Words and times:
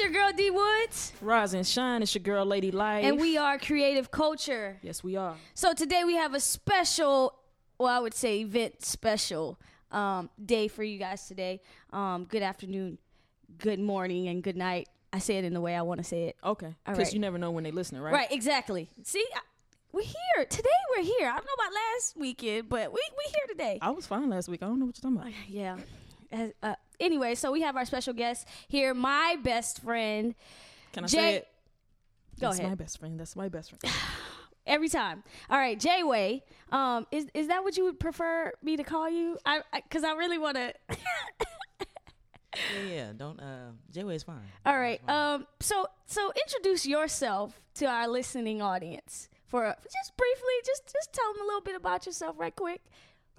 it's 0.00 0.14
your 0.14 0.22
girl 0.22 0.32
D 0.34 0.50
Woods, 0.50 1.12
Rise 1.20 1.52
and 1.52 1.66
shine. 1.66 2.02
It's 2.02 2.14
your 2.14 2.22
girl, 2.22 2.46
Lady 2.46 2.70
Life. 2.70 3.04
and 3.04 3.20
we 3.20 3.36
are 3.36 3.58
Creative 3.58 4.10
Culture. 4.10 4.78
Yes, 4.82 5.04
we 5.04 5.16
are. 5.16 5.36
So 5.54 5.74
today 5.74 6.04
we 6.04 6.14
have 6.14 6.32
a 6.32 6.40
special, 6.40 7.38
well, 7.78 7.94
I 7.94 7.98
would 7.98 8.14
say 8.14 8.40
event 8.40 8.82
special 8.82 9.60
um, 9.90 10.30
day 10.42 10.68
for 10.68 10.82
you 10.82 10.98
guys 10.98 11.26
today. 11.26 11.60
Um, 11.92 12.24
good 12.24 12.42
afternoon, 12.42 12.96
good 13.58 13.78
morning, 13.78 14.28
and 14.28 14.42
good 14.42 14.56
night. 14.56 14.88
I 15.12 15.18
say 15.18 15.36
it 15.36 15.44
in 15.44 15.52
the 15.52 15.60
way 15.60 15.74
I 15.74 15.82
want 15.82 15.98
to 15.98 16.04
say 16.04 16.28
it. 16.28 16.36
Okay. 16.42 16.74
Because 16.86 16.98
right. 16.98 17.12
you 17.12 17.18
never 17.18 17.36
know 17.36 17.50
when 17.50 17.64
they 17.64 17.72
listening, 17.72 18.00
right? 18.00 18.14
Right, 18.14 18.32
exactly. 18.32 18.88
See, 19.02 19.24
I, 19.34 19.40
we're 19.92 20.02
here 20.02 20.46
today. 20.46 20.68
We're 20.96 21.04
here. 21.04 21.28
I 21.28 21.34
don't 21.34 21.44
know 21.44 21.52
about 21.58 21.72
last 21.74 22.16
weekend, 22.16 22.70
but 22.70 22.90
we 22.90 23.00
we 23.18 23.32
here 23.32 23.46
today. 23.48 23.78
I 23.82 23.90
was 23.90 24.06
fine 24.06 24.30
last 24.30 24.48
week. 24.48 24.62
I 24.62 24.66
don't 24.66 24.78
know 24.78 24.86
what 24.86 24.96
you're 24.96 25.12
talking 25.12 25.28
about. 25.28 25.32
Yeah. 25.48 25.76
As- 26.32 26.52
uh, 26.62 26.74
anyway, 27.00 27.34
so 27.34 27.50
we 27.50 27.62
have 27.62 27.76
our 27.76 27.84
special 27.84 28.12
guest 28.12 28.46
here, 28.68 28.94
my 28.94 29.36
best 29.42 29.82
friend. 29.82 30.34
Can 30.92 31.04
I 31.04 31.06
Jay- 31.06 31.16
say 31.16 31.34
it? 31.36 31.48
Go 32.40 32.46
That's 32.48 32.58
ahead. 32.58 32.70
my 32.70 32.74
best 32.74 32.98
friend. 32.98 33.20
That's 33.20 33.36
my 33.36 33.48
best 33.48 33.70
friend. 33.70 33.94
Every 34.66 34.88
time. 34.88 35.22
All 35.48 35.58
right, 35.58 35.78
Jay 35.78 36.02
Way. 36.02 36.42
Um, 36.70 37.06
is 37.10 37.26
is 37.34 37.48
that 37.48 37.64
what 37.64 37.76
you 37.76 37.84
would 37.84 37.98
prefer 37.98 38.52
me 38.62 38.76
to 38.76 38.84
call 38.84 39.08
you? 39.10 39.36
I 39.44 39.62
because 39.74 40.04
I, 40.04 40.12
really 40.12 40.38
want 40.38 40.56
to. 40.56 40.72
Yeah, 42.56 42.82
yeah. 42.94 43.12
Don't. 43.16 43.38
Uh, 43.40 43.70
J-Way 43.92 44.16
is 44.16 44.22
fine. 44.22 44.42
All 44.66 44.78
right. 44.78 45.00
Um. 45.08 45.46
So 45.60 45.86
so 46.06 46.32
introduce 46.46 46.86
yourself 46.86 47.60
to 47.74 47.86
our 47.86 48.08
listening 48.08 48.60
audience 48.60 49.28
for 49.46 49.74
just 49.82 50.16
briefly. 50.16 50.54
Just 50.66 50.92
just 50.92 51.12
tell 51.12 51.32
them 51.32 51.42
a 51.42 51.46
little 51.46 51.60
bit 51.60 51.76
about 51.76 52.06
yourself, 52.06 52.36
right 52.38 52.54
quick. 52.54 52.82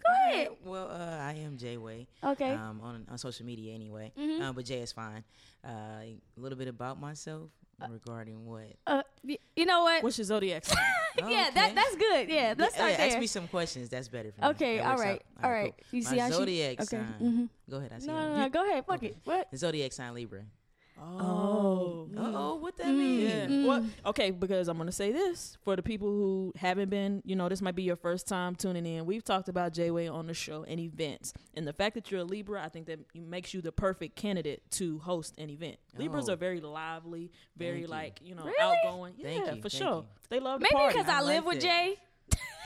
Go 0.05 0.11
ahead. 0.13 0.47
Alright, 0.47 0.65
Well, 0.65 0.87
uh, 0.89 1.17
I 1.21 1.33
am 1.45 1.57
J-Way. 1.57 2.07
Okay. 2.23 2.51
Um, 2.51 2.81
on 2.81 3.05
on 3.09 3.17
social 3.17 3.45
media 3.45 3.73
anyway. 3.73 4.11
Mhm. 4.17 4.41
Uh, 4.41 4.53
but 4.53 4.65
Jay 4.65 4.79
is 4.81 4.91
fine. 4.91 5.23
Uh, 5.63 5.69
a 5.71 6.17
little 6.37 6.57
bit 6.57 6.67
about 6.67 6.99
myself 6.99 7.49
regarding 7.89 8.45
what. 8.45 8.73
Uh, 8.85 9.01
you 9.55 9.65
know 9.65 9.83
what? 9.83 10.03
What's 10.03 10.17
your 10.17 10.25
zodiac 10.25 10.65
sign? 10.65 10.77
yeah, 11.29 11.49
that 11.53 11.75
that's 11.75 11.95
good. 11.95 12.29
Yeah, 12.29 12.53
let's 12.57 12.75
Yeah, 12.75 12.87
start 12.87 12.91
yeah. 12.99 13.05
Ask 13.05 13.19
me 13.19 13.27
some 13.27 13.47
questions. 13.47 13.89
That's 13.89 14.07
better 14.07 14.31
for 14.31 14.41
me. 14.41 14.47
Okay, 14.49 14.77
That 14.77 14.85
all 14.85 14.91
works 14.97 15.01
out. 15.01 15.07
right, 15.07 15.21
all 15.43 15.51
right. 15.51 15.73
cool. 15.89 15.97
You 15.97 16.01
see 16.03 16.15
My 16.15 16.21
how 16.21 16.27
she- 16.29 16.33
zodiac 16.35 16.73
okay, 16.81 16.85
sign. 16.85 17.15
mhm. 17.21 17.49
Go 17.69 17.77
ahead. 17.77 17.91
I 17.95 17.99
see. 17.99 18.07
no, 18.07 18.13
no, 18.29 18.37
no. 18.37 18.49
Go 18.49 18.63
ahead. 18.69 18.85
Fuck 18.85 18.95
Okay. 18.97 19.07
it. 19.07 19.17
What? 19.23 19.49
The 19.51 19.57
zodiac 19.57 19.93
sign 19.93 20.13
Libra. 20.13 20.43
Oh. 21.01 22.07
Oh, 22.17 22.55
what 22.55 22.77
that 22.77 22.85
Mm. 22.87 22.97
mean? 22.97 23.19
Yeah. 23.21 23.45
Mm. 23.47 23.65
Well, 23.67 23.85
okay, 24.07 24.29
because 24.31 24.67
I'm 24.67 24.77
gonna 24.77 24.91
say 24.91 25.11
this 25.11 25.57
for 25.63 25.75
the 25.75 25.81
people 25.81 26.07
who 26.09 26.53
haven't 26.55 26.89
been, 26.89 27.21
you 27.25 27.35
know, 27.35 27.49
this 27.49 27.61
might 27.61 27.75
be 27.75 27.83
your 27.83 27.95
first 27.95 28.27
time 28.27 28.55
tuning 28.55 28.85
in. 28.85 29.05
We've 29.05 29.23
talked 29.23 29.49
about 29.49 29.73
J-Way 29.73 30.07
on 30.07 30.27
the 30.27 30.33
show 30.33 30.63
and 30.63 30.79
events, 30.79 31.33
and 31.55 31.67
the 31.67 31.73
fact 31.73 31.95
that 31.95 32.11
you're 32.11 32.21
a 32.21 32.25
Libra, 32.25 32.63
I 32.63 32.69
think 32.69 32.85
that 32.87 32.99
makes 33.15 33.53
you 33.53 33.61
the 33.61 33.71
perfect 33.71 34.15
candidate 34.15 34.61
to 34.71 34.99
host 34.99 35.35
an 35.37 35.49
event. 35.49 35.77
Libras 35.97 36.29
Oh. 36.29 36.33
are 36.33 36.37
very 36.37 36.59
lively, 36.61 37.31
very 37.57 37.79
Thank 37.79 37.81
you. 37.83 37.87
like 37.87 38.19
you 38.23 38.35
know 38.35 38.43
Really? 38.43 38.55
outgoing. 38.61 39.13
Thank 39.21 39.45
yeah, 39.45 39.53
you, 39.55 39.61
for 39.61 39.69
thank 39.69 39.83
sure. 39.83 39.95
you. 39.97 40.05
They 40.29 40.39
love 40.39 40.59
to 40.59 40.63
Maybe 40.63 40.75
party 40.75 40.97
because 40.97 41.09
I, 41.09 41.17
I 41.19 41.21
live 41.23 41.45
like 41.45 41.55
with 41.55 41.63
that. 41.63 41.85
Jay. 41.87 41.97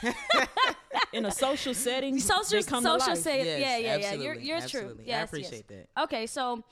in 1.13 1.25
a 1.25 1.31
social 1.31 1.73
setting. 1.73 2.19
Social 2.19 2.59
they 2.61 2.63
come 2.63 2.83
social 2.83 3.09
life. 3.13 3.17
say 3.17 3.45
Yes, 3.45 3.59
yeah 3.59 3.77
yeah 3.77 3.77
yeah. 3.77 3.93
absolutely, 4.07 4.25
You're 4.25 4.35
you're 4.59 4.67
true. 4.67 4.97
Yes, 4.99 5.05
I 5.05 5.07
yes. 5.07 5.23
appreciate 5.29 5.67
that. 5.69 5.87
Okay, 6.03 6.27
so 6.27 6.63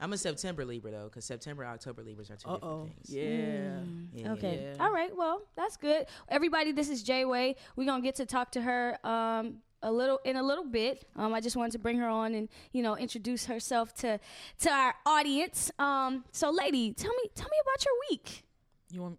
I'm 0.00 0.12
a 0.12 0.18
September 0.18 0.64
Libra 0.64 0.90
though, 0.90 1.04
because 1.04 1.24
September, 1.24 1.64
October 1.66 2.02
Libras 2.02 2.30
are 2.30 2.36
two 2.36 2.48
Uh 2.48 2.54
different 2.54 2.74
oh. 2.74 2.84
things. 2.84 3.10
Yeah. 3.10 3.80
Yeah. 4.14 4.32
okay, 4.32 4.72
Yeah. 4.76 4.84
all 4.84 4.92
right. 4.92 5.14
Well, 5.14 5.42
that's 5.56 5.76
good. 5.76 6.06
Everybody, 6.28 6.72
this 6.72 6.88
is 6.88 7.02
Jay 7.02 7.24
Way. 7.24 7.56
We're 7.76 7.84
gonna 7.86 8.02
get 8.02 8.14
to 8.16 8.26
talk 8.26 8.52
to 8.52 8.62
her 8.62 8.98
um 9.06 9.58
a 9.82 9.90
little 9.92 10.18
in 10.24 10.36
a 10.36 10.42
little 10.42 10.64
bit. 10.64 11.06
Um, 11.16 11.32
I 11.34 11.40
just 11.40 11.56
wanted 11.56 11.72
to 11.72 11.78
bring 11.78 11.98
her 11.98 12.08
on 12.08 12.34
and 12.34 12.48
you 12.72 12.82
know 12.82 12.96
introduce 12.96 13.46
herself 13.46 13.94
to 13.96 14.18
to 14.60 14.70
our 14.70 14.94
audience. 15.06 15.70
Um, 15.78 16.24
so 16.32 16.50
lady, 16.50 16.92
tell 16.92 17.12
me 17.14 17.30
tell 17.34 17.48
me 17.48 17.58
about 17.62 17.84
your 17.84 17.94
week. 18.10 18.44
You 18.90 19.02
want 19.02 19.18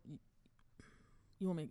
you 1.40 1.48
want 1.48 1.58
me? 1.58 1.70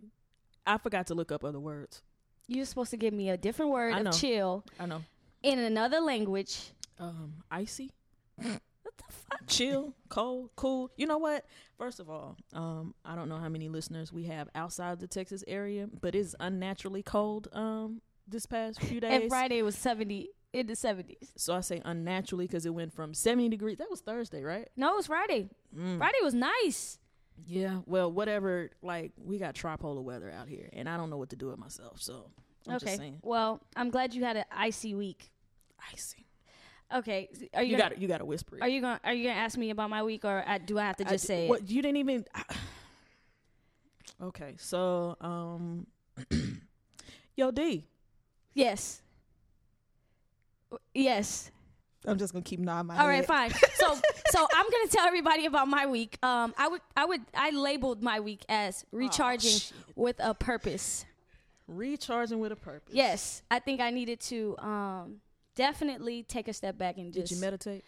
I 0.65 0.77
forgot 0.77 1.07
to 1.07 1.15
look 1.15 1.31
up 1.31 1.43
other 1.43 1.59
words. 1.59 2.01
You're 2.47 2.65
supposed 2.65 2.91
to 2.91 2.97
give 2.97 3.13
me 3.13 3.29
a 3.29 3.37
different 3.37 3.71
word 3.71 3.93
I 3.93 3.99
of 3.99 4.03
know. 4.05 4.11
chill 4.11 4.65
I 4.79 4.85
know. 4.85 5.03
in 5.43 5.59
another 5.59 5.99
language. 5.99 6.71
Um, 6.99 7.33
icy. 7.49 7.91
The 9.07 9.13
fuck? 9.13 9.41
chill, 9.47 9.93
cold, 10.09 10.49
cool. 10.55 10.91
You 10.97 11.07
know 11.07 11.17
what? 11.17 11.45
First 11.77 11.99
of 11.99 12.09
all, 12.09 12.37
um, 12.53 12.93
I 13.03 13.15
don't 13.15 13.29
know 13.29 13.37
how 13.37 13.49
many 13.49 13.69
listeners 13.69 14.11
we 14.13 14.25
have 14.25 14.49
outside 14.55 14.99
the 14.99 15.07
Texas 15.07 15.43
area, 15.47 15.87
but 16.01 16.15
it's 16.15 16.35
unnaturally 16.39 17.03
cold 17.03 17.47
um 17.53 18.01
this 18.27 18.45
past 18.45 18.81
few 18.81 18.99
days. 18.99 19.11
And 19.21 19.29
Friday 19.29 19.61
was 19.61 19.75
seventy 19.75 20.29
in 20.53 20.67
the 20.67 20.75
seventies. 20.75 21.31
So 21.37 21.53
I 21.55 21.61
say 21.61 21.81
unnaturally 21.83 22.45
because 22.47 22.65
it 22.65 22.73
went 22.73 22.93
from 22.93 23.13
70 23.13 23.49
degrees. 23.49 23.77
That 23.77 23.89
was 23.89 24.01
Thursday, 24.01 24.43
right? 24.43 24.67
No, 24.75 24.93
it 24.93 24.97
was 24.97 25.07
Friday. 25.07 25.49
Mm. 25.77 25.97
Friday 25.97 26.17
was 26.21 26.33
nice. 26.33 26.99
Yeah. 27.47 27.79
Well, 27.85 28.11
whatever. 28.11 28.69
Like 28.81 29.13
we 29.17 29.37
got 29.39 29.55
tripolar 29.55 30.03
weather 30.03 30.29
out 30.29 30.47
here, 30.47 30.69
and 30.73 30.87
I 30.89 30.97
don't 30.97 31.09
know 31.09 31.17
what 31.17 31.29
to 31.29 31.35
do 31.35 31.47
with 31.47 31.57
myself. 31.57 32.01
So 32.01 32.29
I'm 32.67 32.75
okay. 32.75 32.85
just 32.85 32.97
saying, 32.97 33.19
Well, 33.23 33.61
I'm 33.75 33.89
glad 33.89 34.13
you 34.13 34.23
had 34.23 34.37
an 34.37 34.45
icy 34.51 34.93
week. 34.93 35.31
icy. 35.93 36.27
Okay. 36.93 37.29
Are 37.53 37.63
you, 37.63 37.71
You 37.71 37.77
got 37.77 37.97
you 37.97 38.07
got 38.07 38.17
to 38.19 38.25
whisper 38.25 38.57
it. 38.57 38.61
Are 38.61 38.67
you 38.67 38.81
gonna 38.81 38.99
Are 39.03 39.13
you 39.13 39.29
gonna 39.29 39.39
ask 39.39 39.57
me 39.57 39.69
about 39.69 39.89
my 39.89 40.03
week, 40.03 40.25
or 40.25 40.43
uh, 40.45 40.57
do 40.57 40.77
I 40.77 40.83
have 40.83 40.97
to 40.97 41.03
just 41.05 41.23
d- 41.23 41.27
say 41.27 41.47
what 41.47 41.61
it? 41.61 41.69
you 41.69 41.81
didn't 41.81 41.97
even. 41.97 42.25
okay, 44.21 44.55
so 44.57 45.15
um, 45.21 45.87
yo 47.35 47.51
D, 47.51 47.85
Yes. 48.53 49.01
Yes. 50.93 51.51
I'm 52.05 52.17
just 52.17 52.33
gonna 52.33 52.43
keep 52.43 52.59
nodding 52.59 52.87
my 52.87 52.97
All 52.97 53.07
right. 53.07 53.25
Fine. 53.25 53.51
So 53.75 53.95
so 54.29 54.47
I'm 54.53 54.65
gonna 54.65 54.87
tell 54.89 55.05
everybody 55.07 55.45
about 55.47 55.67
my 55.67 55.87
week. 55.87 56.17
Um, 56.23 56.53
I 56.57 56.67
would 56.67 56.81
I 56.95 57.05
would 57.05 57.21
I 57.33 57.49
labeled 57.49 58.03
my 58.03 58.19
week 58.19 58.45
as 58.47 58.85
recharging 58.91 59.57
shit. 59.57 59.73
with 59.95 60.17
a 60.19 60.33
purpose. 60.33 61.05
Recharging 61.67 62.39
with 62.39 62.51
a 62.51 62.55
purpose. 62.55 62.93
Yes, 62.93 63.41
I 63.49 63.59
think 63.59 63.81
I 63.81 63.89
needed 63.89 64.19
to 64.21 64.55
um 64.59 65.21
definitely 65.55 66.23
take 66.23 66.47
a 66.47 66.53
step 66.53 66.77
back 66.77 66.97
and 66.97 67.13
just. 67.13 67.29
Did 67.29 67.35
you 67.35 67.41
meditate? 67.41 67.83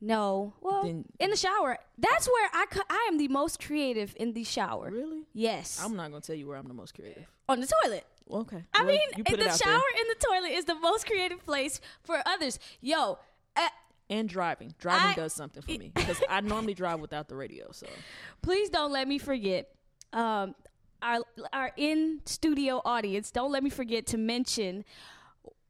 no. 0.00 0.52
Well, 0.60 0.82
Then- 0.82 1.06
in 1.18 1.30
the 1.30 1.36
shower. 1.36 1.78
That's 1.96 2.26
where 2.28 2.50
I 2.52 2.66
cu- 2.66 2.82
I 2.90 3.06
am 3.10 3.16
the 3.18 3.28
most 3.28 3.62
creative 3.64 4.14
in 4.18 4.34
the 4.34 4.44
shower. 4.44 4.90
Really? 4.90 5.22
Yes. 5.32 5.80
I'm 5.82 5.96
not 5.96 6.10
gonna 6.10 6.20
tell 6.20 6.36
you 6.36 6.46
where 6.46 6.58
I'm 6.58 6.68
the 6.68 6.74
most 6.74 6.94
creative. 6.94 7.26
on 7.48 7.60
the 7.60 7.66
toilet. 7.82 8.04
Okay. 8.30 8.64
I 8.74 8.80
Well, 8.80 8.88
mean, 8.88 9.00
in 9.24 9.38
the 9.38 9.56
shower 9.56 9.80
there. 9.94 10.02
in 10.02 10.08
the 10.08 10.16
toilet 10.26 10.50
is 10.50 10.64
the 10.66 10.74
most 10.74 11.06
creative 11.06 11.44
place 11.46 11.80
for 12.02 12.20
others. 12.26 12.58
Yo, 12.80 13.18
uh, 13.56 13.68
and 14.10 14.28
driving. 14.28 14.74
Driving 14.78 15.06
I- 15.12 15.14
does 15.14 15.32
something 15.32 15.62
for 15.62 15.70
me 15.70 15.90
because 15.94 16.20
I 16.28 16.40
normally 16.40 16.74
drive 16.74 17.00
without 17.00 17.28
the 17.28 17.36
radio. 17.36 17.70
So 17.72 17.86
please 18.42 18.68
don't 18.68 18.92
let 18.92 19.06
me 19.08 19.18
forget. 19.18 19.70
Um, 20.12 20.54
our 21.02 21.20
our 21.52 21.72
in 21.76 22.20
studio 22.26 22.82
audience, 22.84 23.30
don't 23.30 23.52
let 23.52 23.62
me 23.62 23.70
forget 23.70 24.06
to 24.08 24.18
mention 24.18 24.84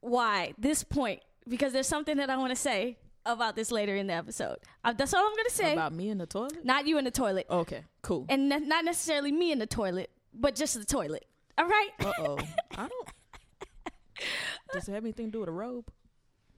why 0.01 0.55
this 0.59 0.83
point 0.84 1.21
because 1.49 1.73
there's 1.73 1.87
something 1.89 2.17
that 2.19 2.31
I 2.31 2.37
want 2.37 2.51
to 2.51 2.57
say 2.57 2.99
about 3.25 3.57
this 3.57 3.71
later 3.73 3.97
in 3.97 4.07
the 4.07 4.12
episode. 4.15 4.59
Uh, 4.84 4.93
that's 4.93 5.12
all 5.15 5.25
I'm 5.27 5.34
gonna 5.37 5.51
say. 5.51 5.73
about 5.73 5.93
me 5.93 6.09
in 6.11 6.19
the 6.19 6.27
toilet. 6.27 6.65
not 6.65 6.87
you 6.87 6.99
in 6.99 7.05
the 7.05 7.11
toilet, 7.11 7.47
Okay. 7.51 7.82
Cool. 8.03 8.25
and 8.29 8.49
ne- 8.49 8.59
not 8.61 8.85
necessarily 8.85 9.32
me 9.32 9.50
in 9.53 9.59
the 9.59 9.67
toilet, 9.67 10.11
but 10.32 10.55
just 10.55 10.79
the 10.79 10.85
toilet. 10.85 11.25
All 11.59 11.67
right. 11.67 11.91
Uh 12.00 12.12
oh. 12.20 12.38
I 12.76 12.88
don't. 12.88 13.09
Does 14.73 14.88
it 14.88 14.93
have 14.93 15.05
anything 15.05 15.26
to 15.26 15.32
do 15.32 15.41
with 15.41 15.49
a 15.49 15.53
robe? 15.53 15.88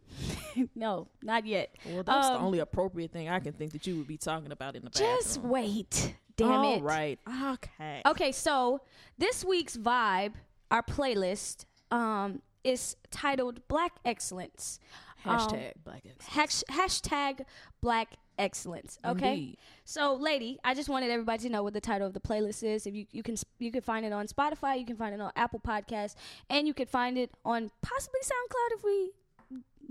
no, 0.74 1.08
not 1.22 1.46
yet. 1.46 1.74
Well, 1.86 2.02
that's 2.02 2.28
the 2.28 2.34
Um, 2.36 2.44
only 2.44 2.58
appropriate 2.60 3.12
thing 3.12 3.28
I 3.28 3.40
can 3.40 3.52
think 3.52 3.72
that 3.72 3.86
you 3.86 3.96
would 3.98 4.06
be 4.08 4.16
talking 4.16 4.52
about 4.52 4.74
in 4.76 4.84
the 4.84 4.90
bathroom. 4.90 5.16
Just 5.18 5.38
wait. 5.42 6.14
Damn 6.36 6.50
All 6.52 6.72
it. 6.72 6.76
All 6.76 6.82
right. 6.82 7.18
Okay. 7.46 8.02
Okay, 8.06 8.32
so 8.32 8.80
this 9.18 9.44
week's 9.44 9.76
vibe, 9.76 10.32
our 10.70 10.82
playlist, 10.82 11.64
um, 11.90 12.40
is 12.68 12.96
titled 13.10 13.66
Black 13.68 13.92
Excellence. 14.04 14.78
Um, 15.24 15.38
Hashtag 15.38 15.72
Black 15.84 16.02
Excellence. 16.06 16.26
hash, 16.26 16.64
hashtag 16.70 17.44
Black 17.80 18.14
Excellence. 18.38 18.98
Okay. 19.04 19.32
Indeed. 19.32 19.58
So, 19.84 20.14
lady, 20.14 20.58
I 20.62 20.74
just 20.74 20.88
wanted 20.88 21.10
everybody 21.10 21.42
to 21.42 21.48
know 21.48 21.62
what 21.62 21.72
the 21.72 21.80
title 21.80 22.06
of 22.06 22.14
the 22.14 22.20
playlist 22.20 22.62
is. 22.62 22.86
If 22.86 22.94
you 22.94 23.06
you 23.10 23.22
can 23.22 23.36
you 23.58 23.72
can 23.72 23.82
find 23.82 24.06
it 24.06 24.12
on 24.12 24.28
Spotify, 24.28 24.78
you 24.78 24.86
can 24.86 24.96
find 24.96 25.14
it 25.14 25.20
on 25.20 25.32
Apple 25.34 25.60
Podcasts, 25.60 26.14
and 26.48 26.66
you 26.66 26.74
can 26.74 26.86
find 26.86 27.18
it 27.18 27.30
on 27.44 27.70
possibly 27.82 28.20
SoundCloud 28.22 28.76
if 28.76 28.84
we 28.84 29.12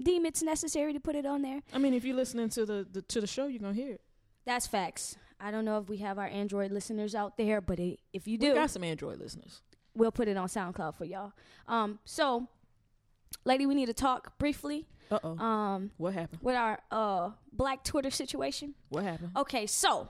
deem 0.01 0.25
it's 0.25 0.43
necessary 0.43 0.93
to 0.93 0.99
put 0.99 1.15
it 1.15 1.25
on 1.25 1.41
there. 1.41 1.61
I 1.73 1.77
mean, 1.77 1.93
if 1.93 2.05
you're 2.05 2.15
listening 2.15 2.49
to 2.49 2.65
the, 2.65 2.87
the 2.89 3.01
to 3.01 3.21
the 3.21 3.27
show, 3.27 3.47
you're 3.47 3.59
gonna 3.59 3.73
hear 3.73 3.93
it. 3.93 4.01
That's 4.45 4.65
facts. 4.65 5.17
I 5.39 5.51
don't 5.51 5.65
know 5.65 5.77
if 5.77 5.89
we 5.89 5.97
have 5.97 6.17
our 6.17 6.27
Android 6.27 6.71
listeners 6.71 7.13
out 7.13 7.37
there, 7.37 7.61
but 7.61 7.79
i 7.79 7.97
if 8.13 8.27
you 8.27 8.37
do, 8.37 8.49
We 8.49 8.55
got 8.55 8.71
some 8.71 8.83
Android 8.83 9.19
listeners. 9.19 9.61
we'll 9.93 10.11
put 10.11 10.27
it 10.27 10.37
on 10.37 10.47
SoundCloud 10.47 10.95
for 10.95 11.05
y'all. 11.05 11.33
Um, 11.67 11.99
so, 12.05 12.47
lady, 13.45 13.65
we 13.65 13.75
need 13.75 13.87
to 13.87 13.93
talk 13.93 14.37
briefly. 14.37 14.87
Uh 15.09 15.19
oh. 15.23 15.37
Um, 15.37 15.91
what 15.97 16.13
happened? 16.13 16.41
with 16.41 16.55
our 16.55 16.79
uh 16.91 17.31
black 17.53 17.83
Twitter 17.83 18.09
situation. 18.11 18.73
What 18.89 19.03
happened? 19.03 19.31
Okay, 19.37 19.65
so 19.65 20.09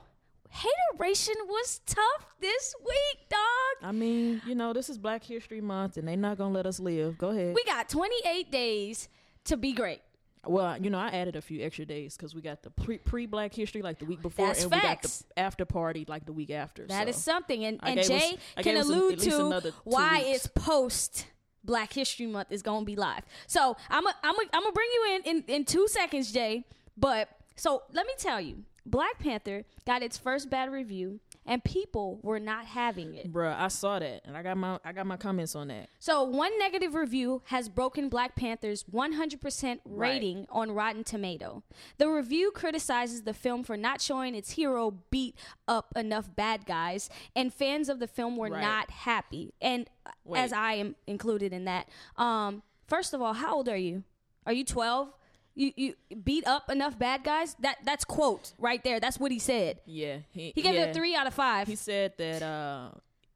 hateration 0.50 1.34
was 1.46 1.80
tough 1.86 2.26
this 2.40 2.74
week, 2.84 3.28
dog. 3.28 3.88
I 3.88 3.92
mean, 3.92 4.42
you 4.46 4.54
know, 4.54 4.72
this 4.72 4.88
is 4.88 4.98
Black 4.98 5.22
History 5.24 5.60
Month, 5.60 5.96
and 5.96 6.08
they're 6.08 6.16
not 6.16 6.38
gonna 6.38 6.52
let 6.54 6.66
us 6.66 6.80
live. 6.80 7.16
Go 7.18 7.28
ahead. 7.28 7.54
We 7.54 7.62
got 7.64 7.88
28 7.88 8.50
days 8.50 9.08
to 9.44 9.56
be 9.56 9.72
great. 9.72 10.00
Well, 10.46 10.78
you 10.80 10.88
know, 10.88 10.98
I 10.98 11.08
added 11.08 11.36
a 11.36 11.42
few 11.42 11.62
extra 11.64 11.84
days 11.84 12.16
because 12.16 12.34
we 12.34 12.40
got 12.40 12.62
the 12.62 12.70
pre 12.70 12.98
pre 12.98 13.26
Black 13.26 13.52
History 13.54 13.82
like 13.82 13.98
the 13.98 14.04
week 14.06 14.22
before, 14.22 14.46
That's 14.48 14.62
and 14.62 14.72
we 14.72 14.80
got 14.80 15.02
the 15.02 15.24
after 15.36 15.64
party 15.64 16.06
like 16.08 16.26
the 16.26 16.32
week 16.32 16.50
after. 16.50 16.86
That 16.86 17.04
so. 17.04 17.10
is 17.10 17.16
something, 17.16 17.64
and 17.64 17.78
and 17.82 17.96
gave 17.96 18.04
us- 18.04 18.08
Jay 18.08 18.38
can 18.62 18.76
an- 18.76 18.82
allude 18.82 19.18
to 19.20 19.72
why 19.84 20.24
weeks. 20.24 20.36
it's 20.38 20.46
post 20.48 21.26
Black 21.64 21.92
History 21.92 22.26
Month 22.26 22.48
is 22.50 22.62
to 22.82 22.86
be 22.86 22.96
live. 22.96 23.22
So 23.46 23.76
I'm 23.90 24.06
a, 24.06 24.14
I'm 24.22 24.34
a, 24.34 24.42
I'm 24.52 24.62
gonna 24.62 24.72
bring 24.72 24.90
you 24.92 25.20
in, 25.24 25.36
in 25.36 25.44
in 25.48 25.64
two 25.64 25.88
seconds, 25.88 26.32
Jay. 26.32 26.64
But 26.96 27.28
so 27.56 27.82
let 27.92 28.06
me 28.06 28.12
tell 28.18 28.40
you, 28.40 28.64
Black 28.86 29.18
Panther 29.18 29.64
got 29.86 30.02
its 30.02 30.16
first 30.16 30.50
bad 30.50 30.70
review, 30.72 31.20
and 31.48 31.64
people 31.64 32.20
were 32.22 32.38
not 32.38 32.66
having 32.66 33.14
it. 33.14 33.32
Bruh, 33.32 33.58
I 33.58 33.68
saw 33.68 33.98
that, 33.98 34.20
and 34.24 34.36
I 34.36 34.42
got 34.42 34.56
my 34.56 34.78
I 34.84 34.92
got 34.92 35.06
my 35.06 35.16
comments 35.16 35.56
on 35.56 35.68
that. 35.68 35.88
So 35.98 36.22
one 36.22 36.56
negative 36.58 36.94
review 36.94 37.42
has 37.46 37.68
broken 37.68 38.08
Black 38.08 38.36
Panther's 38.36 38.84
100% 38.84 39.80
rating 39.84 40.46
on 40.50 40.70
Rotten 40.70 41.02
Tomato. 41.04 41.62
The 41.96 42.08
review 42.08 42.50
criticizes 42.54 43.22
the 43.22 43.34
film 43.34 43.64
for 43.64 43.76
not 43.76 44.00
showing 44.00 44.34
its 44.34 44.52
hero 44.52 44.92
beat 45.10 45.34
up 45.66 45.92
enough 45.96 46.28
bad 46.36 46.66
guys, 46.66 47.08
and 47.34 47.52
fans 47.52 47.88
of 47.88 47.98
the 47.98 48.06
film 48.06 48.36
were 48.36 48.48
Right. 48.50 48.60
not 48.60 48.90
happy. 48.90 49.54
And 49.60 49.88
uh, 50.06 50.10
Wait. 50.24 50.40
as 50.40 50.52
I 50.52 50.74
am 50.74 50.96
included 51.06 51.52
in 51.52 51.64
that, 51.64 51.88
um, 52.16 52.62
first 52.86 53.14
of 53.14 53.22
all, 53.22 53.32
how 53.32 53.56
old 53.56 53.68
are 53.68 53.76
you? 53.76 54.04
Are 54.46 54.52
you 54.52 54.64
12? 54.64 55.12
You 55.58 55.72
you 55.76 55.94
beat 56.22 56.46
up 56.46 56.70
enough 56.70 56.96
bad 56.98 57.24
guys? 57.24 57.56
That 57.60 57.78
that's 57.84 58.04
quote 58.04 58.52
right 58.58 58.82
there. 58.84 59.00
That's 59.00 59.18
what 59.18 59.32
he 59.32 59.38
said. 59.40 59.80
Yeah, 59.86 60.18
he, 60.30 60.52
He 60.54 60.62
gave 60.62 60.74
yeah. 60.74 60.84
it 60.84 60.90
a 60.90 60.94
three 60.94 61.16
out 61.16 61.26
of 61.26 61.34
five. 61.34 61.66
He 61.66 61.74
said 61.74 62.12
that 62.18 62.42
uh 62.42 62.90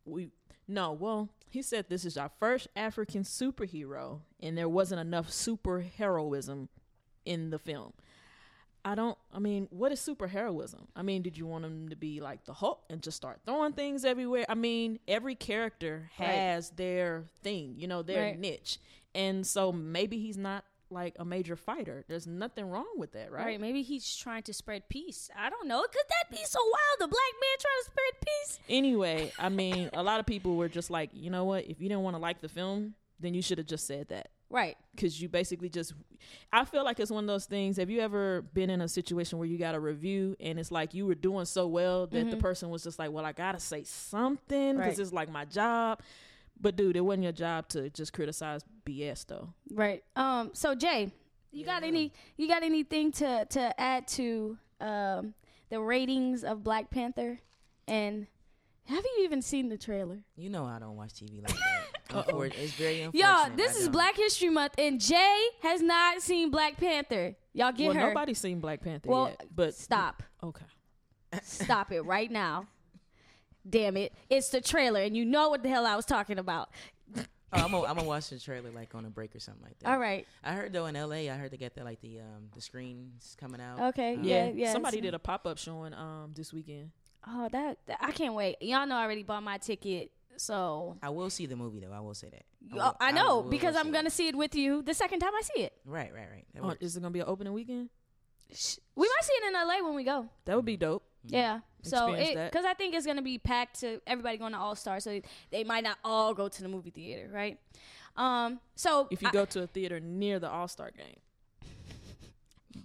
we 0.05 0.29
no, 0.69 0.93
well, 0.93 1.29
he 1.51 1.63
said 1.63 1.87
this 1.89 2.05
is 2.05 2.17
our 2.17 2.31
first 2.39 2.69
African 2.77 3.25
superhero 3.25 4.21
and 4.41 4.57
there 4.57 4.69
wasn't 4.69 5.01
enough 5.01 5.31
super 5.33 5.81
heroism 5.99 6.69
in 7.25 7.51
the 7.51 7.59
film. 7.59 7.93
I 8.85 8.95
don't 8.95 9.19
I 9.33 9.41
mean, 9.41 9.67
what 9.71 9.91
is 9.91 10.01
super 10.01 10.29
heroism? 10.29 10.87
I 10.95 11.03
mean, 11.03 11.23
did 11.23 11.37
you 11.37 11.47
want 11.47 11.65
him 11.65 11.89
to 11.89 11.97
be 11.97 12.21
like 12.21 12.45
the 12.45 12.53
Hulk 12.53 12.85
and 12.89 13.03
just 13.03 13.17
start 13.17 13.41
throwing 13.45 13.73
things 13.73 14.05
everywhere? 14.05 14.45
I 14.49 14.55
mean, 14.55 15.01
every 15.09 15.35
character 15.35 16.09
Right. 16.21 16.29
has 16.29 16.71
their 16.71 17.25
thing, 17.43 17.75
you 17.79 17.89
know, 17.89 18.03
their 18.03 18.23
Right. 18.23 18.39
niche. 18.39 18.79
And 19.15 19.45
so 19.47 19.73
maybe 19.73 20.19
he's 20.19 20.39
not 20.39 20.65
like 20.93 21.17
a 21.19 21.25
major 21.25 21.57
fighter. 21.57 22.05
There's 22.09 22.27
nothing 22.27 22.69
wrong 22.69 22.89
with 22.97 23.13
that, 23.13 23.33
right? 23.33 23.45
Right, 23.45 23.61
maybe 23.61 23.83
he's 23.83 24.15
trying 24.15 24.43
to 24.45 24.53
spread 24.53 24.89
peace. 24.89 25.31
I 25.37 25.51
don't 25.51 25.67
know. 25.67 25.81
Could 25.83 26.07
that 26.09 26.31
be 26.31 26.45
so 26.45 26.61
wild? 26.61 26.99
The 27.01 27.09
black 27.09 27.33
man 27.41 27.59
trying 27.59 27.81
to 27.81 27.91
spread 27.91 28.21
peace? 28.21 28.59
Anyway, 28.69 29.33
I 29.39 29.49
mean, 29.49 29.91
a 29.93 30.03
lot 30.03 30.21
of 30.21 30.27
people 30.27 30.57
were 30.57 30.69
just 30.69 30.91
like, 30.91 31.11
you 31.13 31.31
know 31.31 31.45
what? 31.45 31.67
If 31.67 31.81
you 31.81 31.89
didn't 31.89 32.03
want 32.03 32.17
to 32.17 32.21
like 32.21 32.41
the 32.41 32.49
film, 32.49 32.95
then 33.19 33.35
you 33.35 33.43
should 33.43 33.59
have 33.59 33.67
just 33.67 33.87
said 33.87 34.09
that. 34.09 34.29
Right. 34.53 34.77
Because 34.95 35.21
you 35.21 35.31
basically 35.31 35.71
just, 35.71 35.95
I 36.53 36.67
feel 36.67 36.85
like 36.85 37.01
it's 37.01 37.11
one 37.11 37.25
of 37.25 37.29
those 37.29 37.47
things. 37.47 37.79
Have 37.79 37.89
you 37.89 38.01
ever 38.01 38.43
been 38.53 38.69
in 38.69 38.83
a 38.83 38.89
situation 38.89 39.39
where 39.39 39.49
you 39.49 39.57
got 39.57 39.75
a 39.75 39.81
review 39.81 40.37
and 40.41 40.59
it's 40.59 40.71
like 40.71 40.93
you 40.93 41.07
were 41.07 41.15
doing 41.15 41.47
so 41.47 41.67
well 41.67 42.07
that 42.07 42.25
the 42.25 42.33
mm-hmm. 42.33 42.39
person 42.39 42.69
was 42.69 42.85
just 42.85 42.99
like, 42.99 43.11
well, 43.11 43.25
I 43.25 43.33
got 43.33 43.53
to 43.53 43.61
say 43.61 43.83
something 43.85 44.77
because 44.77 44.99
Right. 44.99 44.99
it's 44.99 45.13
like 45.13 45.31
my 45.31 45.47
job. 45.47 46.01
But 46.63 46.77
dude, 46.77 46.97
it 46.97 47.01
wasn't 47.01 47.25
your 47.25 47.33
job 47.33 47.69
to 47.71 47.91
just 47.91 48.13
criticize 48.13 48.65
BS 48.87 49.27
though. 49.27 49.53
Right. 49.71 50.05
Um. 50.17 50.51
So 50.55 50.75
Jay, 50.75 51.13
you 51.51 51.65
got 51.65 51.83
any? 51.83 52.13
You 52.37 52.49
got 52.49 52.63
anything 52.63 53.13
to 53.13 53.45
to 53.51 53.81
add 53.81 54.07
to 54.09 54.57
um 54.81 55.35
the 55.69 55.81
ratings 55.81 56.45
of 56.45 56.63
Black 56.63 56.91
Panther? 56.91 57.41
And 57.89 58.29
have 58.87 59.05
you 59.05 59.25
even 59.25 59.43
seen 59.43 59.69
the 59.69 59.77
trailer? 59.77 60.21
You 60.37 60.51
know 60.51 60.65
I 60.65 60.79
don't 60.79 60.97
watch 60.97 61.15
TV 61.15 61.43
like 61.43 61.49
that. 61.49 61.89
Unfor- 62.27 62.53
it's 62.57 62.73
very 62.75 63.03
unfortunate. 63.03 63.29
Y'all, 63.29 63.57
this 63.57 63.75
I 63.75 63.79
is 63.79 63.85
don't. 63.85 63.93
Black 63.93 64.17
History 64.17 64.51
Month, 64.51 64.75
and 64.79 65.01
Jay 65.01 65.47
has 65.63 65.81
not 65.83 66.21
seen 66.23 66.51
Black 66.51 66.77
Panther. 66.77 67.35
Y'all 67.55 67.73
get 67.73 67.89
well, 67.89 67.97
her. 67.97 68.09
nobody's 68.09 68.39
seen 68.39 68.61
Black 68.61 68.83
Panther 68.83 69.09
well, 69.09 69.29
yet. 69.29 69.47
But 69.55 69.75
stop. 69.75 70.23
Okay. 70.43 70.65
Stop 71.43 71.93
it 71.93 72.03
right 72.03 72.31
now. 72.31 72.67
Damn 73.69 73.97
it! 73.97 74.13
It's 74.29 74.49
the 74.49 74.61
trailer, 74.61 75.01
and 75.01 75.17
you 75.17 75.25
know 75.25 75.49
what 75.51 75.63
the 75.63 75.69
hell 75.69 75.87
I 75.87 75.95
was 75.97 76.05
talking 76.07 76.39
about. 76.39 76.71
Oh, 77.55 77.59
I'm 77.65 77.71
gonna 77.71 77.87
I'm 77.87 77.97
gonna 77.97 78.09
watch 78.09 78.31
the 78.31 78.39
trailer 78.39 78.71
like 78.71 78.95
on 78.95 79.05
a 79.05 79.11
break 79.11 79.37
or 79.37 79.39
something 79.39 79.63
like 79.63 79.79
that. 79.81 79.91
All 79.91 79.99
right. 79.99 80.27
I 80.43 80.55
heard 80.55 80.73
though 80.73 80.87
in 80.87 80.95
LA, 80.95 81.31
I 81.31 81.37
heard 81.37 81.51
they 81.51 81.59
got 81.59 81.75
the 81.75 81.85
like 81.85 82.01
the 82.01 82.21
um 82.21 82.49
the 82.55 82.63
screens 82.63 83.37
coming 83.39 83.61
out. 83.61 83.79
Okay. 83.91 84.15
Um, 84.15 84.25
Yeah. 84.25 84.47
Yeah, 84.47 84.53
Yeah. 84.55 84.73
somebody 84.73 85.03
did 85.03 85.13
a 85.13 85.19
pop 85.19 85.47
up 85.47 85.59
showing 85.59 85.93
um 85.93 86.33
this 86.35 86.51
weekend. 86.53 86.93
Oh, 87.29 87.49
that, 87.53 87.77
that- 87.87 87.99
I 88.01 88.11
can't 88.13 88.35
wait. 88.35 88.57
Y'all 88.63 88.87
know 88.87 88.97
I 88.97 89.03
already 89.05 89.23
bought 89.23 89.43
my 89.43 89.59
ticket, 89.59 90.11
so 90.39 90.97
I 91.03 91.11
will 91.11 91.29
see 91.31 91.45
the 91.45 91.55
movie 91.55 91.79
though. 91.81 91.93
I 91.93 92.01
will 92.01 92.15
say 92.15 92.31
that. 92.31 92.45
Oh, 92.73 92.77
will- 92.77 92.97
I 93.01 93.13
know 93.13 93.41
will 93.41 93.51
because 93.51 93.75
see 93.75 93.81
I'm 93.81 93.93
gonna 93.93 94.09
see 94.11 94.29
it 94.29 94.35
with 94.35 94.55
you 94.55 94.81
the 94.81 94.95
second 94.95 95.21
time 95.21 95.33
I 95.35 95.43
see 95.43 95.63
it. 95.65 95.75
Right, 95.85 96.11
right, 96.15 96.29
right. 96.33 96.47
Oh, 96.63 96.75
is 96.81 96.97
it 96.97 97.01
gonna 97.01 97.13
be 97.13 97.21
an 97.21 97.27
opening 97.29 97.53
weekend? 97.53 97.91
We 98.97 99.07
might 99.09 99.25
see 99.25 99.33
it 99.35 99.47
in 99.49 99.53
LA 99.53 99.83
when 99.87 99.95
we 99.95 100.05
go. 100.05 100.29
That 100.47 100.57
would 100.57 100.65
be 100.65 100.79
dope. 100.79 101.05
Yeah. 101.25 101.61
So 101.83 102.15
it 102.15 102.35
because 102.51 102.65
I 102.65 102.75
think 102.75 102.95
it's 102.95 103.07
gonna 103.07 103.23
be 103.23 103.39
packed 103.39 103.81
to 103.81 104.01
everybody 104.07 104.39
going 104.39 104.53
to 104.53 104.59
All 104.59 104.75
Star, 104.77 105.01
so 105.01 105.21
they 105.51 105.65
might 105.65 105.85
not 105.85 105.99
all 106.05 106.33
go 106.35 106.49
to 106.49 106.63
the 106.63 106.69
movie 106.69 106.91
theater, 106.91 107.29
right? 107.33 107.59
Um. 108.17 108.61
So 108.77 109.09
If 109.11 109.21
you 109.23 109.29
I- 109.29 109.33
go 109.33 109.45
to 109.47 109.63
a 109.63 109.67
theater 109.67 109.99
near 110.01 110.39
the 110.39 110.49
All 110.51 110.69
Star 110.69 110.91
game. 110.91 111.17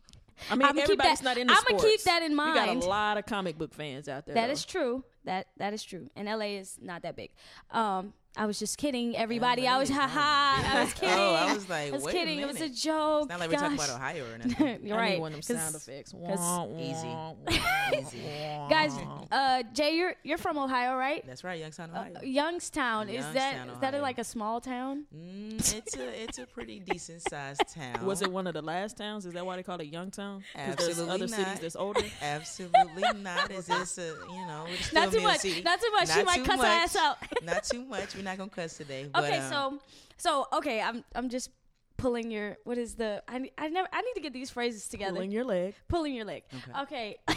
I 0.51 0.55
mean, 0.55 0.67
keep 0.73 0.83
everybody's 0.83 1.19
that- 1.19 1.23
not 1.25 1.37
into 1.37 1.53
I'ma 1.53 1.79
keep 1.79 2.01
that 2.03 2.21
in 2.23 2.35
mind. 2.35 2.55
You 2.55 2.75
got 2.81 2.85
a 2.85 2.89
lot 2.89 3.17
of 3.17 3.25
comic 3.25 3.57
book 3.57 3.73
fans 3.73 4.07
out 4.07 4.25
there. 4.25 4.35
that 4.35 4.47
though. 4.47 4.51
is 4.53 4.65
true. 4.65 5.03
That 5.25 5.47
that 5.57 5.73
is 5.73 5.83
true. 5.83 6.09
And 6.15 6.27
LA 6.27 6.57
is 6.57 6.77
not 6.81 7.01
that 7.03 7.15
big. 7.15 7.31
Um. 7.71 8.13
I 8.39 8.45
was 8.45 8.59
just 8.59 8.77
kidding, 8.77 9.17
everybody. 9.17 9.63
LA 9.63 9.69
I 9.71 9.77
was 9.79 9.89
is 9.89 9.95
ha 9.95 10.07
ha. 10.07 10.71
I 10.77 10.83
was 10.83 10.93
kidding. 10.93 11.09
Oh, 11.17 11.33
I 11.33 11.53
was 11.55 11.67
like, 11.67 11.87
I 11.87 11.91
was 11.91 12.03
wait 12.03 12.13
a 12.13 12.17
kidding. 12.19 12.39
It 12.39 12.45
was 12.45 12.61
a 12.61 12.69
joke. 12.69 13.21
It's 13.23 13.29
not 13.31 13.39
like 13.39 13.49
we're 13.49 13.57
talking 13.57 13.77
about 13.77 13.89
Ohio 13.89 14.25
or 14.31 14.37
nothing. 14.45 14.85
You're 14.85 14.95
I 14.95 15.01
right. 15.01 15.13
need 15.13 15.21
one 15.21 15.33
of 15.33 15.43
them 15.47 15.55
'cause- 15.57 15.63
sound 15.63 15.75
effects. 15.75 16.11
'cause- 16.11 16.37
Wah, 16.37 16.67
Easy. 16.77 17.97
Easy. 17.99 18.21
Guys, 18.69 18.91
uh, 19.31 19.63
Jay, 19.73 19.95
you're 19.95 20.13
you're 20.23 20.37
from 20.37 20.59
Ohio, 20.59 20.95
right? 20.95 21.25
That's 21.25 21.43
right, 21.43 21.59
Youngstown, 21.59 21.89
Uh, 21.95 21.99
Ohio. 22.01 22.21
Youngstown. 22.23 23.09
Is 23.09 23.25
that 23.33 23.53
Youngstown, 23.55 23.69
is 23.69 23.79
that 23.81 23.93
Ohio. 23.95 24.01
like 24.03 24.17
a 24.19 24.23
small 24.23 24.61
town? 24.61 25.05
Mm, 25.15 25.73
it's 25.75 25.95
a 25.97 26.23
it's 26.23 26.37
a 26.37 26.45
pretty 26.45 26.79
decent 26.79 27.23
sized 27.27 27.63
town. 27.73 28.05
was 28.05 28.21
it 28.21 28.31
one 28.31 28.45
of 28.45 28.53
the 28.53 28.61
last 28.61 28.97
towns? 28.97 29.25
Is 29.25 29.33
that 29.33 29.45
why 29.47 29.55
they 29.55 29.63
call 29.63 29.79
it 29.79 29.91
Youngtown? 29.91 30.43
'Cause 30.53 30.75
there's 30.75 30.89
Absolutely 30.99 31.09
other 31.15 31.27
cities 31.27 31.59
that's 31.59 31.75
older. 31.75 32.01
Absolutely 32.21 33.03
not. 33.23 33.49
Is 33.49 33.65
this 33.65 33.97
a 33.97 34.13
you 34.29 34.45
know? 34.45 34.65
It's 34.69 34.85
still 34.87 35.01
Not 35.01 35.11
too 35.17 35.23
much. 35.23 35.63
Not 35.63 35.81
too 35.81 35.91
much. 35.91 36.07
she 36.09 36.15
Not 36.17 36.25
might 36.25 36.35
too 36.37 36.43
cuss 36.43 36.55
her 36.55 36.63
much. 36.63 36.83
ass 36.83 36.95
out. 36.95 37.17
Not 37.43 37.63
too 37.63 37.83
much. 37.85 38.15
We're 38.15 38.23
not 38.23 38.37
gonna 38.37 38.49
cuss 38.49 38.77
today. 38.77 39.09
But, 39.11 39.23
okay, 39.25 39.37
um, 39.37 39.49
so 39.49 39.79
so 40.17 40.47
okay, 40.53 40.81
I'm 40.81 41.03
I'm 41.15 41.29
just 41.29 41.49
pulling 41.97 42.29
your 42.29 42.57
what 42.63 42.77
is 42.77 42.95
the 42.95 43.23
I 43.27 43.49
I 43.57 43.69
never 43.69 43.87
I 43.91 44.01
need 44.01 44.13
to 44.15 44.21
get 44.21 44.33
these 44.33 44.49
phrases 44.49 44.87
together. 44.87 45.13
Pulling 45.13 45.31
your 45.31 45.43
leg. 45.43 45.75
Pulling 45.87 46.13
your 46.13 46.25
leg. 46.25 46.43
Okay. 46.53 46.81
Okay. 46.81 47.17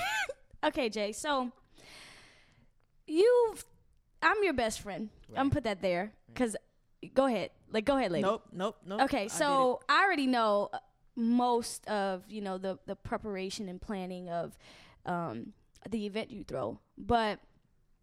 Okay, 0.62 0.90
Jay. 0.90 1.12
So 1.12 1.50
you 3.06 3.54
I'm 4.22 4.37
your 4.42 4.52
best 4.52 4.80
friend. 4.80 5.08
I'm 5.30 5.34
gonna 5.34 5.50
put 5.50 5.64
that 5.64 5.80
there 5.80 6.12
cuz 6.34 6.54
go 7.14 7.25
ahead. 7.26 7.50
Like 7.72 7.84
go 7.84 7.96
ahead, 7.96 8.12
lady. 8.12 8.22
Nope, 8.22 8.44
nope, 8.52 8.76
nope. 8.84 9.00
Okay, 9.02 9.28
so 9.28 9.80
I, 9.88 10.04
already 10.04 10.26
know 10.26 10.68
uh, 10.72 10.78
most 11.16 11.87
of 11.87 12.25
you 12.28 12.40
know 12.42 12.58
the 12.58 12.78
the 12.87 12.96
preparation 12.96 13.68
and 13.68 13.80
planning 13.80 14.28
of 14.28 14.58
um, 15.06 15.54
the 15.88 16.04
event 16.04 16.30
you 16.30 16.44
throw, 16.44 16.78
but 16.99 17.40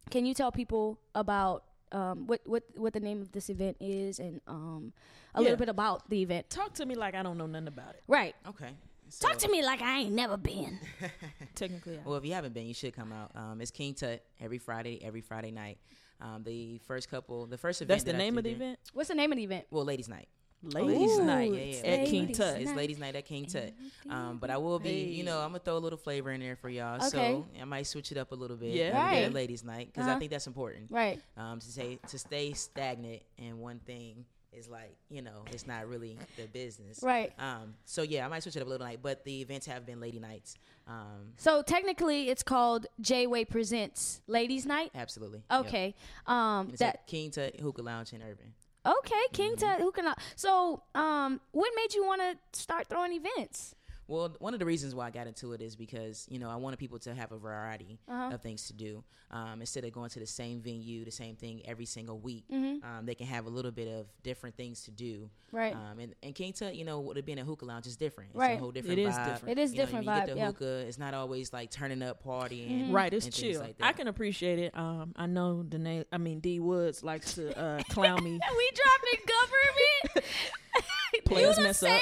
can 0.10 0.26
you 0.26 0.34
tell 0.34 0.52
people 0.52 1.00
about 1.16 1.64
um, 1.92 2.28
what 2.28 2.42
what 2.46 2.64
what 2.76 2.94
the 2.94 3.00
name 3.00 3.22
of 3.22 3.32
this 3.32 3.50
event 3.50 3.78
is 3.80 4.20
and 4.20 4.42
um, 4.48 4.94
a 5.34 5.40
Yeah. 5.40 5.44
little 5.44 5.58
bit 5.58 5.70
about 5.70 6.10
the 6.10 6.22
event? 6.22 6.50
talk 6.50 6.74
to 6.76 6.86
me 6.86 6.96
like 6.96 7.16
I 7.16 7.24
don't 7.24 7.38
know 7.38 7.48
nothing 7.48 7.68
about 7.68 7.92
it. 7.96 8.04
Right. 8.08 8.36
okay. 8.48 8.72
So, 9.10 9.26
Talk 9.30 9.38
to 9.38 9.48
me 9.50 9.64
like 9.64 9.82
I 9.82 10.00
ain't 10.00 10.12
never 10.12 10.36
been. 10.36 10.80
Technically, 11.56 11.98
I 11.98 12.02
Well, 12.04 12.18
if 12.18 12.26
you 12.26 12.34
haven't 12.34 12.54
been, 12.54 12.66
you 12.68 12.74
should 12.74 12.94
come 12.94 13.14
out. 13.14 13.32
Um, 13.36 13.62
it's 13.62 13.72
King 13.72 13.94
Tut 13.94 14.22
every 14.42 14.58
Friday, 14.58 15.02
every 15.02 15.22
Friday 15.22 15.50
night. 15.50 15.78
Um, 16.20 16.44
the 16.44 16.80
first 16.80 17.10
couple, 17.10 17.46
the 17.46 17.58
first 17.58 17.82
event. 17.82 17.90
that's 17.90 18.04
the 18.04 18.12
that 18.12 18.18
name 18.18 18.38
of 18.38 18.44
the 18.44 18.50
event. 18.52 18.80
What's 18.94 19.08
the 19.08 19.16
name 19.16 19.32
of 19.32 19.38
the 19.38 19.46
event? 19.46 19.66
Well, 19.72 19.86
Ladies 19.86 20.10
Night. 20.10 20.28
Ladies' 20.64 21.20
Ooh, 21.20 21.24
Night 21.24 21.54
yeah, 21.54 21.60
yeah. 21.84 21.90
at 21.92 22.08
King 22.08 22.34
Tut. 22.34 22.60
It's 22.60 22.72
Ladies 22.74 22.98
Night 23.00 23.16
at 23.16 23.26
King 23.26 23.46
Tut. 23.46 23.74
Um, 24.10 24.38
but 24.40 24.50
I 24.50 24.58
will 24.58 24.80
be, 24.80 25.04
you 25.04 25.24
know, 25.24 25.38
I'm 25.40 25.50
gonna 25.50 25.60
throw 25.60 25.78
a 25.78 25.80
little 25.80 26.00
flavor 26.00 26.32
in 26.32 26.42
there 26.42 26.56
for 26.56 26.70
y'all. 26.70 26.96
Okay. 26.96 27.10
So 27.10 27.46
I 27.62 27.66
might 27.66 27.88
switch 27.88 28.12
it 28.12 28.18
up 28.18 28.32
a 28.32 28.36
little 28.36 28.58
bit. 28.58 28.74
Yeah. 28.74 28.98
Right. 28.98 29.32
Ladies 29.32 29.64
Night 29.64 29.88
because 29.94 30.08
Uh-huh. 30.08 30.16
I 30.16 30.20
think 30.20 30.32
that's 30.32 30.48
important. 30.48 30.90
Right. 30.92 31.22
Um, 31.38 31.60
to 31.60 31.66
say 31.66 32.00
to 32.08 32.18
stay 32.20 32.54
stagnant 32.54 33.22
in 33.38 33.60
one 33.60 33.80
thing 33.80 34.26
is 34.54 34.68
like 34.68 34.96
you 35.12 35.22
know 35.22 35.44
it's 35.52 35.68
not 35.68 35.88
really 35.88 36.18
the 36.38 36.48
business. 36.48 37.02
Right. 37.04 37.32
Um, 37.38 37.76
so 37.86 38.02
yeah, 38.02 38.26
I 38.26 38.28
might 38.28 38.42
switch 38.42 38.56
it 38.56 38.62
up 38.62 38.68
a 38.68 38.70
little 38.70 38.86
night, 38.88 39.00
but 39.04 39.24
the 39.26 39.42
events 39.42 39.68
have 39.68 39.86
been 39.86 40.00
lady 40.00 40.20
nights. 40.20 40.56
Um, 40.88 41.34
So 41.38 41.62
technically, 41.62 42.30
it's 42.30 42.44
called 42.44 42.88
J 43.00 43.28
Way 43.28 43.46
Presents 43.46 44.22
Ladies 44.26 44.66
Night. 44.66 44.90
absolutely. 44.96 45.44
Yep. 45.52 45.66
Okay. 45.68 45.96
Um. 46.26 46.70
It's 46.70 46.80
That 46.80 46.96
at 46.96 47.08
King 47.08 47.30
Tut 47.30 47.60
Hookah 47.60 47.82
Lounge 47.84 48.12
in 48.14 48.22
Urban. 48.24 48.54
Okay. 48.88 49.24
King. 49.34 49.56
Tut. 49.56 49.80
Who 49.80 49.92
can? 49.92 50.08
I, 50.08 50.14
so 50.36 50.84
um. 50.96 51.42
What 51.52 51.72
made 51.76 51.94
you 51.94 52.06
want 52.06 52.22
to 52.22 52.60
start 52.60 52.88
throwing 52.88 53.14
events? 53.14 53.76
Well, 54.08 54.36
one 54.40 54.54
of 54.54 54.60
the 54.60 54.66
reasons 54.66 54.96
why 54.96 55.08
I 55.08 55.10
got 55.12 55.28
into 55.28 55.54
it 55.54 55.62
is 55.62 55.76
because 55.76 56.26
you 56.30 56.40
know 56.40 56.50
I 56.50 56.56
wanted 56.56 56.80
people 56.80 57.00
to 57.00 57.14
have 57.14 57.32
a 57.32 57.38
variety 57.38 58.00
Uh-huh. 58.08 58.34
of 58.36 58.42
things 58.42 58.68
to 58.68 58.74
do 58.74 59.04
um, 59.32 59.60
instead 59.60 59.84
of 59.84 59.92
going 59.92 60.10
to 60.12 60.20
the 60.20 60.26
same 60.26 60.62
venue, 60.62 61.04
the 61.04 61.12
same 61.12 61.36
thing 61.36 61.62
every 61.66 61.86
single 61.86 62.18
week. 62.20 62.46
Mhm. 62.50 62.84
Um, 62.84 63.06
they 63.06 63.16
can 63.16 63.28
have 63.28 63.46
a 63.46 63.50
little 63.50 63.72
bit 63.72 63.88
of 63.90 64.08
different 64.24 64.56
things 64.56 64.84
to 64.84 64.92
do. 64.92 65.30
Right. 65.52 65.76
Um, 65.76 66.00
and 66.00 66.16
and 66.24 66.34
King 66.34 66.54
Tut, 66.54 66.76
you 66.76 66.86
know, 66.86 67.02
with 67.02 67.18
it 67.18 67.26
being 67.26 67.40
a 67.40 67.44
hookah 67.44 67.66
lounge 67.66 67.86
is 67.88 67.98
different. 67.98 68.30
It's 68.32 68.40
Right. 68.40 68.56
a 68.58 68.60
whole 68.60 68.72
different 68.72 68.98
It 69.00 69.02
is 69.08 69.16
vibe. 69.16 69.26
different. 69.34 69.60
It 69.60 69.62
is 69.62 69.72
You 69.72 69.78
know, 69.78 69.86
different 69.86 70.06
when 70.06 70.16
you 70.16 70.22
get 70.22 70.30
the 70.34 70.38
yeah. 70.38 70.46
hookah, 70.48 70.88
it's 70.88 70.98
not 70.98 71.14
always 71.14 71.52
like 71.52 71.72
turning 71.72 72.02
up, 72.02 72.24
partying. 72.24 72.92
Right, 72.94 73.14
it's 73.14 73.26
and 73.26 73.34
things 73.34 73.54
chill. 73.56 73.62
like 73.62 73.76
I 73.82 73.92
can 73.94 74.08
appreciate 74.08 74.60
it. 74.60 74.78
Um, 74.78 75.14
I 75.18 75.26
know 75.26 75.64
Danae, 75.64 76.06
I 76.14 76.18
mean 76.18 76.40
D 76.40 76.60
Woods 76.62 77.04
likes 77.04 77.36
to 77.36 77.58
uh, 77.60 77.84
clown 77.90 78.24
me. 78.24 78.32
we 78.58 78.70
dropping 78.74 79.26
government. 79.28 80.26
you 81.14 81.22
Players 81.24 81.56
the 81.58 81.64
mess 81.64 81.80
same 81.80 81.96
up. 81.96 82.02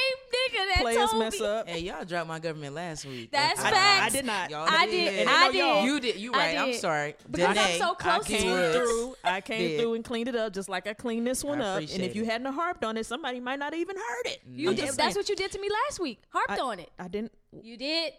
Nigga 0.56 0.76
that 0.76 0.82
Players 0.82 1.10
told 1.10 1.20
mess 1.24 1.42
up. 1.42 1.68
Hey, 1.70 1.80
y'all 1.80 2.06
dropped 2.06 2.28
my 2.28 2.40
government 2.40 2.76
last 2.76 3.06
week. 3.06 3.32
That's 3.32 3.60
I- 3.60 3.72
facts. 3.72 4.06
I 4.06 4.18
did 4.18 4.26
not. 4.26 4.50
Y'all 4.50 4.68
I 4.70 4.86
did. 4.86 5.10
did. 5.10 5.28
I 5.28 5.48
know 5.48 5.52
y'all. 5.52 5.82
did. 5.82 5.86
You 5.86 6.00
did. 6.00 6.16
You 6.18 6.34
I 6.34 6.38
right. 6.38 6.58
I'm 6.58 6.74
sorry. 6.74 7.16
Because 7.30 7.58
I'm 7.58 7.78
so 7.80 7.94
close 7.94 8.26
to 8.26 8.32
came 8.32 8.48
you. 8.48 8.54
Woods. 8.54 8.76
through. 8.76 9.16
I 9.24 9.42
came 9.42 9.60
Did. 9.60 9.80
through 9.82 9.94
and 9.96 10.04
cleaned 10.06 10.30
it 10.30 10.36
up 10.36 10.54
just 10.54 10.70
like 10.70 10.88
I 10.88 10.94
cleaned 10.94 11.28
this 11.28 11.44
one 11.44 11.62
I 11.62 11.76
up. 11.76 11.80
And 11.82 12.02
if 12.02 12.16
you 12.16 12.26
hadn't 12.26 12.52
harped 12.54 12.84
on 12.84 12.98
it, 12.98 13.06
somebody 13.06 13.40
might 13.40 13.60
not 13.60 13.74
even 13.74 13.96
heard 13.96 14.26
it. 14.26 14.42
You 14.52 14.70
I'm 14.70 14.76
did. 14.76 14.86
That's 14.86 14.96
saying. 14.96 15.14
what 15.16 15.30
you 15.30 15.36
did 15.36 15.52
to 15.52 15.60
me 15.60 15.70
last 15.88 16.00
week. 16.00 16.22
Harped 16.30 16.52
I- 16.52 16.60
on 16.60 16.80
it. 16.80 16.90
I 17.00 17.08
didn't. 17.08 17.32
You 17.62 17.78
did. 17.78 18.14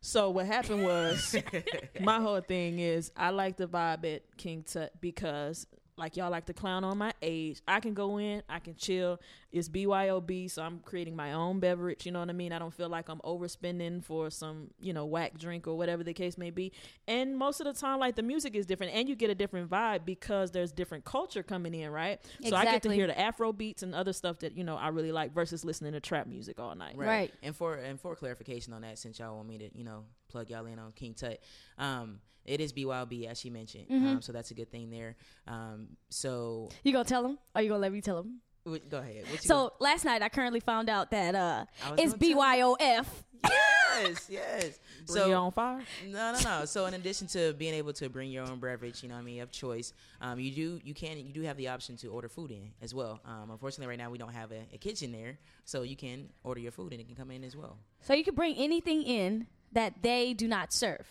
So 0.00 0.30
what 0.30 0.46
happened 0.46 0.84
was, 0.84 1.34
my 2.00 2.20
whole 2.20 2.40
thing 2.40 2.78
is 2.78 3.10
I 3.16 3.30
like 3.30 3.56
the 3.56 3.66
vibe 3.66 4.14
at 4.14 4.22
King 4.36 4.62
Tut 4.62 4.92
because 5.00 5.66
like 5.98 6.16
y'all 6.16 6.30
like 6.30 6.46
to 6.46 6.54
clown 6.54 6.84
on 6.84 6.96
my 6.96 7.12
age. 7.20 7.60
I 7.66 7.80
can 7.80 7.92
go 7.92 8.18
in, 8.18 8.42
I 8.48 8.60
can 8.60 8.76
chill. 8.76 9.20
It's 9.50 9.68
BYOB, 9.68 10.50
so 10.50 10.62
I'm 10.62 10.78
creating 10.80 11.16
my 11.16 11.32
own 11.32 11.58
beverage. 11.58 12.06
You 12.06 12.12
know 12.12 12.20
what 12.20 12.28
I 12.28 12.34
mean? 12.34 12.52
I 12.52 12.58
don't 12.58 12.72
feel 12.72 12.88
like 12.88 13.08
I'm 13.08 13.18
overspending 13.20 14.04
for 14.04 14.30
some 14.30 14.68
you 14.80 14.92
know 14.92 15.06
whack 15.06 15.38
drink 15.38 15.66
or 15.66 15.76
whatever 15.76 16.04
the 16.04 16.14
case 16.14 16.38
may 16.38 16.50
be. 16.50 16.72
And 17.06 17.36
most 17.36 17.60
of 17.60 17.66
the 17.66 17.72
time, 17.72 17.98
like 17.98 18.14
the 18.14 18.22
music 18.22 18.54
is 18.54 18.66
different, 18.66 18.94
and 18.94 19.08
you 19.08 19.16
get 19.16 19.30
a 19.30 19.34
different 19.34 19.68
vibe 19.68 20.04
because 20.04 20.50
there's 20.50 20.70
different 20.70 21.04
culture 21.04 21.42
coming 21.42 21.74
in, 21.74 21.90
right? 21.90 22.20
Exactly. 22.40 22.50
So 22.50 22.56
I 22.56 22.64
get 22.64 22.82
to 22.82 22.92
hear 22.92 23.06
the 23.06 23.18
Afro 23.18 23.52
beats 23.52 23.82
and 23.82 23.94
other 23.94 24.12
stuff 24.12 24.38
that 24.40 24.56
you 24.56 24.64
know 24.64 24.76
I 24.76 24.88
really 24.88 25.12
like 25.12 25.32
versus 25.32 25.64
listening 25.64 25.92
to 25.92 26.00
trap 26.00 26.26
music 26.26 26.60
all 26.60 26.74
night. 26.74 26.96
Right. 26.96 27.32
And 27.42 27.56
for 27.56 27.74
and 27.74 28.00
for 28.00 28.14
clarification 28.14 28.72
on 28.72 28.82
that, 28.82 28.98
since 28.98 29.18
y'all 29.18 29.36
want 29.36 29.48
me 29.48 29.58
to, 29.58 29.76
you 29.76 29.84
know, 29.84 30.04
plug 30.28 30.50
y'all 30.50 30.66
in 30.66 30.78
on 30.78 30.92
King 30.92 31.14
Tut, 31.14 31.40
um, 31.78 32.20
it 32.44 32.60
is 32.60 32.72
BYOB 32.72 33.26
as 33.26 33.38
she 33.38 33.50
mentioned. 33.50 33.86
Mm-hmm. 33.88 34.06
Um, 34.06 34.22
so 34.22 34.32
that's 34.32 34.50
a 34.50 34.54
good 34.54 34.70
thing 34.70 34.90
there. 34.90 35.16
Um, 35.46 35.88
so 36.08 36.68
You 36.84 36.92
gonna 36.92 37.04
tell 37.04 37.24
him? 37.24 37.38
Or 37.54 37.62
you 37.62 37.68
gonna 37.68 37.80
let 37.80 37.92
me 37.92 38.00
tell 38.00 38.18
him? 38.18 38.40
w- 38.64 38.82
go 38.88 38.98
ahead. 38.98 39.24
What 39.30 39.32
you 39.42 39.48
So 39.48 39.72
last 39.80 40.04
night 40.04 40.22
I 40.22 40.28
currently 40.28 40.60
found 40.60 40.88
out 40.88 41.10
that 41.10 41.34
uh 41.34 41.64
it's 41.98 42.14
BYOF. 42.14 43.06
yes, 43.44 44.26
yes. 44.28 44.78
So 45.06 45.14
So 45.14 45.32
on 45.40 45.52
fire. 45.52 45.82
No, 46.08 46.32
no, 46.32 46.40
no. 46.42 46.64
So 46.64 46.86
in 46.86 46.94
addition 46.94 47.26
to 47.28 47.52
being 47.54 47.74
able 47.74 47.92
to 47.94 48.08
bring 48.08 48.30
your 48.30 48.44
own 48.44 48.58
beverage, 48.60 49.02
you 49.02 49.08
know, 49.08 49.14
what 49.14 49.20
I 49.20 49.24
mean, 49.24 49.40
of 49.40 49.50
choice, 49.50 49.92
um, 50.20 50.40
you 50.40 50.50
do 50.50 50.80
you 50.84 50.94
can 50.94 51.18
you 51.18 51.32
do 51.32 51.42
have 51.42 51.56
the 51.56 51.68
option 51.68 51.96
to 51.98 52.08
order 52.08 52.28
food 52.28 52.50
in 52.50 52.70
as 52.82 52.94
well. 52.94 53.20
Um, 53.24 53.50
unfortunately, 53.50 53.86
right 53.88 53.98
now 53.98 54.10
we 54.10 54.18
don't 54.18 54.32
have 54.34 54.52
a, 54.52 54.62
a 54.72 54.78
kitchen 54.78 55.12
there, 55.12 55.38
so 55.64 55.82
you 55.82 55.96
can 55.96 56.28
order 56.42 56.60
your 56.60 56.72
food 56.72 56.92
and 56.92 57.00
it 57.00 57.06
can 57.06 57.16
come 57.16 57.30
in 57.30 57.44
as 57.44 57.56
well. 57.56 57.78
So 58.00 58.14
you 58.14 58.24
can 58.24 58.34
bring 58.34 58.54
anything 58.56 59.02
in 59.02 59.46
that 59.72 60.02
they 60.02 60.34
do 60.34 60.48
not 60.48 60.72
serve. 60.72 61.06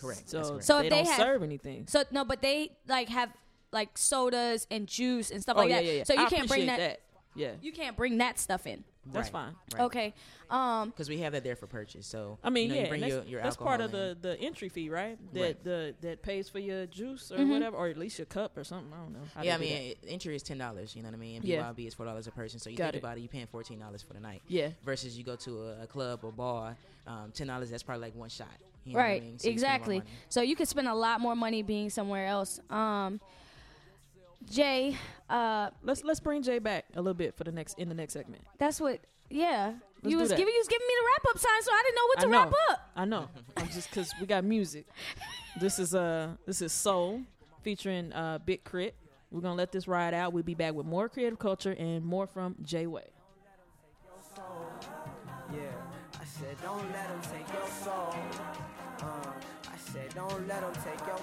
Correct. 0.00 0.28
So, 0.30 0.42
correct. 0.42 0.64
So 0.64 0.78
they 0.80 0.86
if 0.86 0.90
they 0.90 0.96
don't 1.02 1.06
have- 1.08 1.16
serve 1.16 1.42
anything. 1.42 1.86
So 1.88 2.04
no, 2.10 2.24
but 2.24 2.40
they 2.42 2.72
like 2.88 3.08
have 3.08 3.30
like 3.72 3.98
sodas 3.98 4.66
and 4.70 4.86
juice 4.86 5.30
and 5.30 5.42
stuff 5.42 5.56
oh 5.56 5.60
like 5.60 5.70
yeah, 5.70 5.76
that. 5.76 5.84
yeah, 5.84 5.92
yeah. 5.92 6.04
So 6.04 6.14
you 6.14 6.20
I 6.20 6.28
can't 6.28 6.48
bring 6.48 6.68
appreciate 6.68 6.76
that, 6.88 7.00
Yeah, 7.38 7.52
You 7.62 7.72
can't 7.72 7.96
bring 7.96 8.18
that 8.18 8.38
stuff 8.38 8.66
in. 8.66 8.84
that's 9.06 9.26
Right, 9.32 9.32
fine. 9.32 9.54
right. 9.74 9.82
Okay. 9.84 10.14
Um. 10.50 10.90
Because 10.90 11.08
we 11.08 11.18
have 11.18 11.32
that 11.32 11.44
there 11.44 11.56
for 11.56 11.66
purchase. 11.66 12.06
So 12.06 12.38
I 12.42 12.50
mean, 12.50 12.64
you 12.64 12.68
know, 12.68 12.74
yeah, 12.74 12.82
you 12.82 12.88
bring 12.88 13.02
and 13.02 13.10
your, 13.10 13.18
that's, 13.20 13.30
your 13.30 13.42
that's 13.42 13.56
part 13.56 13.80
of 13.80 13.92
alcohol 13.94 14.14
the, 14.20 14.28
the 14.36 14.40
entry 14.40 14.68
fee, 14.68 14.90
right? 14.90 15.18
That 15.34 15.40
Right. 15.40 15.64
the 15.64 15.94
that 16.02 16.22
pays 16.22 16.48
for 16.48 16.58
your 16.58 16.86
juice 16.86 17.30
or 17.32 17.36
Mhm. 17.38 17.48
whatever, 17.50 17.76
or 17.76 17.88
at 17.88 17.96
least 17.96 18.18
your 18.18 18.26
cup 18.26 18.56
or 18.58 18.64
something. 18.64 18.92
I 18.92 18.96
don't 19.02 19.12
know. 19.12 19.20
how 19.34 19.40
in. 19.40 19.46
Yeah, 19.46 19.54
I 19.54 19.58
mean, 19.58 19.72
it- 19.92 19.98
entry 20.08 20.34
is 20.36 20.42
ten 20.42 20.58
dollars. 20.58 20.94
You 20.96 21.02
know 21.02 21.08
what 21.08 21.14
I 21.14 21.18
mean? 21.18 21.36
And 21.36 21.44
Yeah. 21.44 21.62
BYOB 21.62 21.86
is 21.86 21.94
four 21.94 22.06
dollars 22.06 22.26
a 22.26 22.30
person. 22.32 22.58
So 22.60 22.70
you 22.70 22.76
Got 22.76 22.92
think 22.92 22.96
it. 22.96 22.98
about 23.06 23.18
it, 23.18 23.20
you 23.22 23.28
paying 23.28 23.46
fourteen 23.46 23.78
dollars 23.78 24.02
for 24.02 24.14
the 24.14 24.20
night. 24.20 24.42
yeah, 24.48 24.70
Versus 24.84 25.16
you 25.16 25.24
go 25.24 25.36
to 25.36 25.62
a, 25.68 25.82
a 25.84 25.86
club 25.86 26.20
or 26.24 26.32
bar, 26.32 26.76
um, 27.06 27.30
ten 27.32 27.46
dollars. 27.46 27.70
That's 27.70 27.82
probably 27.82 28.02
like 28.08 28.14
one 28.16 28.28
shot. 28.30 28.48
You 28.84 28.94
know 28.94 28.98
what 29.00 29.04
I 29.04 29.08
Right. 29.10 29.22
mean? 29.22 29.38
So 29.38 29.48
you 29.48 29.58
spend 29.58 29.60
more 29.60 29.74
exactly. 29.76 29.98
money. 29.98 30.10
So 30.30 30.40
you 30.40 30.56
could 30.56 30.68
spend 30.68 30.88
a 30.88 30.94
lot 30.94 31.20
more 31.20 31.36
money 31.36 31.62
being 31.62 31.90
somewhere 31.90 32.26
else. 32.26 32.58
Um. 32.70 33.20
Jay, 34.44 34.96
uh, 35.28 35.70
let's 35.82 36.04
let's 36.04 36.20
bring 36.20 36.42
Jay 36.42 36.58
back 36.58 36.86
a 36.94 37.00
little 37.00 37.14
bit 37.14 37.36
for 37.36 37.44
the 37.44 37.52
next 37.52 37.78
in 37.78 37.88
the 37.88 37.94
next 37.94 38.12
segment. 38.14 38.42
that's 38.58 38.80
what. 38.80 39.00
Yeah. 39.30 39.74
Let's 40.02 40.12
you 40.12 40.18
was 40.18 40.28
that. 40.30 40.38
giving 40.38 40.54
you 40.54 40.60
was 40.60 40.68
giving 40.68 40.86
me 40.86 40.94
the 41.00 41.06
wrap 41.06 41.34
up 41.34 41.38
sign, 41.38 41.62
so 41.62 41.70
I 41.72 41.82
didn't 41.84 41.96
know 41.96 42.06
what 42.06 42.20
to 42.20 42.26
know. 42.28 42.38
wrap 42.44 42.70
up. 42.70 42.90
I 42.96 43.04
know. 43.04 43.28
I'm 43.56 43.68
just 43.68 43.90
because 43.90 44.10
we 44.20 44.26
got 44.26 44.44
music. 44.44 44.86
This 45.60 45.78
is 45.78 45.94
uh 45.94 46.30
this 46.46 46.62
is 46.62 46.72
Soul 46.72 47.22
featuring 47.62 48.12
uh 48.12 48.38
Big 48.38 48.64
Crit. 48.64 48.94
We're 49.30 49.40
gonna 49.42 49.56
let 49.56 49.72
this 49.72 49.86
ride 49.86 50.14
out. 50.14 50.32
We'll 50.32 50.44
be 50.44 50.54
back 50.54 50.72
with 50.72 50.86
more 50.86 51.08
creative 51.08 51.38
culture 51.38 51.72
and 51.72 52.04
more 52.04 52.26
from 52.26 52.56
Jay 52.62 52.86
Way. 52.86 53.04
Yeah, 55.52 55.60
I 56.20 56.24
said 56.24 56.56
don't 56.62 56.90
let 56.92 57.08
them 57.08 57.20
take 57.32 57.52
your 57.52 57.68
soul. 57.84 58.14
Uh, 59.02 59.30
I 59.66 59.76
said 59.92 60.14
don't 60.14 60.46
let 60.48 60.60
them 60.60 60.72
take 60.84 61.06
your. 61.06 61.18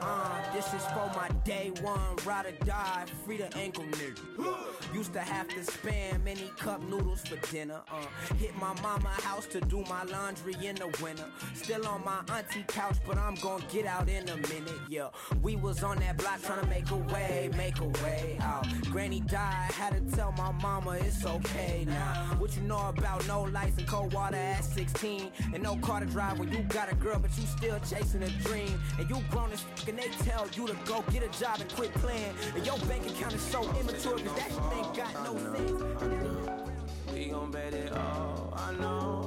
Uh, 0.00 0.52
this 0.54 0.72
is 0.72 0.84
for 0.86 1.10
my 1.14 1.28
day 1.44 1.70
one, 1.82 2.16
ride 2.24 2.46
or 2.46 2.64
die, 2.64 3.04
free 3.24 3.36
the 3.36 3.54
ankle 3.56 3.84
nigga. 3.84 4.94
Used 4.94 5.12
to 5.12 5.20
have 5.20 5.48
to 5.48 5.60
spam 5.60 6.24
many 6.24 6.50
cup 6.58 6.82
noodles 6.88 7.20
for 7.22 7.36
dinner. 7.52 7.80
Uh, 7.90 8.34
hit 8.36 8.56
my 8.56 8.72
mama 8.82 9.08
house 9.08 9.46
to 9.46 9.60
do 9.60 9.84
my 9.88 10.04
laundry 10.04 10.54
in 10.64 10.76
the 10.76 10.86
winter. 11.02 11.26
Still 11.54 11.86
on 11.86 12.02
my 12.04 12.20
auntie 12.34 12.64
couch, 12.66 12.96
but 13.06 13.18
I'm 13.18 13.34
gonna 13.36 13.62
get 13.70 13.86
out 13.86 14.08
in 14.08 14.28
a 14.28 14.36
minute. 14.36 14.80
Yeah, 14.88 15.08
we 15.42 15.56
was 15.56 15.82
on 15.82 15.98
that 15.98 16.16
block 16.16 16.42
trying 16.42 16.60
to 16.60 16.66
make 16.66 16.90
a 16.90 16.96
way, 16.96 17.50
make 17.56 17.78
a 17.80 17.88
way 18.02 18.38
out. 18.40 18.66
Granny 18.90 19.20
died, 19.20 19.70
had 19.72 19.92
to 19.92 20.16
tell 20.16 20.32
my 20.32 20.50
mama 20.52 20.92
it's 20.92 21.24
okay 21.26 21.84
now. 21.86 22.36
What 22.38 22.56
you 22.56 22.62
know 22.62 22.88
about 22.88 23.26
no 23.28 23.42
lights 23.42 23.76
and 23.78 23.86
cold 23.86 24.14
water 24.14 24.36
at 24.36 24.64
16, 24.64 25.30
and 25.52 25.62
no 25.62 25.76
car 25.76 26.00
to 26.00 26.06
drive 26.06 26.38
when 26.38 26.50
you 26.50 26.62
got 26.64 26.90
a 26.90 26.94
girl, 26.94 27.18
but 27.18 27.30
you 27.36 27.46
still 27.46 27.78
chasing 27.80 28.22
a 28.22 28.30
dream. 28.42 28.80
And 28.98 29.08
you 29.08 29.18
grown 29.30 29.52
as 29.52 29.60
fuck 29.60 29.89
and 29.90 29.98
they 29.98 30.08
tell 30.24 30.46
you 30.54 30.68
to 30.68 30.76
go 30.84 31.02
get 31.10 31.24
a 31.24 31.38
job 31.40 31.60
and 31.60 31.68
quit 31.74 31.92
playing. 31.94 32.32
And 32.54 32.64
your 32.64 32.78
bank 32.78 33.04
account 33.08 33.34
is 33.34 33.40
so 33.40 33.62
immature 33.80 34.18
cause 34.18 34.36
that 34.36 34.48
shit 34.48 34.72
ain't 34.78 34.94
got 34.94 35.12
no 35.24 35.36
sense. 35.52 37.12
We 37.12 37.26
gon' 37.26 37.50
bet 37.50 37.74
it 37.74 37.92
all, 37.92 38.54
I 38.56 38.72
know. 38.74 39.19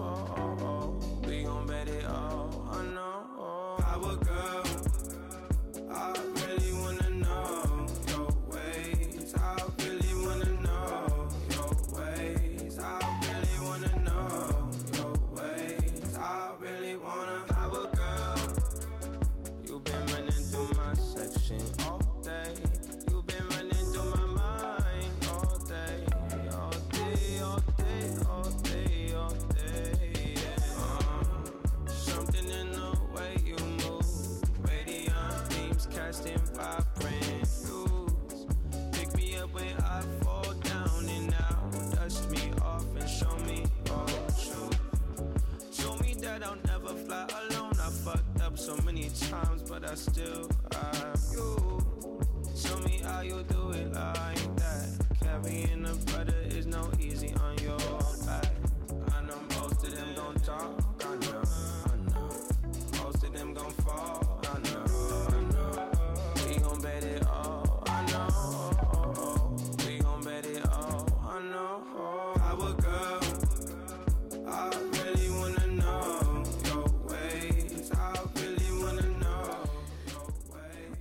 I 49.94 49.96
still 49.96 50.50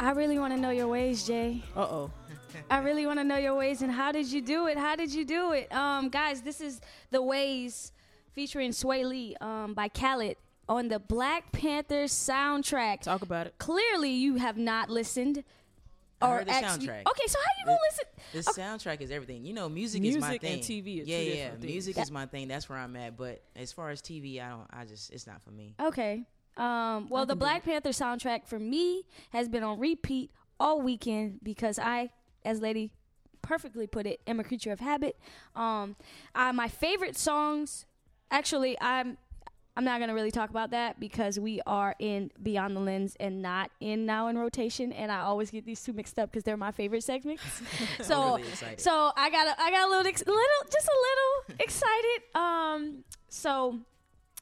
I 0.03 0.11
really 0.11 0.37
want 0.37 0.53
to 0.53 0.61
know 0.61 0.71
your 0.71 0.89
ways, 0.89 1.25
Jay. 1.25 1.63
Uh 1.77 1.83
oh. 1.83 2.11
I 2.69 2.79
really 2.79 3.07
want 3.07 3.21
to 3.21 3.25
know 3.25 3.37
your 3.37 3.55
ways 3.55 3.83
and 3.83 3.93
how 3.93 4.11
did 4.11 4.27
you 4.27 4.43
do 4.43 4.67
it? 4.67 4.77
How 4.77 4.97
did 4.97 5.15
you 5.15 5.25
do 5.25 5.53
it? 5.53 5.73
Um, 5.73 6.09
guys, 6.09 6.43
this 6.43 6.61
is 6.61 6.81
the 7.13 7.23
ways 7.23 7.93
featuring 8.33 8.73
Swae 8.73 9.05
Lee 9.05 9.37
um, 9.41 9.75
by 9.75 9.87
Khalid 9.87 10.39
on 10.69 10.89
the 10.89 10.99
Black 10.99 11.53
Panther 11.53 12.05
soundtrack. 12.07 13.03
Talk 13.03 13.23
about 13.23 13.47
it. 13.47 13.55
Clearly, 13.59 14.11
you 14.11 14.37
have 14.37 14.57
not 14.57 14.91
listened. 14.91 15.45
I 16.21 16.27
or 16.29 16.39
heard 16.39 16.49
the 16.49 16.53
actually- 16.53 16.89
soundtrack. 16.89 17.07
Okay, 17.09 17.27
so 17.29 17.39
how 17.39 17.51
you 17.61 17.67
gonna 17.67 17.79
listen? 17.89 18.05
The 18.33 18.61
soundtrack 18.61 19.01
is 19.03 19.13
everything. 19.13 19.45
You 19.45 19.55
know, 19.55 19.69
music, 19.69 20.03
is 20.03 20.17
my 20.17 20.31
Music 20.31 20.41
thing. 20.43 20.53
and 20.55 20.63
TV 20.63 21.03
are 21.03 21.05
yeah, 21.05 21.17
two 21.19 21.25
yeah. 21.25 21.35
different 21.35 21.61
things. 21.61 21.73
Music 21.73 21.99
is 21.99 22.11
my 22.11 22.27
thing. 22.27 22.49
That's 22.49 22.69
where 22.69 22.79
I'm 22.79 22.97
at. 22.97 23.17
But 23.17 23.41
as 23.55 23.73
far 23.73 23.91
as 23.91 24.03
TV, 24.03 24.45
I 24.45 24.49
don't. 24.49 24.67
I 24.73 24.85
just, 24.85 25.13
it's 25.13 25.29
not 25.29 25.41
for 25.43 25.53
me. 25.53 25.77
Okay. 25.81 26.25
Um, 26.57 27.09
well, 27.09 27.27
the 27.27 27.37
Black 27.37 27.65
Panther 27.65 27.91
soundtrack 27.91 28.47
for 28.47 28.59
me 28.59 29.05
has 29.31 29.49
been 29.49 29.63
on 29.63 29.79
repeat 29.79 30.31
all 30.61 30.81
weekend 30.81 31.41
because 31.43 31.79
I, 31.79 32.11
as 32.45 32.61
Lady 32.61 32.93
perfectly 33.41 33.87
put 33.87 34.07
it, 34.07 34.21
am 34.27 34.39
a 34.39 34.45
creature 34.45 34.73
of 34.73 34.81
habit. 34.81 35.17
Um, 35.57 35.97
I, 36.35 36.53
my 36.53 36.69
favorite 36.69 37.17
songs, 37.17 37.87
actually, 38.31 38.77
I'm. 38.81 39.19
I'm 39.75 39.85
not 39.85 40.01
gonna 40.01 40.13
really 40.13 40.31
talk 40.31 40.51
about 40.51 40.73
that 40.73 41.01
because 41.01 41.41
we 41.41 41.63
are 41.67 41.95
in 41.99 42.31
Beyond 42.43 42.77
the 42.77 42.81
Lens 42.81 43.17
and 43.19 43.41
not 43.41 43.71
in 43.81 44.05
Now 44.05 44.29
in 44.29 44.37
Rotation, 44.37 44.93
and 44.93 45.11
I 45.11 45.21
always 45.21 45.51
get 45.51 45.65
these 45.65 45.83
two 45.83 45.95
mixed 45.95 46.19
up 46.19 46.31
because 46.31 46.45
they're 46.45 46.59
my 46.59 46.73
favorite 46.73 47.03
segments. 47.05 47.43
so, 48.03 48.37
really 48.37 48.51
so 48.77 49.13
I 49.17 49.31
got, 49.31 49.47
a, 49.49 49.59
I 49.59 49.71
got 49.71 49.89
a 49.89 49.91
little, 49.91 50.07
ex- 50.07 50.27
little, 50.27 50.43
just 50.71 50.87
a 50.87 51.49
little 51.49 51.57
excited. 51.59 52.23
Um, 52.35 53.05
so 53.31 53.79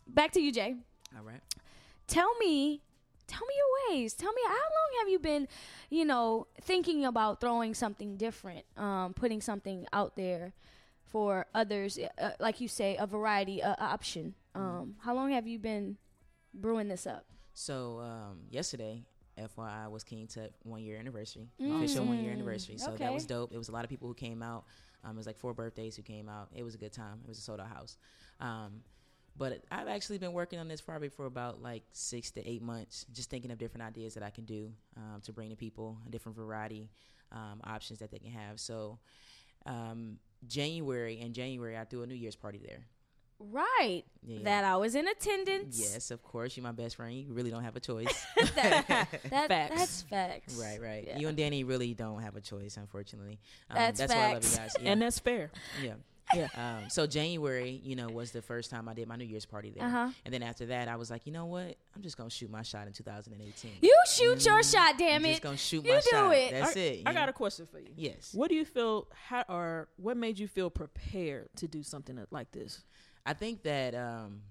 back 0.08 0.32
to 0.32 0.40
you, 0.40 0.50
Jay 0.50 0.74
All 1.16 1.22
right. 1.22 1.40
Tell 2.10 2.34
me 2.38 2.82
tell 3.26 3.46
me 3.46 3.54
your 3.56 3.96
ways 3.96 4.12
tell 4.14 4.32
me 4.32 4.42
how 4.46 4.52
long 4.54 4.90
have 5.00 5.08
you 5.08 5.18
been 5.18 5.46
you 5.88 6.04
know 6.04 6.46
thinking 6.60 7.04
about 7.04 7.40
throwing 7.40 7.72
something 7.74 8.16
different 8.16 8.64
um, 8.76 9.14
putting 9.14 9.40
something 9.40 9.86
out 9.92 10.16
there 10.16 10.52
for 11.06 11.46
others 11.54 11.98
uh, 12.18 12.30
like 12.40 12.60
you 12.60 12.66
say 12.68 12.96
a 12.98 13.06
variety 13.06 13.62
uh, 13.62 13.74
option 13.78 14.34
um, 14.56 14.96
how 15.00 15.14
long 15.14 15.30
have 15.30 15.46
you 15.46 15.58
been 15.58 15.96
brewing 16.52 16.88
this 16.88 17.06
up 17.06 17.24
So 17.54 18.00
um, 18.00 18.38
yesterday, 18.50 19.04
FYI, 19.38 19.88
was 19.90 20.02
King 20.04 20.26
Tut 20.26 20.52
one 20.64 20.82
year 20.82 20.98
anniversary, 20.98 21.48
Mm. 21.60 21.76
official 21.76 22.04
one 22.04 22.18
year 22.18 22.32
anniversary. 22.32 22.76
So 22.78 22.92
Okay. 22.92 23.04
that 23.04 23.12
was 23.14 23.26
dope. 23.26 23.52
It 23.54 23.58
was 23.58 23.68
a 23.68 23.72
lot 23.72 23.84
of 23.84 23.90
people 23.90 24.08
who 24.08 24.14
came 24.14 24.42
out. 24.42 24.64
Um, 25.04 25.12
it 25.12 25.16
was 25.16 25.26
like 25.26 25.38
four 25.38 25.54
birthdays 25.54 25.94
who 25.96 26.02
came 26.02 26.28
out. 26.28 26.48
It 26.54 26.62
was 26.64 26.74
a 26.74 26.78
good 26.78 26.92
time. 26.92 27.20
It 27.24 27.28
was 27.28 27.38
a 27.38 27.40
sold 27.42 27.60
out 27.60 27.68
house. 27.68 27.96
But 29.40 29.64
I've 29.72 29.88
actually 29.88 30.18
been 30.18 30.34
working 30.34 30.58
on 30.58 30.68
this 30.68 30.82
probably 30.82 31.08
for 31.08 31.24
about 31.24 31.62
like 31.62 31.82
six 31.92 32.30
to 32.32 32.46
eight 32.46 32.60
months, 32.60 33.06
just 33.12 33.30
thinking 33.30 33.50
of 33.50 33.56
different 33.56 33.84
ideas 33.86 34.12
that 34.14 34.22
I 34.22 34.28
can 34.28 34.44
do 34.44 34.70
um, 34.98 35.22
to 35.22 35.32
bring 35.32 35.48
to 35.48 35.56
people 35.56 35.96
a 36.06 36.10
different 36.10 36.36
variety 36.36 36.90
um, 37.32 37.62
options 37.64 38.00
that 38.00 38.10
they 38.10 38.18
can 38.18 38.32
have. 38.32 38.60
So 38.60 38.98
um, 39.64 40.18
January 40.46 41.18
in 41.20 41.32
January, 41.32 41.78
I 41.78 41.84
threw 41.84 42.02
a 42.02 42.06
New 42.06 42.14
Year's 42.14 42.36
party 42.36 42.60
there. 42.62 42.84
right 43.38 44.04
Yeah. 44.22 44.40
that 44.44 44.64
i 44.64 44.76
was 44.76 44.94
in 44.94 45.08
attendance 45.08 45.80
Yes, 45.80 46.10
of 46.10 46.22
course. 46.22 46.54
You're 46.56 46.64
my 46.64 46.72
best 46.72 46.96
friend. 46.96 47.14
You 47.14 47.32
really 47.32 47.50
don't 47.50 47.64
have 47.64 47.76
a 47.76 47.80
choice. 47.80 48.26
that, 48.56 48.84
that- 49.30 49.48
Facts. 49.48 49.74
that's 49.78 50.02
facts 50.02 50.54
Right, 50.60 50.78
right. 50.82 51.04
Yeah. 51.06 51.18
You 51.18 51.28
and 51.28 51.36
Danny 51.38 51.64
really 51.64 51.94
don't 51.94 52.20
have 52.20 52.36
a 52.36 52.42
choice, 52.42 52.76
unfortunately. 52.76 53.38
Um, 53.70 53.76
That's 53.78 54.00
that's 54.00 54.12
why 54.14 54.20
I 54.28 54.32
love 54.34 54.44
you 54.44 54.56
guys. 54.58 54.76
Yeah. 54.82 54.90
And 54.92 55.00
that's 55.02 55.18
fair. 55.18 55.50
yeah. 55.82 55.94
Yeah. 56.34 56.48
Um, 56.56 56.88
so 56.90 57.06
January, 57.06 57.80
you 57.82 57.96
know, 57.96 58.08
was 58.08 58.30
the 58.30 58.42
first 58.42 58.70
time 58.70 58.88
I 58.88 58.94
did 58.94 59.08
my 59.08 59.16
New 59.16 59.24
Year's 59.24 59.46
party 59.46 59.70
there, 59.70 59.84
Uh-huh. 59.86 60.10
and 60.24 60.32
then 60.32 60.42
after 60.42 60.66
that, 60.66 60.88
I 60.88 60.96
was 60.96 61.10
like, 61.10 61.26
you 61.26 61.32
know 61.32 61.46
what? 61.46 61.76
I'm 61.96 62.02
just 62.02 62.16
gonna 62.16 62.30
shoot 62.30 62.50
my 62.50 62.62
shot 62.62 62.86
in 62.86 62.92
2018. 62.92 63.72
you 63.82 63.94
shoot 64.08 64.44
your 64.44 64.62
shot 64.62 64.96
damn 64.98 65.16
I'm 65.16 65.24
it 65.24 65.30
just 65.30 65.42
gonna 65.42 65.56
shoot 65.56 65.84
You 65.84 65.92
my 65.94 66.00
do 66.00 66.08
shot. 66.10 66.34
it. 66.36 66.50
That's 66.52 66.76
I, 66.76 66.80
it. 66.80 67.02
I 67.06 67.10
you 67.10 67.14
got 67.16 67.26
know? 67.26 67.30
a 67.30 67.32
question 67.32 67.66
for 67.66 67.78
you. 67.78 67.88
yes. 67.96 68.30
What 68.34 68.48
do 68.48 68.54
you 68.54 68.64
feel? 68.64 69.08
How 69.12 69.44
or 69.48 69.88
what 69.96 70.16
made 70.16 70.38
you 70.38 70.46
feel 70.48 70.70
prepared 70.70 71.48
to 71.56 71.66
do 71.68 71.82
something 71.82 72.18
like 72.30 72.52
this? 72.52 72.82
I 73.26 73.32
think 73.34 73.62
that, 73.64 73.94
um, 73.94 74.42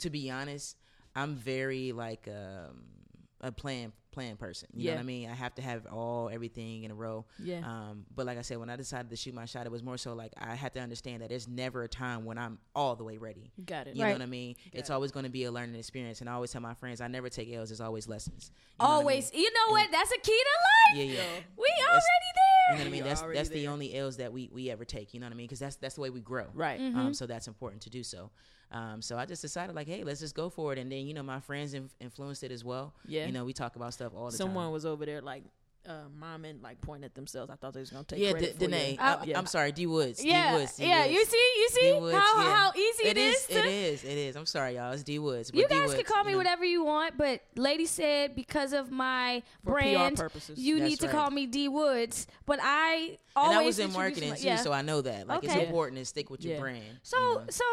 to 0.00 0.10
be 0.10 0.30
honest, 0.30 0.76
I'm 1.14 1.34
very 1.36 1.92
like 1.92 2.26
um, 2.28 2.82
a 3.40 3.52
plan 3.52 3.92
plan 4.12 4.36
person. 4.36 4.68
You 4.74 4.90
know 4.90 4.94
what 4.96 5.00
I 5.00 5.04
mean? 5.04 5.28
I 5.30 5.34
have 5.34 5.54
to 5.56 5.62
have 5.62 5.86
all 5.86 6.28
everything 6.32 6.84
in 6.84 6.90
a 6.90 6.94
row. 6.94 7.24
Yeah. 7.38 7.60
Um, 7.64 8.04
but 8.14 8.26
like 8.26 8.38
I 8.38 8.42
said, 8.42 8.58
when 8.58 8.70
I 8.70 8.76
decided 8.76 9.10
to 9.10 9.16
shoot 9.16 9.34
my 9.34 9.44
shot, 9.46 9.66
it 9.66 9.72
was 9.72 9.82
more 9.82 9.98
so 9.98 10.12
like 10.14 10.32
I 10.38 10.54
had 10.54 10.74
to 10.74 10.80
understand 10.80 11.22
that 11.22 11.30
there's 11.30 11.48
never 11.48 11.82
a 11.82 11.88
time 11.88 12.24
when 12.24 12.38
I'm 12.38 12.58
all 12.74 12.94
the 12.94 13.04
way 13.04 13.16
ready. 13.18 13.50
Got 13.64 13.88
it. 13.88 13.96
You 13.96 14.02
Right. 14.02 14.10
know 14.10 14.14
what 14.14 14.22
I 14.22 14.26
mean? 14.26 14.56
it's 14.72 14.90
it. 14.90 14.92
always 14.92 15.10
going 15.10 15.24
to 15.24 15.30
be 15.30 15.44
a 15.44 15.50
learning 15.50 15.74
experience, 15.74 16.20
and 16.20 16.30
I 16.30 16.34
always 16.34 16.52
tell 16.52 16.60
my 16.60 16.74
friends, 16.74 17.00
I 17.00 17.08
never 17.08 17.28
take 17.28 17.52
L's. 17.52 17.70
There's 17.70 17.80
always 17.80 18.06
lessons. 18.08 18.52
You 18.80 18.86
know 18.86 18.92
I 18.92 18.94
always 18.96 19.32
mean? 19.32 19.42
you 19.42 19.50
know 19.52 19.72
what 19.72 19.90
that's 19.90 20.10
a 20.12 20.18
key 20.18 20.32
to 20.42 20.98
life 20.98 21.06
Yeah, 21.08 21.14
yeah. 21.14 21.22
we 21.56 21.66
That's- 21.78 21.88
already 21.88 21.98
You 22.02 22.34
there 22.68 22.76
know 22.76 22.78
what 22.78 22.86
I 22.86 22.90
mean? 22.90 23.04
That's 23.04 23.22
that's 23.34 23.48
the 23.48 23.68
only 23.68 23.94
L's 23.96 24.16
that 24.18 24.32
we 24.32 24.48
we 24.52 24.70
ever 24.70 24.84
take. 24.84 25.14
You 25.14 25.20
know 25.20 25.26
what 25.26 25.32
I 25.32 25.36
mean? 25.36 25.46
Because 25.46 25.58
that's 25.58 25.76
that's 25.76 25.94
the 25.96 26.00
way 26.00 26.10
we 26.10 26.20
grow. 26.20 26.46
Right. 26.54 26.80
Mm-hmm. 26.80 26.98
Um, 26.98 27.14
so 27.14 27.26
that's 27.26 27.48
important 27.48 27.82
to 27.82 27.90
do 27.90 28.02
so. 28.02 28.30
Um, 28.72 29.02
so 29.02 29.18
I 29.18 29.26
just 29.26 29.42
decided 29.42 29.76
like, 29.76 29.86
hey, 29.86 30.02
let's 30.02 30.20
just 30.20 30.34
go 30.34 30.48
for 30.48 30.72
it. 30.72 30.78
And 30.78 30.90
then 30.90 31.06
you 31.06 31.14
know 31.14 31.22
my 31.22 31.40
friends 31.40 31.74
inf- 31.74 31.94
influenced 32.00 32.42
it 32.42 32.50
as 32.52 32.64
well. 32.64 32.94
Yeah. 33.06 33.26
You 33.26 33.32
know 33.32 33.44
we 33.44 33.52
talk 33.52 33.76
about 33.76 33.92
stuff 33.94 34.12
all 34.16 34.30
the 34.30 34.32
Someone 34.36 34.54
time. 34.54 34.56
Someone 34.62 34.72
was 34.72 34.86
over 34.86 35.04
there 35.06 35.20
like 35.20 35.44
uh, 35.84 36.04
mom 36.16 36.44
and 36.44 36.62
like 36.62 36.80
pointing 36.80 37.04
at 37.04 37.14
themselves. 37.14 37.50
I 37.50 37.56
thought 37.56 37.74
they 37.74 37.80
was 37.80 37.90
gonna 37.90 38.04
take 38.04 38.20
yeah, 38.20 38.30
credit 38.30 38.56
D- 38.58 38.64
for 38.66 38.70
Danae. 38.70 38.92
you. 38.92 38.96
I, 39.00 39.24
Yeah. 39.24 39.36
I'm 39.38 39.46
sorry, 39.46 39.72
D 39.72 39.86
Woods. 39.86 40.24
Yeah, 40.24 40.52
D 40.52 40.58
Woods. 40.58 40.76
D 40.76 40.86
yeah. 40.86 41.00
Woods. 41.02 41.12
You 41.12 41.24
see, 41.26 41.52
you 41.58 41.68
see 41.70 41.92
Woods, 42.00 42.16
how 42.16 42.40
yeah. 42.42 42.54
how 42.56 42.72
easy 42.76 43.02
it 43.08 43.16
is. 43.18 43.46
to. 43.46 43.58
It 43.58 43.66
is. 43.66 44.04
It 44.04 44.16
is. 44.16 44.36
I'm 44.36 44.46
sorry, 44.46 44.76
y'all. 44.76 44.92
It's 44.92 45.02
D 45.02 45.18
Woods. 45.18 45.50
but 45.50 45.58
You 45.58 45.66
D 45.68 45.74
guys 45.74 45.88
Woods, 45.88 45.94
can 45.96 46.04
call 46.04 46.22
me 46.22 46.30
you 46.30 46.34
know. 46.34 46.38
whatever 46.38 46.64
you 46.64 46.84
want, 46.84 47.18
but 47.18 47.40
lady 47.56 47.86
said 47.86 48.36
because 48.36 48.72
of 48.72 48.92
my 48.92 49.42
For 49.64 49.72
PR 49.72 49.80
brand, 49.80 50.16
purposes. 50.16 50.56
you 50.56 50.78
That's 50.78 50.88
need 50.90 51.00
to 51.00 51.06
right. 51.06 51.14
call 51.16 51.30
me 51.32 51.46
D 51.46 51.68
Woods. 51.68 52.28
But 52.46 52.60
I 52.62 53.18
always 53.34 53.50
And 53.56 53.60
I 53.60 53.66
was 53.66 53.78
in 53.80 53.92
marketing 53.92 54.30
my- 54.30 54.36
too, 54.36 54.46
yeah. 54.46 54.56
so 54.56 54.72
I 54.72 54.82
know 54.82 55.00
that. 55.02 55.26
Like 55.26 55.38
Okay. 55.38 55.48
it's 55.48 55.66
important 55.66 55.98
to 55.98 56.04
stick 56.04 56.30
with 56.30 56.44
your 56.44 56.60
brand. 56.60 56.84
so 57.02 57.18
you 57.18 57.34
know, 57.38 57.44
so 57.50 57.64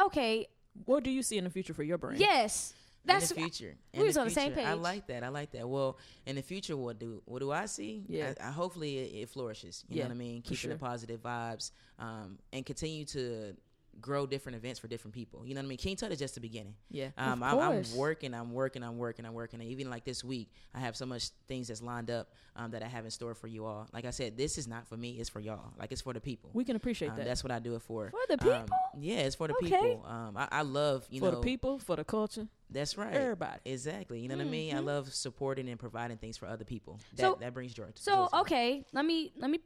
okay, 0.00 0.46
What 0.84 1.04
do 1.04 1.10
you 1.10 1.22
see 1.22 1.38
in 1.38 1.44
the 1.44 1.50
future 1.50 1.74
for 1.74 1.82
your 1.82 1.98
brand? 1.98 2.18
yes, 2.18 2.74
that's 3.04 3.30
in 3.30 3.36
the 3.36 3.42
future. 3.42 3.76
we 3.92 4.00
In 4.00 4.06
was 4.06 4.14
the 4.14 4.20
on 4.20 4.26
the 4.28 4.32
same 4.32 4.52
page. 4.52 4.64
I 4.66 4.74
like 4.74 5.06
that. 5.08 5.24
I 5.24 5.28
like 5.28 5.50
that. 5.52 5.68
Well, 5.68 5.98
in 6.24 6.36
the 6.36 6.42
future, 6.42 6.76
what 6.76 6.98
do 6.98 7.20
what 7.24 7.40
do 7.40 7.50
I 7.50 7.66
see? 7.66 8.04
Yeah. 8.08 8.32
I, 8.40 8.48
I 8.48 8.50
hopefully 8.52 8.98
it, 8.98 9.22
it 9.22 9.28
flourishes. 9.28 9.84
You 9.88 9.96
Yeah, 9.96 10.02
know 10.04 10.08
what 10.10 10.14
I 10.14 10.18
mean? 10.18 10.42
for 10.42 10.48
Keeping 10.48 10.56
sure. 10.56 10.70
the 10.72 10.78
positive 10.78 11.20
vibes, 11.22 11.72
um, 11.98 12.38
and 12.52 12.64
continue 12.64 13.04
to 13.06 13.56
grow 14.00 14.26
different 14.26 14.56
events 14.56 14.80
for 14.80 14.88
different 14.88 15.14
people. 15.14 15.46
You 15.46 15.54
know 15.54 15.60
what 15.60 15.66
I 15.66 15.68
mean? 15.68 15.78
King 15.78 15.96
Tut 15.96 16.10
is 16.12 16.18
just 16.18 16.34
the 16.34 16.40
beginning. 16.40 16.74
Yeah. 16.90 17.10
Um, 17.16 17.42
Of 17.42 17.58
I'm, 17.58 17.72
I'm 17.72 17.96
working, 17.96 18.34
I'm 18.34 18.52
working, 18.52 18.82
I'm 18.82 18.98
working, 18.98 19.24
I'm 19.24 19.34
working. 19.34 19.60
And 19.60 19.68
even 19.70 19.90
like 19.90 20.04
this 20.04 20.24
week, 20.24 20.50
I 20.74 20.80
have 20.80 20.96
so 20.96 21.06
much 21.06 21.30
things 21.46 21.68
that's 21.68 21.82
lined 21.82 22.10
up 22.10 22.32
um, 22.56 22.70
that 22.72 22.82
I 22.82 22.86
have 22.86 23.04
in 23.04 23.10
store 23.10 23.34
for 23.34 23.46
you 23.46 23.64
all. 23.64 23.86
Like 23.92 24.04
I 24.04 24.10
said, 24.10 24.36
this 24.36 24.58
is 24.58 24.66
not 24.66 24.86
for 24.88 24.96
me; 24.96 25.12
it's 25.20 25.28
for 25.28 25.40
y'all. 25.40 25.72
Like 25.78 25.92
it's 25.92 26.00
for 26.00 26.12
the 26.12 26.20
people. 26.20 26.50
We 26.52 26.64
can 26.64 26.74
appreciate 26.76 27.10
Um, 27.10 27.16
that. 27.18 27.26
that's 27.26 27.44
what 27.44 27.50
I 27.50 27.58
do 27.58 27.74
it 27.74 27.82
for. 27.82 28.10
For 28.10 28.20
the 28.28 28.42
Um, 28.44 28.62
people? 28.64 28.78
yeah, 28.98 29.18
it's 29.18 29.36
for 29.36 29.48
the 29.48 29.54
Okay. 29.54 29.66
people. 29.70 30.04
Um, 30.06 30.36
I, 30.36 30.48
I 30.50 30.62
love 30.62 31.06
you 31.10 31.20
for 31.20 31.26
know 31.26 31.30
For 31.32 31.36
the 31.36 31.42
people, 31.42 31.78
for 31.78 31.96
the 31.96 32.04
culture, 32.04 32.48
That's 32.70 32.96
right. 32.96 33.12
everybody. 33.14 33.60
Exactly. 33.64 34.20
You 34.20 34.28
know 34.28 34.36
what 34.36 34.46
I 34.46 34.50
mean? 34.50 34.74
I 34.74 34.80
love 34.80 35.12
supporting 35.12 35.68
and 35.68 35.78
providing 35.78 36.16
things 36.16 36.36
for 36.36 36.46
other 36.46 36.64
people. 36.64 36.98
That 37.16 37.22
So- 37.22 37.36
that 37.40 37.54
brings 37.54 37.72
joy. 37.74 37.86
To, 37.94 38.02
So 38.02 38.28
okay, 38.40 38.84
let 38.92 39.04
me 39.04 39.32
let 39.36 39.50
me 39.50 39.60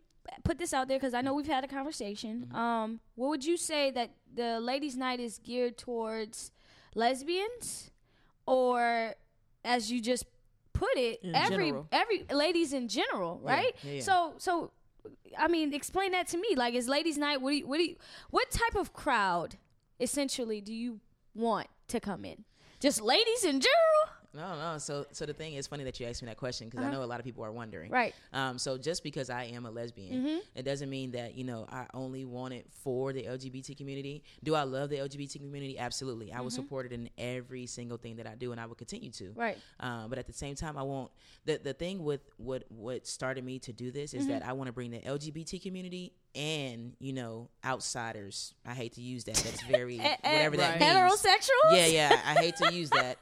put 0.44 0.58
this 0.58 0.72
out 0.72 0.88
there 0.88 0.98
because 0.98 1.14
I 1.14 1.20
know 1.20 1.34
we've 1.34 1.46
had 1.46 1.64
a 1.64 1.68
conversation. 1.68 2.46
Mm-hmm. 2.48 2.56
Um, 2.56 3.00
what 3.14 3.28
would 3.30 3.44
you 3.44 3.56
say 3.56 3.90
that 3.92 4.10
the 4.34 4.60
ladies' 4.60 4.96
night 4.96 5.20
is 5.20 5.38
geared 5.38 5.76
towards 5.78 6.52
lesbians, 6.94 7.90
or 8.46 9.14
as 9.64 9.90
you 9.90 10.00
just 10.00 10.24
put 10.72 10.96
it, 10.96 11.20
In 11.22 11.34
every 11.34 11.66
general. 11.66 11.88
every 11.92 12.26
ladies 12.30 12.72
in 12.72 12.88
general, 12.88 13.40
Yeah, 13.44 13.50
right? 13.54 13.76
yeah, 13.82 13.92
yeah. 13.92 14.00
So 14.02 14.34
so, 14.38 14.72
I 15.38 15.48
mean, 15.48 15.72
explain 15.74 16.12
that 16.12 16.26
to 16.28 16.38
me. 16.38 16.54
Like, 16.56 16.74
is 16.74 16.88
ladies' 16.88 17.18
night? 17.18 17.40
What 17.40 17.50
do 17.50 17.56
you 17.56 17.66
what 17.66 17.78
do 17.78 17.84
you 17.84 17.96
what 18.30 18.50
type 18.50 18.76
of 18.76 18.92
crowd 18.92 19.56
essentially 20.00 20.60
do 20.60 20.72
you 20.74 21.00
want 21.34 21.68
to 21.88 22.00
come 22.00 22.24
in? 22.24 22.44
Just 22.78 23.00
ladies 23.00 23.42
in 23.44 23.58
general, 23.60 23.95
No, 24.36 24.56
no. 24.72 24.78
So, 24.78 25.06
so 25.12 25.26
the 25.26 25.32
thing 25.32 25.54
is 25.54 25.66
funny 25.66 25.84
that 25.84 25.98
you 25.98 26.06
asked 26.06 26.22
me 26.22 26.26
that 26.28 26.36
question 26.36 26.68
because 26.68 26.80
Uh-huh. 26.80 26.90
I 26.90 26.92
know 26.92 27.02
a 27.02 27.06
lot 27.06 27.18
of 27.18 27.24
people 27.24 27.44
are 27.44 27.52
wondering. 27.52 27.90
right? 27.90 28.14
Um, 28.32 28.58
so 28.58 28.76
just 28.78 29.02
because 29.02 29.30
I 29.30 29.44
am 29.44 29.66
a 29.66 29.70
lesbian, 29.70 30.14
Mm-hmm. 30.24 30.38
it 30.54 30.62
doesn't 30.64 30.90
mean 30.90 31.12
that 31.12 31.34
you 31.34 31.44
know 31.44 31.66
I 31.70 31.86
only 31.94 32.24
want 32.24 32.54
it 32.54 32.66
for 32.70 33.12
the 33.12 33.22
LGBT 33.24 33.76
community. 33.76 34.22
Do 34.44 34.54
I 34.54 34.62
love 34.64 34.90
the 34.90 34.96
LGBT 34.98 35.38
community? 35.40 35.78
Absolutely. 35.78 36.32
I 36.32 36.40
will 36.40 36.50
support 36.50 36.86
it 36.86 36.92
in 36.92 37.08
every 37.18 37.66
single 37.66 37.96
thing 37.98 38.16
that 38.16 38.26
I 38.26 38.34
do, 38.34 38.52
and 38.52 38.60
I 38.60 38.66
will 38.66 38.74
continue 38.74 39.10
to. 39.12 39.24
Mm-hmm. 39.24 39.40
Right. 39.40 39.58
Um, 39.80 40.10
but 40.10 40.18
at 40.18 40.26
the 40.26 40.32
same 40.32 40.54
time, 40.54 40.76
I 40.76 40.82
won't. 40.82 41.10
The 41.44 41.58
the 41.62 41.72
thing 41.72 42.04
with 42.04 42.20
what 42.36 42.64
what 42.70 43.06
started 43.06 43.44
me 43.44 43.58
to 43.60 43.72
do 43.72 43.90
this 43.90 44.12
is 44.14 44.24
Mm-hmm. 44.24 44.32
that 44.32 44.46
I 44.46 44.52
want 44.52 44.66
to 44.68 44.72
bring 44.72 44.90
the 44.90 44.98
LGBT 44.98 45.62
community 45.62 46.12
and 46.36 46.92
you 47.00 47.12
know 47.12 47.48
outsiders. 47.64 48.54
I 48.66 48.74
hate 48.74 48.92
to 48.94 49.00
use 49.00 49.24
that. 49.24 49.34
That's 49.36 49.62
very 49.62 49.98
Eh, 50.00 50.16
eh, 50.22 50.32
whatever 50.32 50.56
that 50.58 50.80
Right. 50.80 50.80
means. 50.80 51.22
Heterosexuals. 51.22 51.72
Yeah, 51.72 51.86
yeah. 51.86 52.20
I 52.24 52.34
hate 52.34 52.56
to 52.56 52.72
use 52.72 52.90
that. 52.90 53.18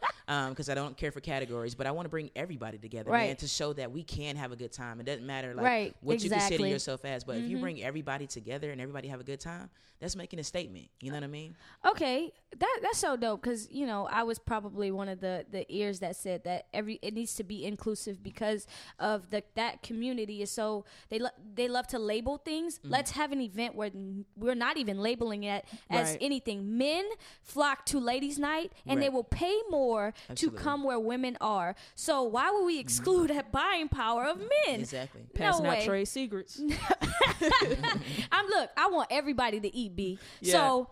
because 0.50 0.68
I 0.68 0.74
don't 0.74 0.96
care 0.96 1.12
for 1.12 1.20
categories, 1.20 1.74
but 1.74 1.86
I 1.86 1.90
want 1.92 2.06
to 2.06 2.10
bring 2.10 2.30
everybody 2.34 2.78
together, 2.78 3.10
Right. 3.10 3.28
man, 3.28 3.36
to 3.36 3.46
show 3.46 3.72
that 3.74 3.92
we 3.92 4.02
can 4.02 4.36
have 4.36 4.52
a 4.52 4.56
good 4.56 4.72
time. 4.72 4.98
It 5.00 5.04
doesn't 5.06 5.26
matter 5.26 5.54
like 5.54 5.64
Right, 5.64 5.96
what 6.00 6.22
you 6.24 6.30
consider 6.30 6.66
yourself 6.66 7.04
as, 7.04 7.24
but 7.24 7.36
if 7.36 7.44
you 7.44 7.58
Mhm. 7.58 7.60
bring 7.60 7.82
everybody 7.82 8.26
together 8.26 8.70
and 8.70 8.80
everybody 8.80 9.08
have 9.08 9.20
a 9.20 9.24
good 9.24 9.40
time, 9.40 9.70
that's 10.00 10.16
making 10.16 10.38
a 10.38 10.44
statement. 10.44 10.88
You 11.00 11.10
know 11.10 11.16
what 11.18 11.24
I 11.24 11.28
mean? 11.28 11.54
Okay, 11.86 12.32
that 12.58 12.78
that's 12.82 12.98
so 12.98 13.16
dope 13.16 13.42
because 13.42 13.70
you 13.70 13.86
know 13.86 14.06
I 14.10 14.22
was 14.22 14.38
probably 14.38 14.90
one 14.90 15.08
of 15.08 15.20
the 15.20 15.46
the 15.50 15.64
ears 15.74 16.00
that 16.00 16.16
said 16.16 16.44
that 16.44 16.66
every 16.74 16.98
it 17.02 17.14
needs 17.14 17.34
to 17.36 17.44
be 17.44 17.64
inclusive 17.64 18.22
because 18.22 18.66
of 18.98 19.30
the 19.30 19.42
that 19.54 19.82
community 19.82 20.42
is 20.42 20.50
so 20.50 20.84
they 21.10 21.18
lo- 21.18 21.30
they 21.54 21.68
love 21.68 21.86
to 21.88 21.98
label 21.98 22.38
things. 22.38 22.78
Mm-hmm. 22.78 22.90
Let's 23.04 23.16
have 23.18 23.32
an 23.32 23.42
event 23.42 23.74
where 23.74 23.90
we're 24.34 24.54
not 24.54 24.78
even 24.78 24.98
labeling 24.98 25.42
it 25.44 25.66
as 25.90 26.12
Right. 26.12 26.18
anything. 26.22 26.78
Men 26.78 27.04
flock 27.42 27.84
to 27.86 27.98
ladies' 28.00 28.38
night 28.38 28.72
and 28.86 29.02
they 29.02 29.10
will 29.10 29.24
pay 29.24 29.60
more 29.68 30.14
Absolutely. 30.30 30.58
to 30.58 30.64
come 30.64 30.84
where 30.84 30.98
women 30.98 31.36
are. 31.38 31.74
So 31.94 32.22
why 32.22 32.50
would 32.50 32.64
we 32.64 32.78
exclude 32.78 33.28
that 33.28 33.52
buying 33.52 33.88
power 33.90 34.24
of 34.24 34.38
men? 34.38 34.80
Exactly. 34.80 35.20
Passing 35.34 35.64
no 35.64 35.70
out 35.72 35.78
way. 35.80 35.84
trade 35.86 36.08
secrets. 36.08 36.58
I'm 38.32 38.46
look. 38.46 38.70
I 38.74 38.88
want 38.88 39.08
everybody 39.10 39.60
to 39.60 39.76
eat 39.76 39.94
B. 39.94 40.18
Yeah. 40.40 40.52
So 40.52 40.90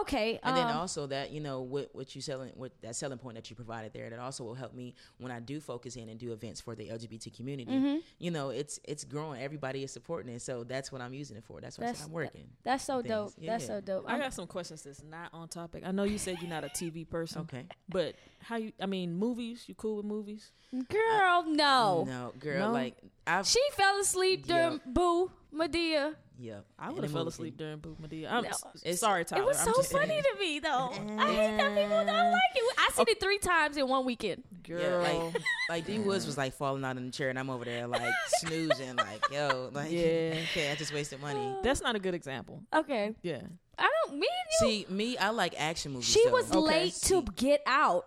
okay, 0.00 0.38
And 0.42 0.56
then 0.56 0.66
um, 0.66 0.76
also 0.78 1.06
that 1.08 1.30
you 1.30 1.40
know 1.40 1.60
what 1.62 1.90
what 1.94 2.14
you 2.14 2.20
selling 2.22 2.50
what 2.54 2.72
that 2.82 2.96
selling 2.96 3.18
point 3.18 3.36
that 3.36 3.48
you 3.50 3.56
provided 3.56 3.92
there 3.92 4.10
that 4.10 4.18
also 4.18 4.44
will 4.44 4.54
help 4.54 4.74
me 4.74 4.94
when 5.18 5.30
I 5.32 5.40
do 5.40 5.60
focus 5.60 5.96
in 5.96 6.08
and 6.08 6.18
do 6.18 6.32
events 6.32 6.60
for 6.60 6.74
the 6.74 6.88
LGBT 6.88 7.34
community. 7.36 7.70
Mm-hmm. 7.70 7.96
You 8.18 8.30
know, 8.30 8.50
it's 8.50 8.80
it's 8.84 9.04
growing. 9.04 9.42
Everybody 9.42 9.82
is 9.84 9.92
supporting 9.92 10.32
it, 10.34 10.42
so 10.42 10.64
that's 10.64 10.90
what 10.92 11.00
I'm 11.00 11.14
using 11.14 11.36
it 11.36 11.44
for. 11.44 11.60
That's 11.60 11.78
what 11.78 11.86
That's- 11.86 12.04
I'm 12.06 12.12
working. 12.12 12.48
that's 12.64 12.84
so 12.84 12.96
things. 13.02 13.08
dope. 13.08 13.32
That's 13.40 13.64
Yeah. 13.64 13.68
so 13.68 13.80
dope. 13.80 14.04
I 14.08 14.18
got 14.18 14.32
some 14.34 14.46
questions 14.46 14.82
that's 14.82 15.02
not 15.02 15.30
on 15.32 15.48
topic. 15.48 15.82
I 15.86 15.90
know 15.92 16.04
you 16.04 16.18
said 16.18 16.38
you're 16.40 16.50
not 16.50 16.64
a 16.64 16.68
TV 16.68 17.08
person. 17.08 17.42
Okay. 17.42 17.66
But 17.88 18.14
how 18.40 18.56
you? 18.56 18.72
I 18.80 18.86
mean, 18.86 19.14
movies. 19.16 19.64
You 19.66 19.74
cool 19.74 19.96
with 19.96 20.06
movies? 20.06 20.52
Girl, 20.72 21.44
no. 21.46 22.04
No, 22.06 22.32
girl, 22.38 22.66
No? 22.68 22.72
like 22.72 22.94
I've 23.26 23.46
She 23.46 23.60
fell 23.72 23.98
asleep 24.00 24.46
during 24.46 24.72
Yep. 24.72 24.82
Boo 24.86 25.30
Madea. 25.54 26.14
Yep. 26.40 26.64
I 26.78 26.86
And 26.86 26.94
would 26.94 27.02
have 27.04 27.10
the 27.10 27.16
fell 27.16 27.24
movie- 27.24 27.34
asleep 27.34 27.56
during 27.56 27.78
Boot 27.78 28.00
Madea. 28.00 28.30
I'm 28.30 28.44
No. 28.44 28.50
s- 28.84 29.00
sorry, 29.00 29.24
Tyler. 29.24 29.42
it 29.42 29.46
was 29.46 29.58
so 29.58 29.72
just- 29.74 29.90
funny 29.90 30.22
to 30.22 30.36
me 30.38 30.60
though. 30.60 30.68
I 30.68 31.32
hate 31.32 31.56
that 31.56 31.74
people 31.74 32.04
don't 32.04 32.06
like 32.32 32.42
it. 32.54 32.74
I 32.78 32.88
seen 32.92 33.04
it 33.08 33.18
three 33.20 33.38
times 33.38 33.76
in 33.76 33.88
one 33.88 34.04
weekend. 34.04 34.44
girl. 34.62 34.80
Yeah, 34.80 34.96
like 35.32 35.42
like 35.70 35.86
D 35.86 35.98
Woods 35.98 36.26
was 36.26 36.36
like 36.38 36.52
falling 36.54 36.84
out 36.84 36.96
in 36.96 37.06
the 37.06 37.12
chair, 37.12 37.30
and 37.30 37.38
I'm 37.38 37.48
over 37.50 37.64
there 37.64 37.86
like 37.88 38.12
snoozing, 38.40 38.96
like 38.96 39.22
yo, 39.32 39.70
like 39.72 39.90
Yeah. 39.90 39.98
okay, 40.50 40.70
I 40.70 40.74
just 40.76 40.92
wasted 40.92 41.20
money. 41.20 41.56
that's 41.62 41.80
not 41.80 41.96
a 41.96 41.98
good 41.98 42.14
example. 42.14 42.62
Okay, 42.72 43.14
Yeah. 43.22 43.40
I 43.78 43.88
don't. 44.06 44.18
Me 44.18 44.26
and 44.28 44.70
you. 44.70 44.84
See, 44.86 44.92
me, 44.92 45.16
I 45.18 45.30
like 45.30 45.54
action 45.58 45.92
movies. 45.92 46.08
she 46.08 46.24
though. 46.26 46.32
was 46.32 46.50
Okay. 46.52 46.58
late 46.60 46.94
to 47.04 47.22
get 47.36 47.62
out. 47.66 48.06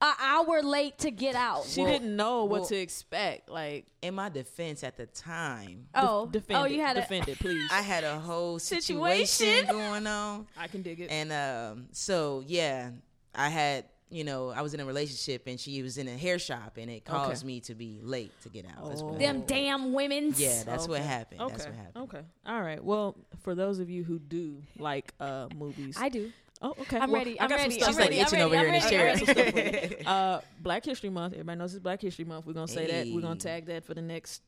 An 0.00 0.12
hour 0.20 0.60
late 0.62 0.98
to 0.98 1.10
get 1.10 1.34
out. 1.34 1.64
She 1.66 1.80
Well- 1.82 1.90
didn't 1.92 2.14
know 2.14 2.44
what 2.44 2.60
well- 2.60 2.68
to 2.68 2.76
expect. 2.76 3.48
Like, 3.48 3.86
In 4.02 4.14
my 4.14 4.28
defense, 4.28 4.84
at 4.84 4.96
the 4.96 5.06
time, 5.06 5.86
def- 5.94 6.04
oh, 6.04 6.26
defend 6.26 6.58
oh, 6.60 6.64
it. 6.64 6.72
you 6.72 6.80
had 6.82 6.96
a 6.98 7.00
defend 7.00 7.28
it, 7.28 7.38
please. 7.38 7.70
I 7.72 7.80
had 7.80 8.04
a 8.04 8.18
whole 8.18 8.58
Situation. 8.58 9.26
situation 9.26 9.66
going 9.70 10.06
on, 10.06 10.46
I 10.58 10.66
can 10.68 10.82
dig 10.82 11.00
it. 11.00 11.10
and 11.10 11.32
um, 11.32 11.86
so 11.92 12.42
yeah, 12.46 12.90
I 13.34 13.48
had. 13.48 13.86
You 14.10 14.22
know, 14.22 14.50
I 14.50 14.60
was 14.62 14.74
in 14.74 14.80
a 14.80 14.84
relationship 14.84 15.48
and 15.48 15.58
she 15.58 15.82
was 15.82 15.98
in 15.98 16.06
a 16.06 16.16
hair 16.16 16.38
shop, 16.38 16.76
and 16.76 16.88
it 16.88 17.04
caused 17.04 17.42
Okay. 17.42 17.46
me 17.54 17.60
to 17.60 17.74
be 17.74 17.98
late 18.00 18.30
to 18.42 18.48
get 18.48 18.64
out. 18.66 18.84
Let's 18.86 19.02
Oh. 19.02 19.16
them 19.16 19.38
that 19.40 19.48
damn 19.48 19.92
women's. 19.92 20.38
Yeah, 20.38 20.62
that's 20.62 20.86
what 20.86 21.00
Okay. 21.00 21.08
happened. 21.08 21.40
Okay. 21.40 21.50
That's 21.52 21.64
what 21.66 21.74
happened. 21.74 22.04
Okay. 22.04 22.20
All 22.46 22.62
right. 22.62 22.84
Well, 22.84 23.16
for 23.40 23.56
those 23.56 23.80
of 23.80 23.90
you 23.90 24.04
who 24.04 24.20
do 24.20 24.62
like 24.78 25.12
uh 25.18 25.48
movies, 25.56 25.96
I 25.98 26.10
do. 26.10 26.30
Oh 26.62 26.74
okay. 26.80 26.98
I'm 26.98 27.10
Well, 27.10 27.20
ready. 27.20 27.38
I 27.38 27.44
I'm 27.44 27.48
got 27.50 27.60
some 27.60 27.68
ready. 27.70 27.80
stuff 27.80 27.88
I'm 27.88 27.92
She's 27.92 27.98
like 28.00 28.08
ready. 28.10 28.20
itching 28.20 28.40
I'm 28.40 28.46
over 28.46 28.54
ready. 28.56 28.68
here 28.68 28.74
in 28.74 28.80
the 28.80 28.84
I'm 28.86 28.90
chair. 28.90 29.04
ready. 29.06 29.22
I 29.22 29.34
got 29.34 29.52
stuff 29.52 29.88
for 29.94 30.00
you. 30.02 30.06
uh, 30.06 30.40
Black 30.60 30.84
History 30.84 31.10
Month. 31.10 31.34
Everybody 31.34 31.58
knows 31.58 31.74
it's 31.74 31.82
Black 31.82 32.00
History 32.02 32.24
Month. 32.24 32.46
We're 32.46 32.52
gonna 32.54 32.68
say 32.68 32.86
that. 32.90 33.12
We're 33.14 33.20
gonna 33.22 33.36
tag 33.36 33.66
that 33.66 33.84
for 33.84 33.94
the 33.94 34.02
next 34.02 34.42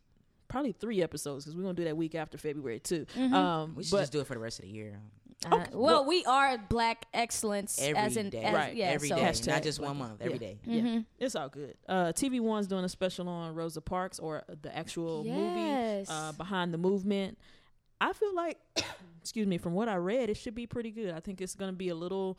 probably 0.48 0.72
three 0.72 1.02
episodes 1.02 1.44
because 1.44 1.56
we're 1.56 1.62
gonna 1.62 1.74
do 1.74 1.84
that 1.84 1.96
week 1.96 2.14
after 2.14 2.38
February 2.38 2.78
too. 2.80 3.06
Mhm. 3.16 3.32
Um, 3.32 3.74
We 3.74 3.82
should 3.84 3.90
but 3.92 4.00
just 4.00 4.12
do 4.12 4.20
it 4.20 4.26
for 4.26 4.34
the 4.34 4.40
rest 4.40 4.58
of 4.60 4.64
the 4.64 4.70
year. 4.70 5.00
Uh, 5.44 5.54
Okay, 5.56 5.70
well, 5.72 5.82
well- 5.82 6.04
we 6.06 6.24
are 6.24 6.56
black 6.56 7.04
excellence 7.12 7.78
Every 7.78 7.96
as 7.98 8.16
in 8.16 8.30
day. 8.30 8.42
as, 8.42 8.54
Right, 8.54 8.74
Yeah, 8.74 8.86
every 8.86 9.08
so. 9.10 9.16
day, 9.16 9.22
Hashtag 9.22 9.46
not 9.48 9.62
just 9.64 9.78
Black- 9.78 9.88
one 9.90 9.96
month. 9.98 10.16
yeah. 10.20 10.26
Every 10.26 10.38
day. 10.38 10.58
yeah, 10.64 10.80
Mhm. 10.82 11.04
it's 11.18 11.34
all 11.36 11.48
good. 11.50 11.76
Uh, 11.86 12.12
TV 12.14 12.40
One's 12.40 12.66
doing 12.66 12.84
a 12.84 12.88
special 12.88 13.28
on 13.28 13.54
Rosa 13.54 13.82
Parks 13.82 14.18
or 14.18 14.44
the 14.62 14.74
actual 14.74 15.24
movie 15.24 16.06
uh, 16.08 16.32
behind 16.32 16.72
the 16.72 16.78
movement. 16.78 17.36
I 18.00 18.12
feel 18.12 18.34
like, 18.34 18.58
excuse 19.20 19.46
me, 19.46 19.58
from 19.58 19.74
what 19.74 19.88
I 19.88 19.96
read, 19.96 20.30
it 20.30 20.36
should 20.36 20.54
be 20.54 20.66
pretty 20.66 20.90
good. 20.90 21.12
I 21.14 21.20
think 21.20 21.40
it's 21.40 21.54
going 21.54 21.70
to 21.70 21.76
be 21.76 21.88
a 21.88 21.94
little. 21.94 22.38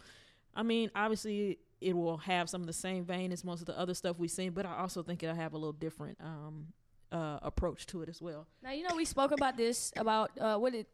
I 0.56 0.63
mean, 0.63 0.89
obviously, 0.96 1.60
it 1.82 1.96
will 1.96 2.17
have 2.17 2.50
some 2.50 2.62
of 2.62 2.67
the 2.67 2.74
same 2.74 3.06
vein 3.06 3.32
as 3.32 3.43
most 3.43 3.62
of 3.62 3.67
the 3.67 3.78
other 3.78 3.93
stuff 3.93 4.17
we've 4.17 4.32
seen, 4.32 4.52
but 4.52 4.65
I 4.65 4.78
also 4.78 5.04
think 5.04 5.24
it'll 5.24 5.36
have 5.36 5.54
a 5.54 5.58
little 5.58 5.74
different 5.74 6.17
um, 6.22 6.67
uh, 7.12 7.39
approach 7.41 7.86
to 7.88 8.02
it 8.02 8.10
as 8.10 8.22
well. 8.22 8.48
Now 8.63 8.72
you 8.72 8.88
know 8.88 8.96
we 8.96 9.06
spoke 9.06 9.32
about 9.32 9.58
this 9.58 9.91
about 9.96 10.32
uh 10.39 10.58
what 10.58 10.74
it 10.74 10.88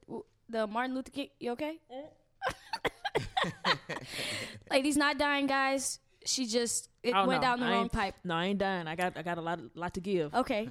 the 0.49 0.67
Martin 0.67 0.95
Luther 0.95 1.11
King. 1.11 1.29
You 1.39 1.51
okay? 1.51 1.79
Lady's 4.71 4.97
not 4.97 5.17
dying, 5.17 5.47
guys. 5.47 5.99
She 6.25 6.45
just 6.45 6.89
it 7.01 7.13
Oh, 7.15 7.27
went 7.27 7.41
no, 7.41 7.47
down 7.47 7.59
the 7.59 7.65
I 7.65 7.71
wrong 7.71 7.89
pipe. 7.89 8.15
No, 8.23 8.35
I 8.35 8.45
ain't 8.45 8.59
dying. 8.59 8.87
I 8.87 8.95
got 8.95 9.17
I 9.17 9.21
got 9.23 9.37
a 9.37 9.41
lot 9.41 9.59
lot 9.75 9.93
to 9.95 10.01
give. 10.01 10.33
Okay. 10.33 10.69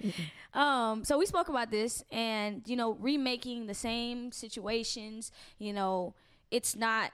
um, 0.54 1.04
so 1.04 1.18
we 1.18 1.26
spoke 1.26 1.48
about 1.48 1.70
this 1.70 2.04
and 2.10 2.62
you 2.66 2.76
know, 2.76 2.92
remaking 2.94 3.66
the 3.66 3.74
same 3.74 4.32
situations, 4.32 5.30
you 5.58 5.72
know, 5.72 6.14
it's 6.50 6.74
not 6.74 7.12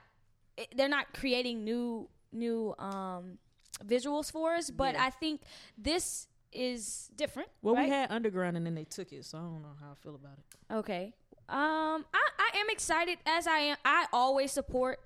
it, 0.57 0.67
they're 0.75 0.87
not 0.89 1.13
creating 1.13 1.63
new 1.63 2.07
new 2.31 2.73
um 2.79 3.37
visuals 3.85 4.31
for 4.31 4.53
us, 4.55 4.69
but 4.69 4.93
Yeah. 4.95 5.05
I 5.05 5.09
think 5.09 5.41
this 5.77 6.27
is 6.53 7.09
different. 7.17 7.49
Well, 7.61 7.75
right? 7.75 7.85
we 7.85 7.89
had 7.89 8.11
Underground 8.11 8.55
and 8.55 8.65
then 8.65 8.75
they 8.75 8.85
took 8.85 9.11
it, 9.11 9.25
so 9.25 9.37
I 9.37 9.41
don't 9.41 9.61
know 9.61 9.75
how 9.81 9.91
I 9.91 9.95
feel 10.01 10.15
about 10.15 10.37
it. 10.37 10.73
Okay. 10.73 11.13
Um, 11.49 12.05
I, 12.13 12.29
I 12.39 12.57
am 12.57 12.67
excited 12.69 13.17
as 13.25 13.45
I 13.47 13.57
am. 13.59 13.77
I 13.83 14.05
always 14.13 14.51
support. 14.53 14.99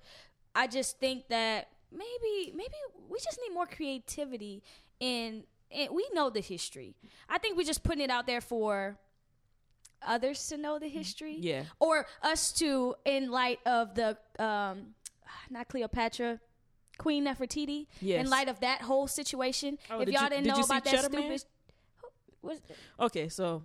I 0.54 0.68
just 0.68 0.98
think 1.00 1.28
that 1.28 1.68
maybe 1.92 2.52
maybe 2.54 2.74
we 3.08 3.18
just 3.18 3.38
need 3.46 3.52
more 3.52 3.66
creativity 3.66 4.62
in. 5.00 5.42
And 5.72 5.90
we 5.94 6.06
know 6.12 6.30
the 6.30 6.40
history. 6.40 6.94
I 7.28 7.38
think 7.38 7.56
we're 7.56 7.66
just 7.66 7.82
putting 7.82 8.02
it 8.02 8.10
out 8.10 8.26
there 8.26 8.40
for 8.40 8.98
others 10.02 10.48
to 10.48 10.56
know 10.56 10.78
the 10.78 10.88
history, 10.88 11.36
Yeah. 11.38 11.64
or 11.78 12.06
us 12.22 12.52
to, 12.54 12.94
in 13.04 13.30
light 13.30 13.60
of 13.66 13.94
the 13.94 14.16
um, 14.38 14.94
not 15.50 15.68
Cleopatra, 15.68 16.40
Queen 16.98 17.24
Nefertiti. 17.24 17.86
Yes. 18.00 18.24
In 18.24 18.30
light 18.30 18.48
of 18.48 18.60
that 18.60 18.82
whole 18.82 19.06
situation, 19.06 19.78
Oh, 19.90 20.00
if 20.00 20.06
did 20.06 20.14
y'all 20.14 20.24
you- 20.24 20.28
didn't 20.30 20.44
did 20.44 20.54
know 20.56 20.60
about 20.62 20.84
that 20.84 20.90
Cheddar 20.94 21.10
Man? 21.10 21.38
stupid. 21.38 21.44
What's, 22.42 22.60
Okay, 22.98 23.28
so 23.28 23.62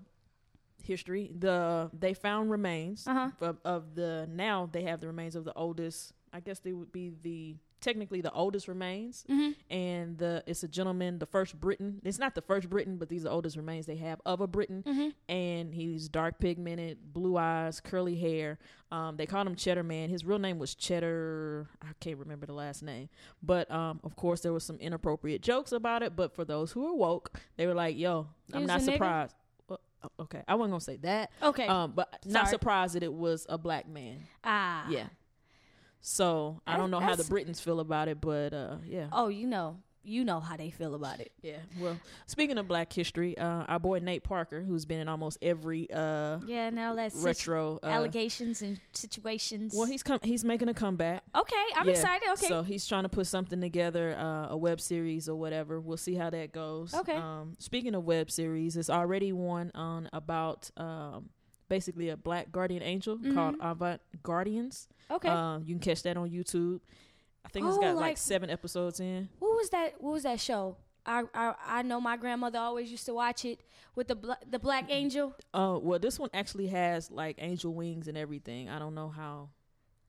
history. 0.84 1.32
The 1.38 1.90
they 1.98 2.14
found 2.14 2.52
remains 2.52 3.08
Uh-huh. 3.08 3.32
of, 3.42 3.58
of 3.66 3.96
the 3.96 4.28
now 4.30 4.70
they 4.72 4.84
have 4.84 5.00
the 5.00 5.08
remains 5.08 5.36
of 5.36 5.46
the 5.46 5.54
oldest. 5.54 6.12
I 6.34 6.42
guess 6.42 6.60
they 6.60 6.74
would 6.74 6.92
be 6.92 7.10
the 7.24 7.56
technically 7.86 8.20
the 8.20 8.32
oldest 8.34 8.68
remains, 8.68 9.24
mm-hmm. 9.30 9.52
and 9.74 10.18
the 10.18 10.44
it's 10.46 10.64
a 10.64 10.68
gentleman, 10.68 11.20
the 11.20 11.26
first 11.26 11.58
Briton. 11.62 12.02
It's 12.04 12.20
not 12.20 12.36
the 12.36 12.42
first 12.42 12.70
Briton, 12.70 12.98
but 12.98 13.08
these 13.08 13.22
are 13.22 13.30
the 13.30 13.32
oldest 13.32 13.56
remains 13.56 13.86
they 13.86 13.96
have 13.98 14.20
of 14.26 14.42
a 14.42 14.48
Briton, 14.48 14.84
Mm-hmm. 14.86 15.10
and 15.32 15.74
he's 15.74 16.10
dark 16.10 16.40
pigmented, 16.40 17.14
blue 17.14 17.38
eyes, 17.38 17.80
curly 17.80 18.16
hair. 18.18 18.58
Um, 18.92 19.16
they 19.18 19.26
called 19.26 19.48
him 19.48 19.56
Cheddar 19.56 19.84
Man. 19.84 20.10
His 20.10 20.26
real 20.26 20.40
name 20.40 20.60
was 20.60 20.76
Cheddar. 20.76 21.68
I 21.82 21.88
can't 22.00 22.18
remember 22.18 22.46
the 22.46 22.54
last 22.54 22.84
name, 22.84 23.10
but 23.42 23.70
um, 23.72 24.00
of 24.04 24.16
course 24.16 24.42
there 24.42 24.52
was 24.54 24.64
some 24.64 24.78
inappropriate 24.80 25.42
jokes 25.42 25.72
about 25.72 26.04
it. 26.04 26.16
But 26.16 26.34
for 26.36 26.44
those 26.46 26.72
who 26.74 26.86
are 26.88 26.94
woke, 26.96 27.40
they 27.58 27.68
were 27.68 27.74
like, 27.74 27.98
"Yo, 27.98 28.28
He 28.48 28.54
I'm 28.56 28.66
not 28.66 28.82
nigga? 28.82 28.86
surprised." 28.94 29.36
Well, 29.68 29.80
okay, 30.22 30.44
I 30.48 30.56
wasn't 30.56 30.72
gonna 30.74 30.82
say 30.82 30.98
that. 30.98 31.32
Okay. 31.42 31.68
Um, 31.68 31.94
but 31.96 32.20
not 32.26 32.48
surprised 32.50 32.96
that 32.96 33.04
it 33.04 33.14
was 33.14 33.46
a 33.50 33.58
black 33.58 33.88
man. 33.88 34.20
ah. 34.44 34.88
Yeah. 34.90 35.08
So 36.08 36.62
I 36.68 36.78
don't 36.78 36.92
know 36.92 37.00
how 37.00 37.16
the 37.16 37.24
Britons 37.24 37.60
feel 37.60 37.80
about 37.80 38.08
it, 38.08 38.22
but 38.22 38.54
uh, 38.54 38.76
yeah. 38.86 39.08
Oh, 39.12 39.28
you 39.28 39.48
know, 39.48 39.78
you 40.04 40.24
know 40.24 40.40
how 40.40 40.56
they 40.56 40.70
feel 40.70 40.94
about 40.94 41.20
it. 41.20 41.32
Yeah. 41.42 41.58
Well, 41.80 42.00
speaking 42.28 42.60
of 42.60 42.68
Black 42.68 42.94
history, 42.94 43.36
uh, 43.40 43.64
our 43.68 43.80
boy 43.80 43.98
Nate 43.98 44.24
Parker, 44.24 44.62
who's 44.62 44.86
been 44.86 45.00
in 45.00 45.10
almost 45.10 45.40
every 45.42 45.92
uh, 45.92 46.38
Yeah, 46.46 46.70
now 46.70 46.94
that's 46.94 47.16
retro 47.16 47.80
uh, 47.82 47.88
allegations 47.88 48.62
and 48.62 48.80
situations. 48.94 49.74
Well, 49.76 49.88
he's 49.88 50.04
come. 50.04 50.20
He's 50.22 50.44
making 50.46 50.70
a 50.70 50.76
comeback. 50.76 51.24
okay. 51.36 51.56
I'm 51.76 51.88
Yeah. 51.88 51.94
excited. 51.94 52.30
Okay. 52.34 52.50
So 52.50 52.62
he's 52.62 52.86
trying 52.86 53.04
to 53.04 53.10
put 53.10 53.26
something 53.26 53.60
together, 53.60 54.16
uh, 54.16 54.50
a 54.54 54.58
web 54.58 54.80
series 54.80 55.28
or 55.28 55.36
whatever. 55.36 55.80
We'll 55.82 55.98
see 55.98 56.14
how 56.14 56.30
that 56.30 56.52
goes. 56.52 56.94
Okay. 56.94 57.16
Um, 57.16 57.56
speaking 57.58 57.96
of 57.96 58.04
web 58.06 58.30
series, 58.30 58.78
it's 58.78 58.92
already 58.92 59.34
one 59.34 59.72
on 59.74 60.08
about 60.14 60.70
um, 60.78 61.30
basically 61.68 62.10
a 62.10 62.16
black 62.18 62.52
guardian 62.52 62.84
angel 62.84 63.18
called 63.34 63.56
Avant 63.60 64.02
Guardians. 64.22 64.88
Okay. 65.12 65.30
Um, 65.30 65.64
you 65.66 65.76
can 65.76 65.80
catch 65.80 66.04
that 66.04 66.18
on 66.18 66.30
YouTube. 66.30 66.80
I 67.46 67.50
think 67.50 67.68
it's 67.68 67.78
Oh, 67.78 67.82
got 67.82 67.96
like, 67.96 68.02
like- 68.02 68.18
seven 68.18 68.50
episodes 68.50 69.00
in. 69.00 69.30
what 69.40 69.56
was 69.56 69.70
that? 69.70 69.94
What 70.02 70.14
was 70.14 70.24
that 70.24 70.40
show? 70.40 70.78
I, 71.06 71.24
I 71.36 71.54
I 71.68 71.82
know 71.84 72.02
my 72.02 72.18
grandmother 72.18 72.58
always 72.58 72.90
used 72.90 73.06
to 73.06 73.14
watch 73.14 73.46
it 73.46 73.60
with 73.94 74.08
the 74.08 74.16
bla- 74.16 74.40
the 74.50 74.58
black 74.58 74.86
angel. 74.90 75.36
Uh, 75.54 75.78
well, 75.80 76.00
this 76.00 76.18
one 76.18 76.32
actually 76.34 76.66
has 76.68 77.12
like 77.12 77.36
angel 77.40 77.76
wings 77.76 78.08
and 78.08 78.18
everything. 78.18 78.70
I 78.70 78.80
don't 78.80 78.96
know 78.96 79.10
how. 79.10 79.50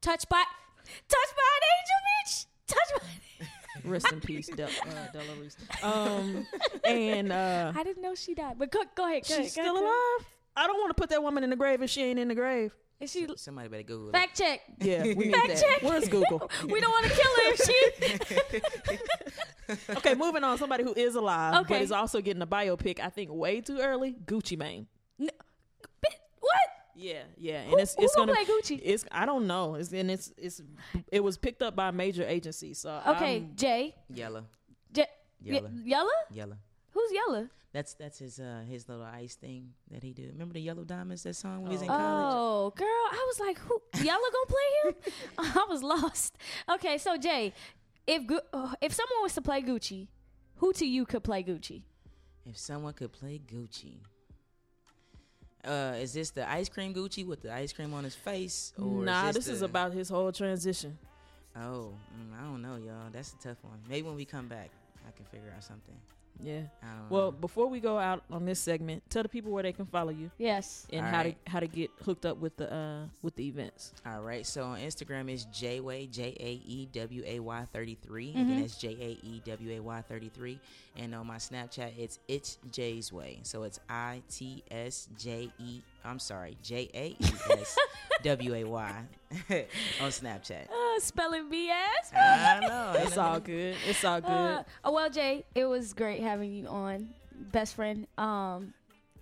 Touch 0.01 0.27
by, 0.31 0.43
touched 0.87 1.35
by 1.37 1.51
an 1.57 1.63
angel, 1.77 1.99
bitch. 2.09 2.47
Touched 2.67 3.03
by. 3.03 3.47
Rest 3.91 4.11
in 4.13 4.21
peace, 4.23 4.49
Del, 4.49 4.69
uh, 4.69 5.13
Della 5.13 5.25
Reese. 5.39 5.57
Um, 5.83 6.47
and 6.85 7.31
uh, 7.31 7.73
I 7.77 7.83
didn't 7.85 8.03
know 8.03 8.15
she 8.15 8.35
died. 8.35 8.55
But 8.59 8.71
go, 8.73 8.83
go 8.95 9.05
ahead. 9.07 9.25
Go 9.29 9.35
ahead, 9.35 9.45
she's 9.45 9.55
go 9.55 9.63
still 9.63 9.75
ahead. 9.77 9.85
alive. 9.85 10.27
I 10.57 10.67
don't 10.67 10.79
want 10.79 10.97
to 10.97 11.01
put 11.01 11.11
that 11.11 11.23
woman 11.23 11.45
in 11.45 11.51
the 11.51 11.57
grave 11.57 11.83
if 11.83 11.91
she 11.91 12.03
ain't 12.03 12.19
in 12.19 12.29
the 12.29 12.35
grave. 12.35 12.75
Is 12.99 13.13
she 13.13 13.27
Somebody 13.37 13.69
better 13.69 13.83
Google 13.83 14.09
it. 14.09 14.13
fact 14.13 14.39
check? 14.39 14.61
Yeah, 14.81 15.03
we 15.03 15.15
need 15.15 15.35
Fact 15.35 15.49
that. 15.49 15.61
check. 15.61 15.83
Where's 15.83 16.09
Google? 16.09 16.51
We 16.67 16.81
don't 16.81 16.91
want 16.91 17.05
to 17.07 17.11
kill 17.13 17.31
her 17.37 17.53
if 17.53 18.61
she. 18.61 18.61
Okay, 19.97 20.15
moving 20.15 20.45
on. 20.45 20.57
Somebody 20.59 20.85
who 20.85 20.95
is 20.95 21.17
alive, 21.17 21.63
Okay. 21.63 21.75
but 21.75 21.83
is 21.83 21.91
also 21.91 22.21
getting 22.21 22.41
a 22.41 22.47
biopic. 22.47 23.01
I 23.01 23.09
think 23.09 23.31
way 23.33 23.61
too 23.61 23.79
early. 23.81 24.15
Gucci 24.25 24.57
Mane. 24.57 24.87
N- 25.21 25.29
what? 26.41 26.53
Yeah, 26.95 27.23
yeah, 27.37 27.63
and 27.63 27.71
Who- 27.73 27.79
it's 27.79 27.97
it's 27.99 28.15
gonna 28.15 28.33
gonna 28.33 28.45
play 28.47 28.55
Gucci? 28.55 28.81
It's 28.83 29.05
I 29.11 29.27
don't 29.27 29.47
know. 29.49 29.75
It's 29.75 29.93
and 29.93 30.09
it's 30.11 30.33
it's 30.39 30.63
it 31.11 31.21
was 31.21 31.37
picked 31.37 31.63
up 31.63 31.75
by 31.75 31.89
a 31.89 31.93
major 31.93 32.25
agency. 32.25 32.75
So 32.75 33.03
Okay, 33.09 33.35
I'm- 33.35 33.53
Jay. 33.57 33.95
Yellow. 34.09 34.45
J- 34.93 35.07
Yellow. 35.43 35.69
Y- 35.69 35.83
Yella? 36.31 36.59
Yellow. 36.97 37.03
Who's 37.03 37.13
Yella? 37.13 37.51
That's 37.73 37.95
that's 37.95 38.19
his 38.19 38.41
uh 38.41 38.63
his 38.67 38.89
little 38.89 39.05
ice 39.05 39.35
thing 39.35 39.75
that 39.91 40.03
he 40.03 40.13
did. 40.13 40.33
Remember 40.33 40.55
the 40.55 40.61
yellow 40.61 40.85
diamonds 40.85 41.25
that 41.25 41.37
song 41.37 41.63
when 41.63 41.69
we 41.69 41.75
was 41.75 41.83
in 41.83 41.89
college? 41.89 42.35
Oh, 42.35 42.73
girl, 42.75 42.87
I 42.87 43.25
was 43.27 43.41
like, 43.41 43.59
who? 43.59 43.83
Yella 44.03 44.31
gonna 44.33 44.47
play 44.49 44.69
him? 44.85 44.95
I 45.39 45.67
was 45.69 45.83
lost. 45.83 46.39
Okay, 46.71 46.97
so 46.97 47.19
Jay, 47.19 47.53
if 48.07 48.23
uh, 48.53 48.75
if 48.81 48.95
someone 48.95 49.23
was 49.23 49.35
to 49.35 49.43
play 49.43 49.61
Gucci, 49.61 50.09
who 50.57 50.73
to 50.73 50.87
you 50.87 51.05
could 51.05 51.23
play 51.23 51.43
Gucci? 51.43 51.83
If 52.47 52.57
someone 52.57 52.95
could 52.95 53.13
play 53.13 53.41
Gucci. 53.47 53.99
Uh, 55.63 55.97
is 56.01 56.15
this 56.15 56.31
the 56.31 56.49
ice 56.49 56.69
cream 56.69 56.95
Gucci 56.95 57.27
with 57.27 57.43
the 57.43 57.53
ice 57.53 57.73
cream 57.73 57.93
on 57.93 58.05
his 58.05 58.15
face? 58.15 58.73
Or 58.79 59.03
nah, 59.03 59.29
is 59.29 59.35
this 59.35 59.45
this 59.47 59.55
is 59.57 59.63
about 59.63 59.93
his 59.93 60.09
whole 60.09 60.33
transition. 60.33 60.97
Oh, 61.57 61.93
mm, 62.15 62.39
I 62.39 62.45
don't 62.45 62.63
know, 62.63 62.77
y'all. 62.77 63.11
That's 63.13 63.33
a 63.33 63.49
tough 63.49 63.59
one. 63.63 63.81
Maybe 63.89 64.07
when 64.07 64.17
we 64.17 64.25
come 64.25 64.47
back, 64.47 64.71
I 65.07 65.11
can 65.11 65.25
figure 65.27 65.53
out 65.55 65.65
something. 65.65 65.97
Yeah. 66.43 66.63
Well, 67.09 67.27
know. 67.27 67.31
before 67.33 67.67
we 67.69 67.81
go 67.81 67.99
out 67.99 68.23
on 68.31 68.45
this 68.45 68.61
segment, 68.61 69.03
tell 69.11 69.23
the 69.23 69.29
people 69.29 69.53
where 69.53 69.63
they 69.63 69.73
can 69.73 69.87
follow 69.87 70.11
you 70.11 70.31
Yes. 70.39 70.87
and 70.93 71.05
All 71.05 71.11
how 71.13 71.19
right. 71.23 71.45
to 71.47 71.51
how 71.51 71.61
to 71.61 71.67
get 71.67 71.91
hooked 72.05 72.27
up 72.27 72.39
with 72.39 72.57
the 72.57 72.73
uh 72.73 73.07
with 73.23 73.37
the 73.37 73.47
events. 73.47 73.93
All 74.05 74.21
right. 74.23 74.47
So 74.47 74.65
on 74.65 74.79
Instagram 74.79 75.31
is 75.31 75.47
Jayway 75.47 76.11
J 76.11 76.37
A 76.39 76.61
E 76.67 76.89
W 76.93 77.23
A 77.27 77.41
Y 77.41 77.67
thirty 77.73 77.97
three. 78.03 78.33
Mhm. 78.33 78.43
Again, 78.43 78.61
that's 78.61 78.77
J 78.79 78.89
A 79.01 79.27
E 79.27 79.43
W 79.45 79.71
A 79.73 79.81
Y 79.81 80.03
thirty 80.03 80.29
three. 80.29 80.59
And 80.97 81.15
on 81.15 81.27
my 81.27 81.37
Snapchat, 81.37 81.93
it's 81.99 82.19
it's 82.29 82.59
Jay's 82.71 83.13
Way. 83.13 83.41
So 83.43 83.63
it's 83.65 83.81
I 83.89 84.23
T 84.31 84.63
S 84.71 85.09
J 85.19 85.51
E. 85.59 85.81
I'm 86.07 86.19
sorry, 86.19 86.57
J 86.63 86.89
A 86.95 87.07
E 87.19 87.33
S 87.51 87.77
W 88.23 88.55
A 88.55 88.65
Y 88.65 88.95
on 90.01 90.11
Snapchat. 90.11 90.69
Uh, 90.71 91.01
spelling 91.01 91.51
BS. 91.51 92.15
I 92.15 92.61
know. 92.61 92.95
It's 92.99 93.19
all 93.19 93.41
good. 93.41 93.77
It's 93.87 94.05
all 94.05 94.21
good. 94.21 94.31
Uh, 94.31 94.63
oh 94.85 94.93
well, 94.93 95.11
Jay, 95.11 95.45
it 95.55 95.65
was 95.65 95.93
great 95.93 96.23
having 96.23 96.53
you 96.53 96.67
on, 96.69 97.09
best 97.53 97.75
friend. 97.75 98.07
Um, 98.17 98.73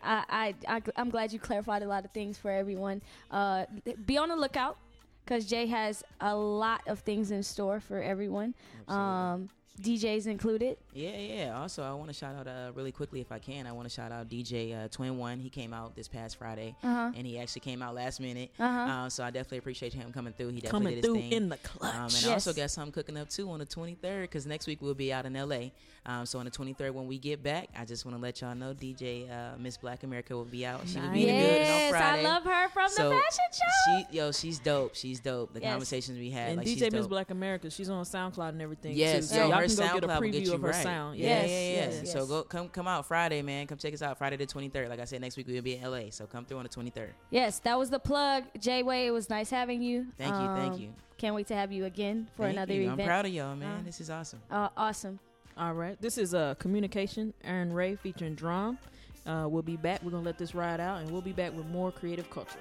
I, 0.02 0.54
I, 0.68 0.76
I 0.76 0.82
I'm 0.96 1.10
glad 1.10 1.32
you 1.32 1.38
clarified 1.38 1.82
a 1.82 1.88
lot 1.88 2.04
of 2.04 2.10
things 2.12 2.36
for 2.36 2.50
everyone. 2.50 3.00
Uh, 3.30 3.64
be 4.04 4.18
on 4.18 4.28
the 4.28 4.36
lookout 4.36 4.76
because 5.24 5.46
Jay 5.46 5.66
has 5.66 6.04
a 6.20 6.36
lot 6.36 6.82
of 6.86 7.00
things 7.00 7.30
in 7.30 7.42
store 7.42 7.80
for 7.80 8.02
everyone. 8.02 8.54
Um, 8.88 9.48
DJs 9.82 10.28
included. 10.28 10.76
Yeah, 10.92 11.10
yeah. 11.18 11.58
Also, 11.60 11.82
I 11.82 11.92
want 11.94 12.06
to 12.06 12.12
shout 12.14 12.34
out 12.36 12.46
uh, 12.46 12.70
really 12.74 12.92
quickly, 12.92 13.20
if 13.20 13.32
I 13.32 13.40
can. 13.40 13.66
I 13.66 13.72
want 13.72 13.88
to 13.88 13.92
shout 13.94 14.12
out 14.12 14.28
DJ 14.28 14.84
uh, 14.84 14.88
Twin 14.88 15.18
One. 15.18 15.40
He 15.40 15.50
came 15.50 15.72
out 15.74 15.96
this 15.96 16.06
past 16.06 16.36
Friday, 16.36 16.76
Uh-huh. 16.84 17.10
and 17.16 17.26
he 17.26 17.38
actually 17.40 17.62
came 17.62 17.82
out 17.82 17.94
last 17.94 18.20
minute. 18.20 18.50
Uh-huh. 18.58 18.78
Uh, 18.78 19.08
so 19.08 19.24
I 19.24 19.30
definitely 19.30 19.58
appreciate 19.58 19.92
him 19.92 20.12
coming 20.12 20.32
through. 20.32 20.50
He 20.50 20.60
definitely 20.60 20.70
Coming 20.70 20.94
did 20.94 20.96
his 20.98 21.04
through 21.04 21.14
thing. 21.22 21.32
in 21.32 21.48
the 21.48 21.56
clutch. 21.58 21.92
Um, 21.94 22.02
and 22.04 22.12
Yes. 22.12 22.26
I 22.26 22.32
also 22.34 22.52
got 22.52 22.70
something 22.70 22.92
cooking 22.92 23.16
up 23.16 23.28
too 23.28 23.50
on 23.50 23.58
the 23.58 23.66
23rd 23.66 24.22
because 24.22 24.46
next 24.46 24.66
week 24.68 24.80
we'll 24.80 24.94
be 24.94 25.12
out 25.12 25.26
in 25.26 25.32
LA. 25.34 25.70
Um, 26.06 26.26
so 26.26 26.38
on 26.38 26.44
the 26.44 26.50
23rd 26.50 26.92
when 26.92 27.06
we 27.08 27.18
get 27.18 27.42
back, 27.42 27.68
I 27.76 27.84
just 27.86 28.04
want 28.04 28.16
to 28.16 28.22
let 28.22 28.42
y'all 28.42 28.54
know 28.54 28.74
DJ 28.74 29.28
uh, 29.30 29.56
Miss 29.58 29.76
Black 29.78 30.02
America 30.04 30.36
will 30.36 30.44
be 30.44 30.64
out. 30.66 30.82
She 30.86 31.00
will 31.00 31.08
be 31.08 31.26
in 31.28 31.34
the 31.34 31.42
building 31.42 31.62
on 31.62 31.66
Yes, 31.66 31.90
Friday. 31.90 32.20
I 32.20 32.22
love 32.30 32.44
her 32.44 32.68
from 32.68 32.88
So, 32.90 33.08
the 33.08 33.16
fashion 33.16 33.44
show. 33.52 34.04
She, 34.10 34.16
yo, 34.18 34.30
she's 34.32 34.58
dope. 34.58 34.94
She's 34.94 35.18
dope. 35.20 35.52
The 35.54 35.60
Yes. 35.60 35.70
conversations 35.72 36.18
we 36.18 36.30
had, 36.30 36.48
and 36.50 36.58
like 36.58 36.66
DJ 36.66 36.78
she's 36.84 36.92
Miss. 36.92 37.06
Black 37.06 37.30
America, 37.30 37.70
she's 37.70 37.88
on 37.88 38.04
SoundCloud 38.04 38.50
and 38.50 38.60
everything. 38.62 38.94
Yes, 38.94 39.30
too. 39.30 39.36
yo, 39.36 39.40
So 39.42 39.48
y'all 39.48 39.63
her 39.70 39.76
can 39.76 39.76
go 39.76 40.00
get 40.00 40.04
a 40.04 40.06
SoundCloud 40.06 40.20
will 40.20 40.30
get 40.30 40.42
you 40.42 40.54
of 40.54 40.62
her 40.62 40.68
right. 40.68 40.82
sound. 40.82 41.18
Yeah, 41.18 41.26
Yes, 41.28 41.48
yeah, 41.50 41.58
yeah. 41.58 42.00
yes, 42.00 42.12
So 42.12 42.18
yes. 42.20 42.28
go 42.28 42.42
come 42.44 42.68
come 42.68 42.88
out 42.88 43.06
Friday, 43.06 43.42
man. 43.42 43.66
Come 43.66 43.78
check 43.78 43.92
us 43.94 44.02
out 44.02 44.16
Friday 44.18 44.36
the 44.36 44.46
23rd. 44.46 44.88
Like 44.88 45.00
I 45.00 45.04
said, 45.04 45.20
next 45.20 45.36
week 45.36 45.46
we'll 45.48 45.62
be 45.62 45.76
in 45.76 45.90
LA. 45.90 46.10
So 46.10 46.26
come 46.26 46.44
through 46.44 46.58
on 46.58 46.62
the 46.64 46.68
23rd. 46.68 47.08
Yes, 47.30 47.58
that 47.60 47.78
was 47.78 47.90
the 47.90 47.98
plug. 47.98 48.44
Jay 48.58 48.82
Way, 48.82 49.06
it 49.06 49.10
was 49.10 49.28
nice 49.30 49.50
having 49.50 49.82
you. 49.82 50.06
Thank 50.18 50.34
you, 50.34 50.46
thank 50.54 50.74
Um, 50.74 50.80
you. 50.80 50.94
Can't 51.16 51.34
wait 51.34 51.46
to 51.46 51.54
have 51.54 51.70
you 51.72 51.84
again 51.84 52.26
for 52.36 52.42
Thank 52.42 52.56
another 52.56 52.74
you. 52.74 52.82
event. 52.82 53.00
I'm 53.00 53.06
proud 53.06 53.26
of 53.26 53.32
y'all, 53.32 53.54
man. 53.56 53.80
Uh, 53.80 53.82
this 53.84 54.00
is 54.00 54.10
awesome. 54.10 54.40
uh, 54.50 54.68
awesome. 54.76 55.18
All 55.56 55.72
right. 55.72 55.98
This 56.00 56.18
is 56.18 56.34
uh, 56.34 56.54
Communication, 56.56 57.32
Aaron 57.44 57.72
Ray 57.72 57.94
featuring 57.94 58.34
Drum. 58.34 58.78
Uh, 59.24 59.46
we'll 59.48 59.62
be 59.62 59.76
back. 59.76 60.02
We're 60.02 60.10
going 60.10 60.24
to 60.24 60.26
let 60.28 60.36
this 60.38 60.54
ride 60.54 60.80
out, 60.80 61.00
and 61.00 61.10
we'll 61.10 61.22
be 61.22 61.32
back 61.32 61.56
with 61.56 61.66
more 61.66 61.92
creative 61.92 62.28
culture. 62.28 62.58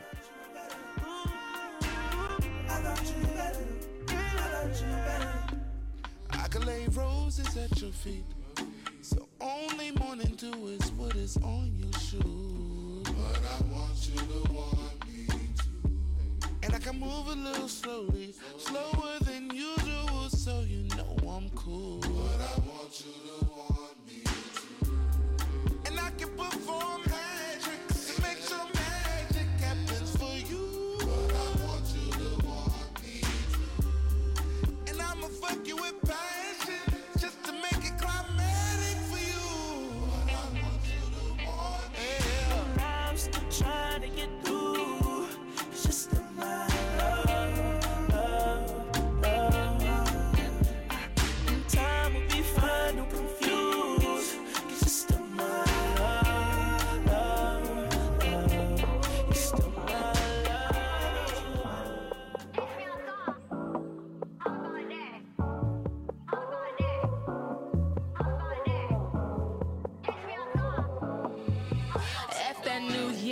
Could 6.54 6.66
lay 6.66 6.86
roses 6.90 7.58
at 7.58 7.82
your 7.82 7.92
feet. 7.92 8.26
So 9.02 9.28
only 9.42 9.90
morning 9.94 10.36
dew 10.38 10.68
is 10.68 10.92
what 10.92 11.16
is 11.16 11.36
on 11.38 11.74
your 11.76 11.92
shoes. 11.94 13.04
But 13.06 13.42
I 13.44 13.74
want 13.74 13.98
you 14.08 14.20
to 14.20 14.54
want 14.54 15.08
me 15.08 15.26
too. 15.58 16.50
And 16.62 16.76
I 16.76 16.78
can 16.78 17.00
move 17.00 17.28
a 17.28 17.34
little 17.34 17.68
slowly, 17.68 18.36
slower 18.60 19.18
than 19.22 19.50
usual, 19.50 20.30
so 20.30 20.62
you 20.68 20.84
know 20.96 21.18
I'm 21.28 21.50
cool. 21.56 22.02
But 22.02 22.10
I 22.12 22.60
want 22.70 23.04
you 23.04 23.14
to 23.30 23.46
want 23.46 23.98
me 24.08 24.22
too. 24.24 24.98
And 25.88 26.00
I 26.00 26.12
can 26.12 26.30
perform 26.38 27.02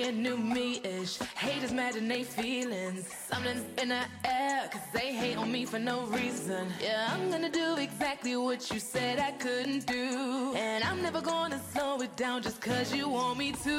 new 0.09 0.37
me-ish. 0.37 1.19
Haters 1.35 1.71
mad 1.71 1.95
and 1.95 2.09
they 2.09 2.23
feelings. 2.23 3.07
Something's 3.29 3.63
in 3.79 3.89
the 3.89 4.03
air, 4.25 4.67
cause 4.71 4.81
they 4.93 5.13
hate 5.13 5.37
on 5.37 5.51
me 5.51 5.65
for 5.65 5.77
no 5.77 6.05
reason. 6.05 6.67
Yeah, 6.81 7.09
I'm 7.11 7.29
gonna 7.29 7.49
do 7.49 7.75
exactly 7.77 8.35
what 8.35 8.71
you 8.71 8.79
said 8.79 9.19
I 9.19 9.31
couldn't 9.31 9.85
do. 9.85 10.53
And 10.55 10.83
I'm 10.83 11.01
never 11.01 11.21
gonna 11.21 11.59
slow 11.71 12.01
it 12.01 12.15
down 12.15 12.41
just 12.41 12.61
cause 12.61 12.95
you 12.95 13.09
want 13.09 13.37
me 13.37 13.51
to. 13.51 13.77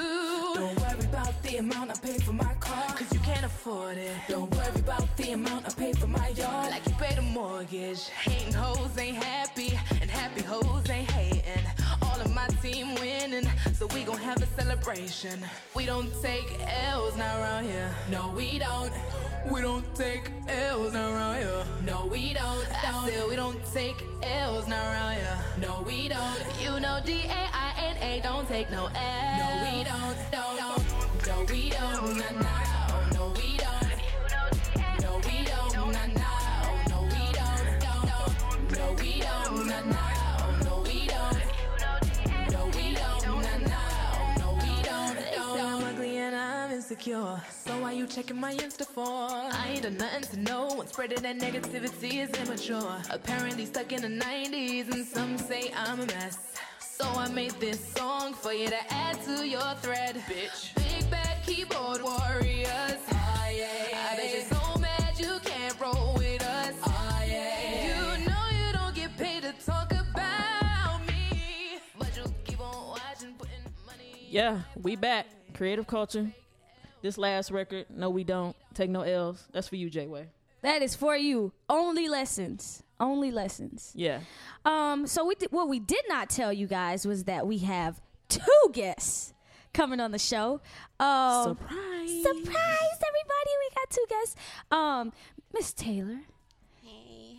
Don't 0.55 0.81
worry 0.81 1.05
about 1.13 1.43
the 1.43 1.57
amount 1.57 1.91
I 1.91 1.95
pay 1.95 2.19
for 2.19 2.33
my 2.33 2.55
car, 2.61 2.95
cause 2.95 3.13
you 3.13 3.21
can't 3.21 3.45
afford 3.45 3.97
it. 3.97 4.13
Don't 4.29 4.55
worry 4.55 4.81
about 4.81 5.17
the 5.17 5.33
amount 5.33 5.67
I 5.67 5.71
pay 5.71 5.93
for 5.95 6.07
my 6.07 6.29
yard, 6.29 6.71
like 6.71 6.87
you 6.87 6.95
pay 6.95 7.15
the 7.15 7.23
mortgage. 7.23 8.09
Hating 8.09 8.53
hoes 8.53 8.97
ain't 8.99 9.17
happy, 9.17 9.79
and 10.01 10.11
happy 10.11 10.43
hoes 10.43 10.89
ain't 10.89 11.11
hating. 11.11 11.42
My 12.43 12.49
team 12.57 12.97
winning, 12.97 13.49
so 13.73 13.87
we 13.95 14.03
gon' 14.03 14.19
have 14.19 14.43
a 14.43 14.47
celebration. 14.61 15.39
We 15.77 15.87
don't 15.87 16.11
take 16.21 16.59
L's 16.91 17.17
not 17.17 17.39
around 17.39 17.67
here. 17.67 17.89
No, 18.11 18.33
we 18.37 18.59
don't. 18.59 18.93
We 19.49 19.61
don't 19.61 19.85
take 19.95 20.29
L's 20.49 20.93
not 20.93 21.13
around 21.13 21.37
here. 21.37 21.65
No, 21.87 22.07
we 22.11 22.35
don't. 22.35 22.67
I 22.85 23.09
said 23.09 23.29
we 23.29 23.37
don't 23.37 23.65
take 23.73 24.03
L's 24.25 24.67
not 24.67 24.85
around 24.87 25.15
here. 25.19 25.39
No, 25.61 25.85
we 25.87 26.09
don't. 26.09 26.43
You 26.61 26.81
know 26.81 26.99
D 27.05 27.27
A 27.29 27.49
I 27.53 27.75
N 27.79 27.97
A 28.03 28.21
don't 28.25 28.49
take 28.49 28.73
no 28.73 28.87
L. 28.87 29.39
No, 29.39 29.77
we 29.79 29.85
don't. 29.85 30.17
Don't. 30.33 30.59
don't. 30.59 31.27
No, 31.29 31.45
we 31.49 31.71
don't. 31.71 32.17
Nah, 32.19 32.41
nah. 32.41 32.72
Insecure. 46.93 47.41
So 47.51 47.79
why 47.81 47.93
you 47.93 48.07
checking 48.07 48.39
my 48.39 48.55
Insta 48.55 48.87
for? 48.87 49.05
I 49.07 49.69
ain't 49.71 49.83
done 49.83 49.97
nothing 49.97 50.23
to 50.23 50.41
no 50.41 50.67
one. 50.67 50.87
Spreading 50.87 51.23
that 51.23 51.39
negativity 51.39 52.23
is 52.23 52.31
immature. 52.39 53.01
Apparently 53.11 53.65
stuck 53.65 53.93
in 53.93 54.03
the 54.03 54.25
90s, 54.25 54.93
and 54.93 55.05
some 55.05 55.39
say 55.39 55.73
I'm 55.75 56.01
a 56.01 56.07
mess. 56.07 56.55
So 56.81 57.07
I 57.07 57.31
made 57.31 57.53
this 57.53 57.81
song 57.95 58.35
for 58.35 58.53
you 58.53 58.69
to 58.69 58.93
add 58.93 59.23
to 59.25 59.49
your 59.49 59.75
thread, 59.81 60.17
bitch. 60.29 60.75
Big 60.75 61.11
bad 61.11 61.43
keyboard 61.47 62.03
warriors. 62.03 63.01
Oh, 63.11 63.49
yeah. 63.51 64.11
I 64.11 64.17
bet 64.17 64.35
you're 64.35 64.43
so 64.43 64.79
mad 64.79 65.19
you 65.19 65.39
can't 65.43 65.81
roll 65.81 66.15
with 66.19 66.43
us. 66.43 66.75
Oh, 66.85 67.23
yeah. 67.27 67.87
You 67.87 68.25
know 68.27 68.67
you 68.67 68.73
don't 68.75 68.95
get 68.95 69.17
paid 69.17 69.43
to 69.45 69.55
talk 69.65 69.93
about 69.93 71.01
me, 71.07 71.79
but 71.99 72.15
you 72.15 72.25
keep 72.45 72.61
on 72.61 72.89
watching, 72.89 73.33
putting 73.39 73.65
money. 73.87 74.29
Yeah, 74.29 74.61
we 74.83 74.95
back. 74.97 75.27
Creative 75.55 75.87
culture. 75.87 76.33
This 77.03 77.19
last 77.19 77.51
record, 77.51 77.87
no, 77.91 78.11
we 78.11 78.25
don't 78.25 78.55
take 78.75 78.89
no 78.91 79.03
L's. 79.03 79.45
That's 79.53 79.69
for 79.69 79.77
you, 79.77 79.91
J 79.91 80.07
Way. 80.07 80.29
That 80.63 80.83
is 80.83 80.95
for 80.95 81.17
you. 81.17 81.53
Only 81.69 82.09
lessons. 82.09 82.85
Only 83.01 83.33
lessons. 83.33 83.93
Yeah. 83.97 84.21
Um, 84.65 85.09
so 85.09 85.25
we 85.27 85.35
did, 85.35 85.51
what 85.51 85.69
we 85.69 85.81
did 85.81 86.05
not 86.09 86.31
tell 86.31 86.53
you 86.53 86.69
guys 86.69 87.05
was 87.05 87.25
that 87.25 87.47
we 87.49 87.59
have 87.59 88.01
two 88.29 88.41
guests 88.73 89.35
coming 89.75 89.99
on 89.99 90.13
the 90.13 90.19
show. 90.21 90.61
Um, 91.01 91.43
Surprise. 91.59 92.23
surprise, 92.23 92.99
everybody! 93.09 93.53
We 93.59 93.75
got 93.75 93.91
two 93.91 94.05
guests. 94.09 94.37
Um, 94.71 95.13
Miss 95.53 95.73
Taylor, 95.73 96.21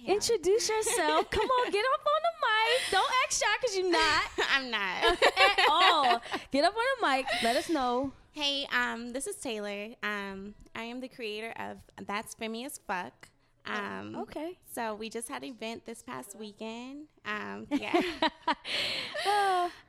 introduce 0.05 0.67
yourself. 0.69 1.29
Come 1.31 1.45
on, 1.49 1.71
get 1.71 1.85
up 1.93 2.01
on 2.01 2.21
the 2.23 2.33
mic. 2.41 2.91
Don't 2.91 3.11
act 3.23 3.33
shy 3.33 3.45
because 3.61 3.77
you're 3.77 3.91
not 3.91 4.23
I'm 4.53 4.69
not. 4.69 5.19
at 5.21 5.65
all. 5.69 6.21
Get 6.51 6.65
up 6.65 6.73
on 6.75 6.83
the 7.01 7.07
mic. 7.07 7.25
Let 7.41 7.55
us 7.55 7.69
know. 7.69 8.11
Hey, 8.33 8.67
um, 8.75 9.11
this 9.13 9.27
is 9.27 9.35
Taylor. 9.35 9.89
Um, 10.01 10.55
I 10.75 10.83
am 10.83 10.99
the 11.01 11.07
creator 11.07 11.53
of 11.57 11.77
That's 12.05 12.35
Femi 12.35 12.65
as 12.65 12.79
Fuck. 12.87 13.29
Um, 13.65 14.15
Okay. 14.15 14.57
So 14.73 14.95
we 14.95 15.09
just 15.09 15.29
had 15.29 15.43
an 15.43 15.49
event 15.49 15.85
this 15.85 16.01
past 16.03 16.35
weekend. 16.37 17.05
Um, 17.25 17.67
yeah. 17.71 17.93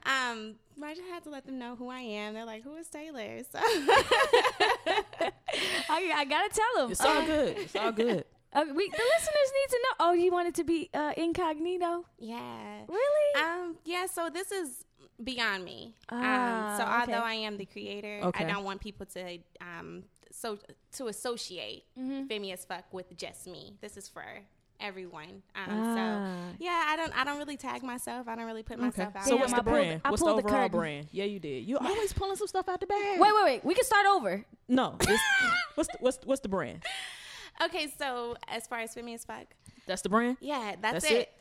um, 0.07 0.55
I 0.83 0.95
just 0.95 1.09
had 1.11 1.25
to 1.25 1.31
let 1.31 1.45
them 1.47 1.59
know 1.59 1.75
who 1.75 1.89
I 1.89 2.01
am. 2.01 2.35
They're 2.35 2.45
like, 2.45 2.63
"Who 2.63 2.77
is 2.77 2.87
Taylor?" 2.89 3.39
So 3.51 3.59
I, 5.89 6.13
I 6.15 6.25
gotta 6.25 6.51
tell 6.55 6.83
them. 6.83 6.93
It's 6.93 7.01
all 7.01 7.25
good. 7.25 7.57
It's 7.59 7.77
all 7.77 7.93
good. 7.93 8.25
Uh, 8.53 8.65
we, 8.73 8.89
the 8.89 9.03
listeners 9.17 9.53
need 9.53 9.71
to 9.71 9.79
know. 9.83 9.95
Oh, 10.01 10.13
you 10.13 10.31
want 10.31 10.49
it 10.49 10.55
to 10.57 10.65
be 10.65 10.89
uh, 10.95 11.13
incognito? 11.17 12.05
yeah. 12.19 12.83
Really? 12.89 13.43
Um, 13.43 13.77
yeah. 13.85 14.07
So 14.07 14.31
this 14.31 14.53
is 14.53 14.84
beyond 15.23 15.65
me. 15.65 15.95
Ah, 16.11 16.73
um, 16.73 16.77
so 16.79 16.83
okay. 16.85 17.13
although 17.15 17.25
I 17.27 17.35
am 17.35 17.57
the 17.57 17.67
creator, 17.67 18.21
Okay. 18.25 18.45
I 18.45 18.49
don't 18.49 18.65
want 18.65 18.81
people 18.81 19.07
to 19.07 19.39
um 19.61 20.05
so 20.33 20.59
to 20.97 21.07
associate 21.09 21.85
Mm-hmm. 21.99 22.27
Femi 22.27 22.53
as 22.53 22.65
fuck 22.65 22.85
with 22.93 23.17
just 23.17 23.47
me. 23.47 23.75
This 23.81 23.97
is 23.97 24.09
for 24.09 24.25
everyone. 24.81 25.43
Um, 25.55 25.67
Ah. 25.69 25.95
So 25.95 26.57
yeah, 26.59 26.85
I 26.89 26.97
don't 26.97 27.17
I 27.17 27.25
don't 27.25 27.39
really 27.39 27.57
tag 27.57 27.83
myself. 27.83 28.27
I 28.29 28.35
don't 28.35 28.47
really 28.47 28.65
put 28.65 28.75
Okay. 28.79 28.85
myself 28.87 29.15
out. 29.17 29.25
So 29.25 29.31
Damn, 29.31 29.41
what's 29.41 29.53
I 29.53 29.57
the 29.57 29.63
pulled- 29.63 29.75
brand? 29.77 30.01
I 30.05 30.11
what's 30.11 30.21
the 30.23 30.27
pulled 30.27 30.39
the 30.43 30.47
overall 30.49 30.63
curtain. 30.65 30.79
brand? 30.79 31.07
Yeah, 31.13 31.25
you 31.25 31.39
did. 31.39 31.65
You 31.65 31.79
always 31.79 32.13
pulling 32.13 32.37
some 32.37 32.49
stuff 32.49 32.69
out 32.69 32.81
the 32.81 32.87
bag. 32.87 33.21
Wait, 33.21 33.33
wait, 33.35 33.45
wait. 33.45 33.65
We 33.65 33.75
can 33.75 33.85
start 33.85 34.07
over. 34.07 34.45
No. 34.69 34.97
What's 35.77 35.89
the, 35.91 35.99
what's 36.01 36.19
what's 36.25 36.41
the 36.41 36.49
brand? 36.49 36.83
Okay, 37.63 37.87
so 37.99 38.37
as 38.49 38.67
far 38.67 38.81
as 38.81 38.95
Femi 38.95 39.15
as 39.15 39.25
fuck, 39.25 39.47
That's 39.87 40.03
the 40.03 40.09
brand. 40.09 40.39
yeah, 40.41 40.75
that's, 40.81 41.05
That's 41.09 41.11
it. 41.11 41.33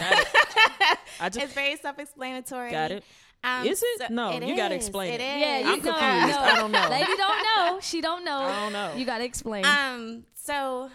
Got 0.00 0.12
it. 0.20 0.28
I 1.20 1.28
just 1.28 1.44
it's 1.46 1.52
very 1.54 1.76
self-explanatory. 1.76 2.70
got 2.70 2.92
it. 2.92 3.04
Um, 3.42 3.66
Is 3.66 3.82
it? 3.82 3.98
so- 3.98 4.06
No, 4.10 4.30
it 4.30 4.42
you 4.44 4.56
gotta 4.56 4.74
explain 4.74 5.12
it. 5.14 5.20
It 5.20 5.24
is. 5.24 5.40
Yeah, 5.40 5.58
you 5.60 5.64
I'm 5.66 5.82
know, 5.82 5.92
confused. 5.92 6.36
no. 6.36 6.42
I 6.42 6.54
don't 6.56 6.72
know. 6.72 6.88
Lady 6.90 7.16
don't 7.16 7.42
know. 7.44 7.78
She 7.80 8.00
don't 8.00 8.24
know. 8.24 8.38
I 8.40 8.60
don't 8.64 8.72
know. 8.72 8.94
You 8.96 9.04
gotta 9.06 9.24
explain. 9.24 9.64
Um, 9.64 10.24
so 10.34 10.90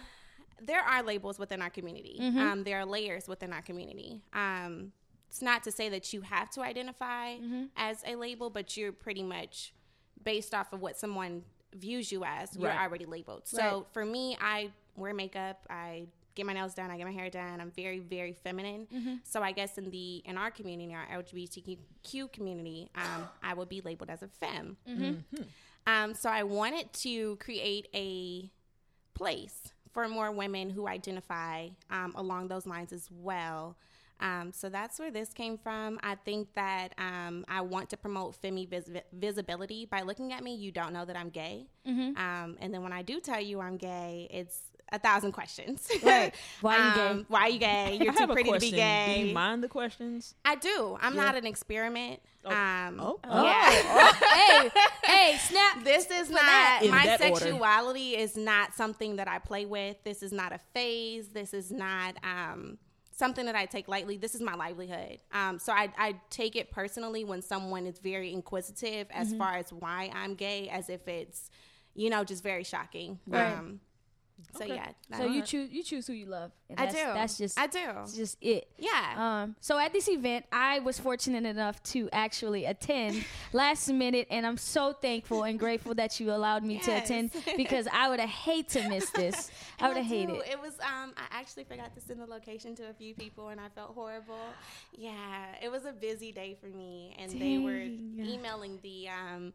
there 0.62 0.82
are 0.82 1.02
labels 1.04 1.40
within 1.40 1.62
our 1.62 1.70
community. 1.70 2.18
Mm-hmm. 2.22 2.40
Um, 2.40 2.64
there 2.64 2.80
are 2.80 2.86
layers 2.86 3.28
within 3.28 3.54
our 3.54 3.62
community. 3.62 4.22
Um, 4.34 4.92
it's 5.30 5.42
not 5.42 5.64
to 5.64 5.72
say 5.72 5.90
that 5.90 6.12
you 6.14 6.22
have 6.22 6.50
to 6.52 6.62
identify 6.62 7.36
Mm-hmm. 7.36 7.64
as 7.78 8.04
a 8.06 8.16
label, 8.16 8.50
but 8.50 8.76
you're 8.78 8.92
pretty 8.92 9.24
much 9.24 9.74
based 10.24 10.54
off 10.54 10.72
of 10.74 10.82
what 10.82 10.98
someone 10.98 11.44
views 11.76 12.12
you 12.12 12.24
as. 12.24 12.56
You're 12.56 12.70
Right. 12.70 12.80
already 12.80 13.06
labeled. 13.06 13.48
So 13.48 13.58
Right. 13.62 13.86
for 13.94 14.06
me, 14.06 14.38
I 14.42 14.72
wear 14.96 15.14
makeup. 15.14 15.66
I 15.70 16.08
get 16.36 16.46
my 16.46 16.54
nails 16.54 16.74
done. 16.74 16.90
I 16.90 16.98
get 16.98 17.06
my 17.06 17.12
hair 17.14 17.30
done. 17.30 17.62
I'm 17.62 17.72
very, 17.72 18.00
very 18.00 18.34
feminine. 18.34 18.88
Mm-hmm. 18.94 19.16
So 19.24 19.42
I 19.44 19.52
guess 19.52 19.78
in 19.78 19.90
the 19.92 20.18
in 20.26 20.38
our 20.38 20.50
community, 20.52 20.94
our 20.94 21.06
LGBTQ 21.22 22.32
community, 22.32 22.90
um, 22.96 23.28
I 23.42 23.54
would 23.54 23.70
be 23.70 23.82
labeled 23.82 24.10
as 24.10 24.24
a 24.24 24.28
femme. 24.28 24.78
Mm-hmm. 24.88 25.42
Um, 25.86 26.14
so 26.14 26.30
I 26.30 26.44
wanted 26.44 26.92
to 26.94 27.36
create 27.38 27.88
a 27.94 28.50
place 29.14 29.74
for 29.92 30.08
more 30.08 30.32
women 30.32 30.70
who 30.72 30.88
identify 30.88 31.70
um, 31.92 32.14
along 32.16 32.48
those 32.48 32.66
lines 32.66 32.92
as 32.94 33.10
well. 33.12 33.78
Um, 34.20 34.52
so 34.54 34.70
that's 34.70 35.00
where 35.00 35.12
this 35.12 35.34
came 35.34 35.58
from. 35.58 36.00
I 36.04 36.16
think 36.16 36.54
that 36.56 36.90
um, 36.98 37.44
I 37.48 37.62
want 37.62 37.90
to 37.90 37.98
promote 37.98 38.42
femi 38.42 38.70
vis- 38.70 38.90
visibility. 39.12 39.86
By 39.86 40.02
looking 40.02 40.32
at 40.34 40.44
me, 40.44 40.56
you 40.56 40.72
don't 40.72 40.94
know 40.94 41.04
that 41.06 41.16
I'm 41.18 41.30
gay. 41.30 41.68
Mm-hmm. 41.88 42.18
Um, 42.18 42.58
and 42.60 42.74
then 42.74 42.84
when 42.84 42.94
I 42.94 43.02
do 43.02 43.20
tell 43.20 43.42
you 43.42 43.60
I'm 43.60 43.78
gay, 43.78 44.28
it's 44.32 44.58
a 44.92 45.00
thousand 45.00 45.32
questions. 45.32 45.90
Right. 46.04 46.34
Why 46.62 46.78
are 46.78 46.88
you 46.90 46.96
gay? 46.96 47.08
Um, 47.10 47.26
Why 47.28 47.42
are 47.42 47.50
you 47.50 47.60
gay? 47.60 48.00
You're 48.04 48.14
too 48.14 48.28
pretty 48.28 48.52
to 48.52 48.60
be 48.60 48.72
gay. 48.72 49.22
Do 49.24 49.28
you 49.30 49.34
mind 49.34 49.64
the 49.64 49.68
questions? 49.68 50.36
I 50.46 50.56
do. 50.56 50.98
I'm 51.02 51.16
not 51.16 51.36
an 51.36 51.46
experiment. 51.48 52.22
Um, 52.46 53.00
Oh. 53.00 53.20
yeah. 53.24 54.12
hey, 54.14 54.70
hey, 55.04 55.38
snap. 55.38 55.84
This 55.84 56.10
is 56.12 56.30
not 56.30 56.42
my 56.86 57.06
that 57.06 57.22
order. 57.22 57.36
sexuality 57.46 58.16
is 58.18 58.38
not 58.38 58.74
something 58.76 59.16
that 59.16 59.28
I 59.28 59.40
play 59.40 59.66
with. 59.66 59.98
This 60.04 60.22
is 60.22 60.32
not 60.32 60.52
a 60.54 60.60
phase. 60.74 61.30
This 61.30 61.54
is 61.54 61.72
not 61.72 62.16
um, 62.24 62.78
something 63.14 63.46
that 63.46 63.56
I 63.56 63.66
take 63.66 63.88
lightly. 63.88 64.18
This 64.18 64.36
is 64.36 64.42
my 64.42 64.56
livelihood. 64.56 65.20
Um, 65.32 65.60
so 65.60 65.72
I, 65.72 65.90
I 65.98 66.16
take 66.30 66.56
it 66.56 66.72
personally 66.72 67.24
when 67.24 67.42
someone 67.42 67.86
is 67.88 68.00
very 68.00 68.34
inquisitive 68.34 69.08
as 69.12 69.30
Mm-hmm. 69.30 69.38
far 69.38 69.56
as 69.56 69.72
why 69.72 70.12
I'm 70.14 70.36
gay, 70.36 70.68
as 70.70 70.90
if 70.90 71.08
it's 71.08 71.50
you 71.96 72.10
know 72.10 72.24
just 72.24 72.44
very 72.44 72.64
shocking. 72.64 73.20
Right. 73.28 73.54
Um, 73.58 73.80
so 74.58 74.64
Okay. 74.64 74.76
yeah, 74.76 75.18
So 75.18 75.26
you 75.26 75.42
choose 75.44 75.72
you 75.72 75.84
choose 75.84 76.08
who 76.08 76.14
you 76.14 76.26
love. 76.26 76.52
And 76.70 76.80
I 76.80 76.86
do. 76.88 76.94
That's 76.94 77.38
just 77.38 77.60
I 77.60 77.68
do. 77.68 77.80
That's 77.86 78.16
just 78.16 78.38
it. 78.42 78.68
yeah. 78.78 79.44
Um, 79.44 79.56
so 79.62 79.78
at 79.78 79.94
this 79.94 80.08
event, 80.10 80.46
I 80.52 80.80
was 80.80 81.00
fortunate 81.00 81.46
enough 81.46 81.82
to 81.94 82.10
actually 82.12 82.66
attend 82.66 83.24
last 83.54 83.90
minute, 83.90 84.28
and 84.32 84.46
I'm 84.46 84.58
so 84.58 84.94
thankful 84.94 85.44
and 85.44 85.60
grateful 85.60 85.94
that 85.96 86.20
you 86.20 86.32
allowed 86.32 86.64
me 86.64 86.80
to 86.80 86.92
attend 86.92 87.32
because 87.58 87.88
I 87.92 88.10
would 88.10 88.20
have 88.20 88.30
hate 88.30 88.70
to 88.70 88.88
miss 88.90 89.10
this. 89.12 89.52
I 89.80 89.88
would 89.88 89.98
have 89.98 90.06
hated. 90.06 90.36
It 90.50 90.60
was 90.60 90.74
um 90.80 91.14
I 91.18 91.26
actually 91.32 91.64
forgot 91.66 91.94
to 91.96 92.02
send 92.02 92.20
the 92.20 92.26
location 92.26 92.76
to 92.76 92.90
a 92.90 92.94
few 92.94 93.14
people 93.14 93.50
and 93.50 93.60
I 93.62 93.70
felt 93.70 93.94
horrible. 93.94 94.36
Yeah, 94.94 95.46
it 95.62 95.72
was 95.72 95.86
a 95.86 95.94
busy 95.94 96.32
day 96.32 96.58
for 96.60 96.68
me 96.68 97.16
and 97.20 97.32
they 97.32 97.58
were 97.58 97.88
emailing 98.24 98.80
the 98.82 99.10
um 99.10 99.54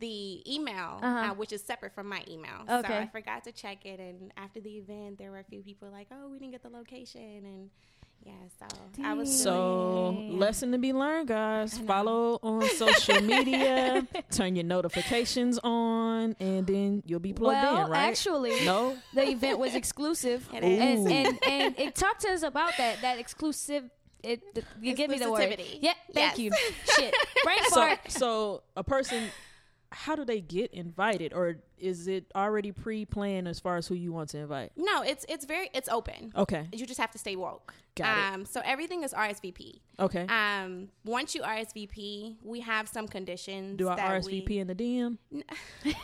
the 0.00 0.42
email 0.52 0.98
Uh-huh. 1.02 1.30
uh, 1.30 1.34
which 1.34 1.52
is 1.52 1.62
separate 1.62 1.94
from 1.94 2.08
my 2.08 2.22
email. 2.28 2.64
So 2.66 2.82
I 2.84 3.08
forgot 3.12 3.44
to 3.44 3.52
check 3.52 3.84
it 3.86 4.00
and 4.00 4.32
after 4.36 4.60
the 4.60 4.76
event 4.78 5.18
there 5.18 5.30
were 5.30 5.38
a 5.38 5.44
few 5.44 5.62
people 5.62 5.88
like, 5.90 6.08
"Oh, 6.10 6.28
we 6.28 6.38
didn't 6.38 6.52
get 6.52 6.62
the 6.62 6.68
location." 6.70 7.44
And 7.44 7.70
yeah, 8.24 8.32
so 8.58 8.66
I 9.04 9.12
was 9.12 9.42
So, 9.42 10.14
Dang. 10.16 10.38
lesson 10.38 10.72
to 10.72 10.78
be 10.78 10.92
learned, 10.94 11.28
guys. 11.28 11.78
Follow 11.78 12.38
on 12.42 12.66
social 12.70 13.20
media. 13.20 14.06
turn 14.30 14.56
your 14.56 14.64
notifications 14.64 15.58
on, 15.62 16.34
and 16.40 16.66
then 16.66 17.02
you'll 17.04 17.20
be 17.20 17.34
plugged 17.34 17.62
well, 17.62 17.84
in, 17.84 17.90
right? 17.90 18.08
actually, 18.08 18.64
no. 18.64 18.96
the 19.12 19.28
event 19.28 19.58
was 19.58 19.74
exclusive, 19.74 20.48
It 20.54 20.64
and, 20.64 21.08
and 21.08 21.38
and 21.46 21.78
it 21.78 21.94
talked 21.94 22.22
to 22.22 22.30
us 22.30 22.42
about 22.42 22.72
that 22.78 23.02
that 23.02 23.18
exclusive. 23.18 23.90
It, 24.22 24.40
the, 24.54 24.62
you 24.80 24.94
give 24.94 25.10
me 25.10 25.18
the 25.18 25.30
word. 25.30 25.60
Yeah, 25.82 25.92
thank 26.14 26.38
Yes. 26.38 26.38
you. 26.38 26.50
Shit, 26.96 27.14
brain 27.44 27.58
So, 27.68 27.74
fart. 27.74 27.98
so 28.10 28.62
a 28.74 28.82
person, 28.82 29.24
how 29.94 30.16
do 30.16 30.24
they 30.24 30.40
get 30.40 30.72
invited, 30.72 31.32
or 31.32 31.56
is 31.78 32.08
it 32.08 32.24
already 32.34 32.72
pre-planned 32.72 33.46
as 33.48 33.60
far 33.60 33.76
as 33.76 33.86
who 33.86 33.94
you 33.94 34.12
want 34.12 34.28
to 34.30 34.38
invite? 34.38 34.72
No, 34.76 35.02
it's 35.02 35.24
it's 35.28 35.44
very 35.44 35.70
it's 35.72 35.88
open. 35.88 36.32
Okay. 36.36 36.66
You 36.72 36.84
just 36.86 37.00
have 37.00 37.10
to 37.12 37.18
stay 37.18 37.36
woke. 37.36 37.72
Got 37.96 38.06
it. 38.18 38.34
um, 38.34 38.44
So 38.44 38.60
everything 38.64 39.04
is 39.04 39.12
RSVP. 39.14 39.80
Okay. 40.00 40.26
Um, 40.28 40.88
once 41.04 41.34
you 41.34 41.42
RSVP, 41.42 42.36
we 42.42 42.60
have 42.60 42.88
some 42.88 43.06
conditions. 43.06 43.76
do 43.78 43.88
I 43.88 43.96
RSVP 43.96 44.48
we- 44.48 44.58
in 44.58 44.66
the 44.66 44.74
DM? 44.74 45.18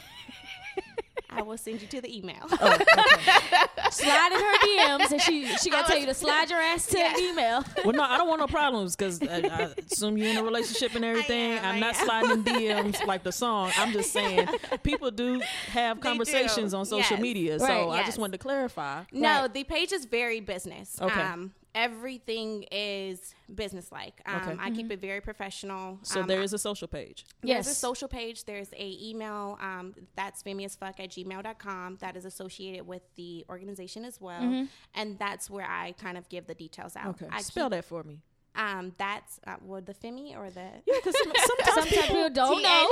I 1.33 1.43
will 1.43 1.57
send 1.57 1.81
you 1.81 1.87
to 1.89 2.01
the 2.01 2.17
email. 2.19 2.37
Oh, 2.51 2.57
slide 3.91 4.33
in 4.33 4.41
her 4.41 4.99
DMs, 4.99 5.13
and 5.13 5.21
she 5.23 5.47
she 5.57 5.71
gonna 5.71 5.87
tell 5.87 5.99
you 5.99 6.07
to 6.07 6.15
slide 6.15 6.51
your 6.51 6.61
ass 6.61 6.87
to 6.87 6.99
Yeah. 6.99 7.13
the 7.15 7.21
email. 7.23 7.65
Well, 7.85 7.95
no, 7.95 8.03
I 8.03 8.17
don't 8.17 8.29
want 8.29 8.41
no 8.41 8.47
problems 8.47 8.97
because 8.97 9.23
I, 9.23 9.37
I 9.39 9.73
assume 9.91 10.17
you're 10.19 10.29
in 10.29 10.37
a 10.37 10.43
relationship 10.45 10.95
and 10.95 11.05
everything. 11.05 11.53
am, 11.53 11.65
I'm 11.65 11.75
I 11.77 11.79
not 11.79 11.97
am. 11.97 12.05
sliding 12.07 12.31
in 12.31 12.45
DMs 12.45 13.07
like 13.07 13.23
the 13.23 13.33
song. 13.33 13.71
I'm 13.77 13.93
just 13.93 14.13
saying 14.13 14.49
people 14.83 15.11
do 15.11 15.41
have 15.69 16.01
conversations 16.01 16.73
do. 16.73 16.79
on 16.79 16.85
social 16.87 17.17
Yes. 17.17 17.23
media. 17.23 17.59
So 17.59 17.67
Right, 17.67 18.01
I 18.01 18.05
just 18.05 18.19
wanted 18.19 18.33
to 18.33 18.39
clarify. 18.39 19.05
No, 19.13 19.43
Right. 19.43 19.55
the 19.55 19.65
page 19.65 19.93
is 19.93 20.05
very 20.05 20.41
business. 20.41 20.99
Okay. 21.01 21.21
Um, 21.21 21.53
everything 21.75 22.65
is 22.71 23.35
businesslike. 23.55 24.21
Um, 24.27 24.37
Okay. 24.41 24.57
I 24.61 24.71
keep 24.71 24.91
it 24.91 25.01
very 25.01 25.21
professional. 25.21 25.99
So 26.03 26.21
um, 26.23 26.27
there 26.27 26.41
is 26.43 26.53
a 26.53 26.59
social 26.59 26.89
page. 26.89 27.27
There's 27.43 27.67
a 27.67 27.75
social 27.75 28.09
page. 28.09 28.45
There's 28.45 28.73
a 28.73 28.97
email. 29.03 29.59
Um, 29.61 29.95
that's 30.17 30.43
famousfuck 30.43 30.99
at 31.01 31.11
gmail.com 31.11 31.97
that 32.01 32.17
is 32.17 32.25
associated 32.25 32.87
with 32.87 33.03
the 33.17 33.45
organization 33.49 34.05
as 34.05 34.21
well. 34.21 34.67
And 34.95 35.19
that's 35.19 35.49
where 35.51 35.67
I 35.69 35.93
kind 35.93 36.17
of 36.19 36.29
give 36.29 36.47
the 36.47 36.55
details 36.55 36.97
out. 36.97 37.21
Okay. 37.23 37.29
I 37.31 37.43
Spell 37.43 37.67
keep- 37.67 37.73
that 37.79 37.85
for 37.85 38.03
me. 38.03 38.21
Um, 38.57 38.93
that's 38.99 39.41
uh, 39.47 39.57
well, 39.63 39.81
the 39.81 39.95
Femi 39.95 40.37
or 40.37 40.51
the 40.51 40.61
Yeah, 40.87 40.95
because 40.97 41.15
sometimes 41.47 41.75
Sometimes 41.75 42.07
people 42.09 42.31
don't 42.31 42.57
T- 42.59 42.63
know. 42.63 42.91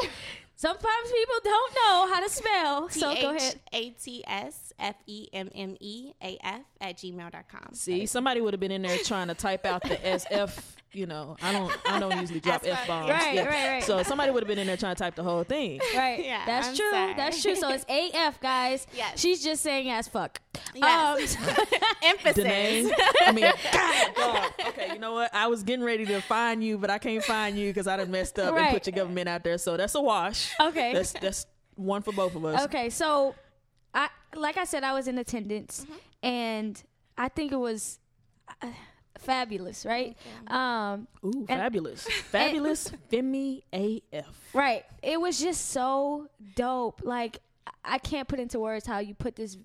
Sometimes 0.57 1.13
people 1.13 1.35
don't 1.45 1.75
know 1.75 2.13
how 2.13 2.21
to 2.21 2.29
spell. 2.29 2.89
So 2.89 3.15
go 3.15 3.31
ahead. 3.37 3.61
A 3.73 3.91
T 3.91 4.25
S 4.27 4.73
F 4.79 4.97
E 5.07 5.29
M 5.33 5.49
M 5.55 5.77
E 5.79 6.13
A 6.23 6.37
F 6.43 6.63
at 6.81 6.97
gmail.com. 6.97 7.75
See, 7.75 8.07
somebody 8.07 8.41
would 8.41 8.55
have 8.55 8.61
been 8.61 8.73
in 8.73 8.83
there 8.83 8.99
trying 8.99 9.29
to 9.29 9.35
type 9.35 9.65
out 9.65 9.83
the 9.83 9.97
SF. 9.97 10.59
You 10.93 11.05
know, 11.07 11.37
I 11.43 11.53
don't. 11.53 11.71
I 11.87 11.99
don't 12.01 12.19
usually 12.19 12.41
drop 12.49 12.63
f 12.65 12.87
bombs. 12.87 13.11
Right, 13.11 13.37
right, 13.37 13.47
right. 13.47 13.83
So 13.85 14.03
somebody 14.03 14.31
would 14.33 14.43
have 14.43 14.49
been 14.49 14.59
in 14.59 14.67
there 14.67 14.77
trying 14.79 14.95
to 14.95 14.99
type 14.99 15.15
the 15.17 15.23
whole 15.23 15.45
thing. 15.45 15.81
Right. 15.95 16.25
Yeah, 16.25 16.45
That's 16.47 16.69
I'm 16.69 16.77
true. 16.77 16.91
sorry. 16.91 17.15
That's 17.15 17.43
true. 17.43 17.57
So 17.57 17.69
it's 17.71 17.85
AF, 18.15 18.41
guys. 18.41 18.87
Yes. 18.97 19.21
She's 19.21 19.45
just 19.45 19.63
saying 19.63 19.91
as 19.91 20.09
fuck. 20.09 20.41
Yes. 20.75 21.37
Um, 21.37 21.55
Emphasis. 22.03 22.43
Danae. 22.43 22.91
I 23.27 23.33
mean, 23.33 23.53
God, 23.73 24.15
dog. 24.17 24.53
Okay, 24.69 24.93
you 24.95 24.99
know 24.99 25.13
what? 25.13 25.35
I 25.35 25.47
was 25.49 25.63
getting 25.63 25.85
ready 25.85 26.07
to 26.07 26.21
find 26.23 26.65
you, 26.65 26.79
but 26.79 26.89
I 26.91 26.97
can't 26.99 27.23
find 27.23 27.59
you 27.59 27.69
because 27.71 27.87
I 27.87 27.97
done 27.99 28.11
messed 28.11 28.39
up 28.39 28.55
Right. 28.55 28.63
and 28.65 28.75
put 28.75 28.87
your 28.87 28.95
government 28.97 29.29
out 29.29 29.45
there. 29.45 29.59
So 29.59 29.77
that's 29.77 29.95
a 29.95 30.01
wash. 30.01 30.53
Okay. 30.61 30.93
That's 30.95 31.13
that's 31.13 31.47
one 31.75 32.03
for 32.03 32.13
both 32.13 32.35
of 32.35 32.45
us. 32.45 32.65
Okay, 32.65 32.89
so 32.91 33.35
I 33.95 34.09
like 34.35 34.57
I 34.57 34.65
said, 34.65 34.85
I 34.85 34.95
was 34.95 35.07
in 35.07 35.19
attendance, 35.19 35.85
Mm-hmm. 35.85 36.27
and 36.27 36.83
I 37.17 37.29
think 37.29 37.53
it 37.53 37.57
was 37.57 37.99
uh, 38.63 38.67
fabulous, 39.19 39.85
right? 39.87 40.17
Um, 40.47 41.07
Ooh, 41.25 41.45
And- 41.49 41.61
fabulous, 41.61 42.03
fabulous, 42.31 42.91
Femi 43.11 43.63
AF. 43.73 44.27
right. 44.55 44.85
It 45.03 45.21
was 45.21 45.39
just 45.41 45.71
so 45.71 46.29
dope. 46.57 47.03
Like 47.05 47.41
I- 47.67 47.95
I 47.95 47.99
can't 47.99 48.27
put 48.29 48.39
into 48.41 48.59
words 48.59 48.87
how 48.87 48.99
you 49.01 49.15
put 49.15 49.37
this 49.37 49.57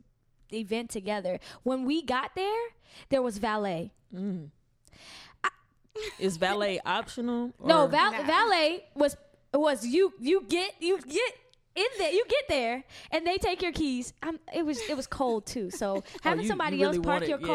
event 0.52 0.90
together. 0.92 1.40
When 1.64 1.86
we 1.86 2.02
got 2.04 2.32
there, 2.36 2.62
there 3.10 3.22
was 3.22 3.38
valet. 3.38 3.92
Is 6.20 6.38
valet 6.38 6.80
optional? 6.86 7.54
No, 7.64 7.86
val- 7.88 8.12
No. 8.14 8.24
valet 8.24 8.84
was 8.96 9.16
was 9.54 9.86
you 9.86 10.12
you 10.20 10.44
get 10.50 10.74
you 10.80 10.98
get 11.00 11.34
in 11.76 11.86
there 12.00 12.12
you 12.12 12.24
get 12.28 12.44
there 12.50 12.84
and 13.12 13.26
they 13.28 13.38
take 13.38 13.62
your 13.62 13.72
keys. 13.72 14.14
I'm, 14.24 14.40
it 14.56 14.66
was 14.66 14.80
it 14.90 14.98
was 14.98 15.06
cold 15.06 15.46
too, 15.46 15.70
so 15.70 16.04
having 16.24 16.40
Oh, 16.40 16.42
you- 16.44 16.48
somebody 16.48 16.78
you 16.78 16.86
else 16.88 16.98
park 16.98 17.08
wanted- 17.22 17.30
your 17.30 17.40
yeah. 17.42 17.46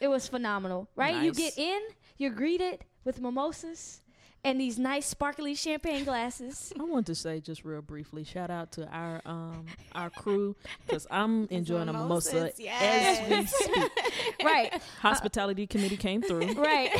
Car, 0.00 0.06
it 0.06 0.10
was 0.10 0.28
phenomenal, 0.28 0.88
right? 0.96 1.22
You 1.22 1.32
get 1.32 1.58
in, 1.58 1.80
you're 2.18 2.30
greeted 2.30 2.84
with 3.04 3.20
mimosas 3.20 4.00
and 4.44 4.60
these 4.60 4.78
nice 4.78 5.06
sparkly 5.06 5.54
champagne 5.54 6.04
glasses. 6.04 6.72
I 6.80 6.84
want 6.84 7.06
to 7.06 7.14
say 7.14 7.40
just 7.40 7.64
real 7.64 7.82
briefly, 7.82 8.24
shout 8.24 8.50
out 8.50 8.72
to 8.72 8.86
our 8.88 9.20
um 9.26 9.66
our 9.92 10.10
crew 10.10 10.56
because 10.86 11.06
I'm 11.10 11.46
enjoying 11.50 11.88
a 11.88 11.92
mimosa 11.92 12.34
mimosas, 12.34 12.60
as 12.80 13.30
we 13.30 13.46
speak. 13.46 13.92
right, 14.44 14.82
Hospitality 15.00 15.66
committee 15.66 15.96
came 15.96 16.22
through. 16.22 16.54
right. 16.54 16.90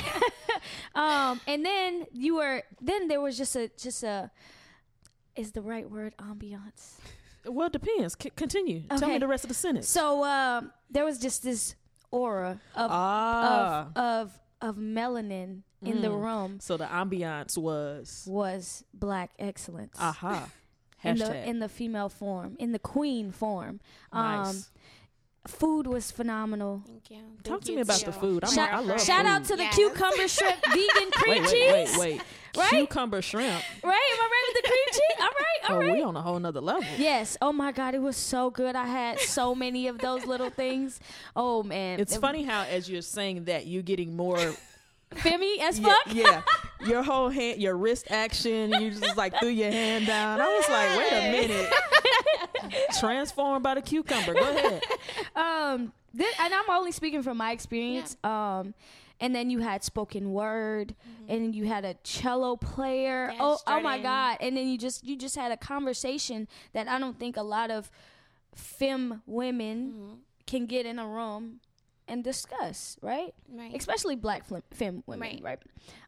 um, 0.95 1.41
and 1.47 1.65
then 1.65 2.07
you 2.13 2.37
were 2.37 2.63
then 2.81 3.09
there 3.09 3.21
was 3.21 3.37
just 3.37 3.57
a 3.57 3.71
just 3.79 4.03
a 4.03 4.31
is 5.37 5.53
the 5.53 5.63
right 5.63 5.89
word 5.89 6.15
ambiance. 6.19 6.97
Well, 7.47 7.69
it 7.69 7.73
depends. 7.73 8.17
C- 8.21 8.31
continue. 8.37 8.83
Tell 8.99 9.09
me 9.09 9.17
the 9.17 9.27
rest 9.27 9.45
of 9.45 9.49
the 9.49 9.55
sentence. 9.55 9.89
So 9.89 10.25
um, 10.25 10.73
there 10.91 11.07
was 11.07 11.19
just 11.19 11.43
this 11.43 11.75
aura 12.11 12.61
of 12.75 12.91
ah, 12.91 13.87
of 13.97 13.97
of 13.97 14.39
of 14.61 14.77
melanin 14.77 15.63
in 15.83 16.03
the 16.03 16.09
Mm. 16.09 16.23
room 16.23 16.61
so 16.61 16.77
the 16.77 16.85
ambiance 16.85 17.57
was 17.57 18.25
was 18.29 18.85
black 18.93 19.31
excellence 19.39 19.97
aha. 19.99 20.49
in 21.03 21.17
the 21.17 21.49
in 21.49 21.59
the 21.61 21.69
female 21.69 22.11
form, 22.11 22.57
in 22.59 22.73
the 22.73 22.79
queen 22.79 23.31
form. 23.33 23.81
Um, 24.13 24.23
nice. 24.45 24.71
Food 25.47 25.87
was 25.87 26.11
phenomenal. 26.11 26.83
Thank 26.87 27.11
you. 27.11 27.19
Talk 27.45 27.63
to 27.63 27.71
you 27.71 27.77
me 27.77 27.83
about 27.83 28.01
too. 28.01 28.07
the 28.07 28.13
food. 28.13 28.45
I'm, 28.45 28.53
Shout, 28.53 28.73
I 28.73 28.81
love 28.81 28.97
it. 28.97 29.01
shout 29.01 29.25
out 29.27 29.41
food. 29.43 29.49
to 29.49 29.57
the 29.57 29.63
Yes. 29.65 29.75
cucumber 29.75 30.29
shrimp 30.29 30.57
vegan 30.73 31.11
cream 31.13 31.43
wait, 31.43 31.51
cheese. 31.51 31.73
wait, 31.73 31.99
wait, 31.99 31.99
wait. 31.99 32.23
Right? 32.57 32.71
Cucumber 32.71 33.23
shrimp. 33.23 33.63
Right? 33.83 34.11
Am 34.13 34.21
I 34.21 34.29
right 34.31 34.53
with 34.55 34.63
the 34.63 34.69
cream 34.69 34.87
cheese? 34.93 35.21
All 35.21 35.27
right, 35.27 35.71
all 35.71 35.77
Oh, 35.77 35.79
right. 35.81 35.93
we 35.97 36.03
on 36.03 36.17
a 36.17 36.21
whole 36.23 36.39
nother 36.39 36.61
level. 36.61 36.85
Yes. 36.99 37.37
Oh 37.41 37.53
my 37.53 37.71
God, 37.73 37.95
it 37.95 38.03
was 38.03 38.17
so 38.17 38.51
good. 38.51 38.75
I 38.77 38.87
had 38.87 39.19
so 39.21 39.55
many 39.55 39.87
of 39.87 39.99
those 39.99 40.27
little 40.27 40.51
things. 40.51 40.99
Oh 41.37 41.63
man, 41.63 42.01
It's 42.01 42.17
It- 42.17 42.21
funny 42.21 42.43
how 42.43 42.63
as 42.65 42.91
you're 42.91 43.03
saying 43.03 43.45
that 43.45 43.67
you're 43.67 43.83
getting 43.83 44.17
more 44.17 44.39
Femi 45.17 45.59
as 45.61 45.79
fuck. 45.79 45.97
yeah. 46.13 46.43
Your 46.87 47.03
whole 47.03 47.29
hand 47.29 47.61
your 47.61 47.77
wrist 47.77 48.07
action, 48.11 48.73
you 48.81 48.91
just 48.93 49.17
like 49.17 49.39
threw 49.39 49.51
your 49.51 49.71
hand 49.71 50.07
down. 50.07 50.41
I 50.41 50.47
was 50.47 50.69
like, 50.69 50.99
wait 50.99 51.13
a 51.13 51.33
minute. 51.33 51.73
Transformed 52.99 53.63
by 53.63 53.75
the 53.75 53.83
cucumber. 53.83 54.35
Go 54.35 54.41
ahead. 54.41 54.83
um 55.37 55.93
this, 56.13 56.35
and 56.41 56.53
i'm 56.53 56.69
only 56.71 56.91
speaking 56.91 57.23
from 57.23 57.37
my 57.37 57.53
experience 57.53 58.17
um 58.25 58.75
and 59.21 59.33
then 59.35 59.49
you 59.49 59.61
had 59.61 59.85
spoken 59.85 60.33
word 60.33 60.95
and 61.29 61.55
you 61.55 61.67
had 61.67 61.85
a 61.85 61.95
cello 62.03 62.57
player 62.57 63.29
Yes, 63.31 63.39
oh 63.41 63.59
oh 63.67 63.81
my 63.81 63.99
god 64.01 64.39
and 64.41 64.57
then 64.57 64.67
you 64.67 64.77
just 64.77 65.05
you 65.07 65.17
just 65.17 65.37
had 65.37 65.53
a 65.53 65.57
conversation 65.57 66.49
that 66.73 66.89
i 66.89 66.99
don't 66.99 67.17
think 67.19 67.37
a 67.37 67.43
lot 67.43 67.71
of 67.71 67.93
femme 68.57 69.23
women 69.27 70.19
can 70.49 70.67
get 70.67 70.85
in 70.85 70.99
a 70.99 71.07
room 71.07 71.61
and 72.11 72.25
discuss 72.25 72.97
right 73.03 73.33
Right. 73.53 73.75
especially 73.77 74.17
black 74.17 74.45
fem, 74.47 74.63
femme 74.73 75.03
women 75.07 75.41
Right. 75.43 75.59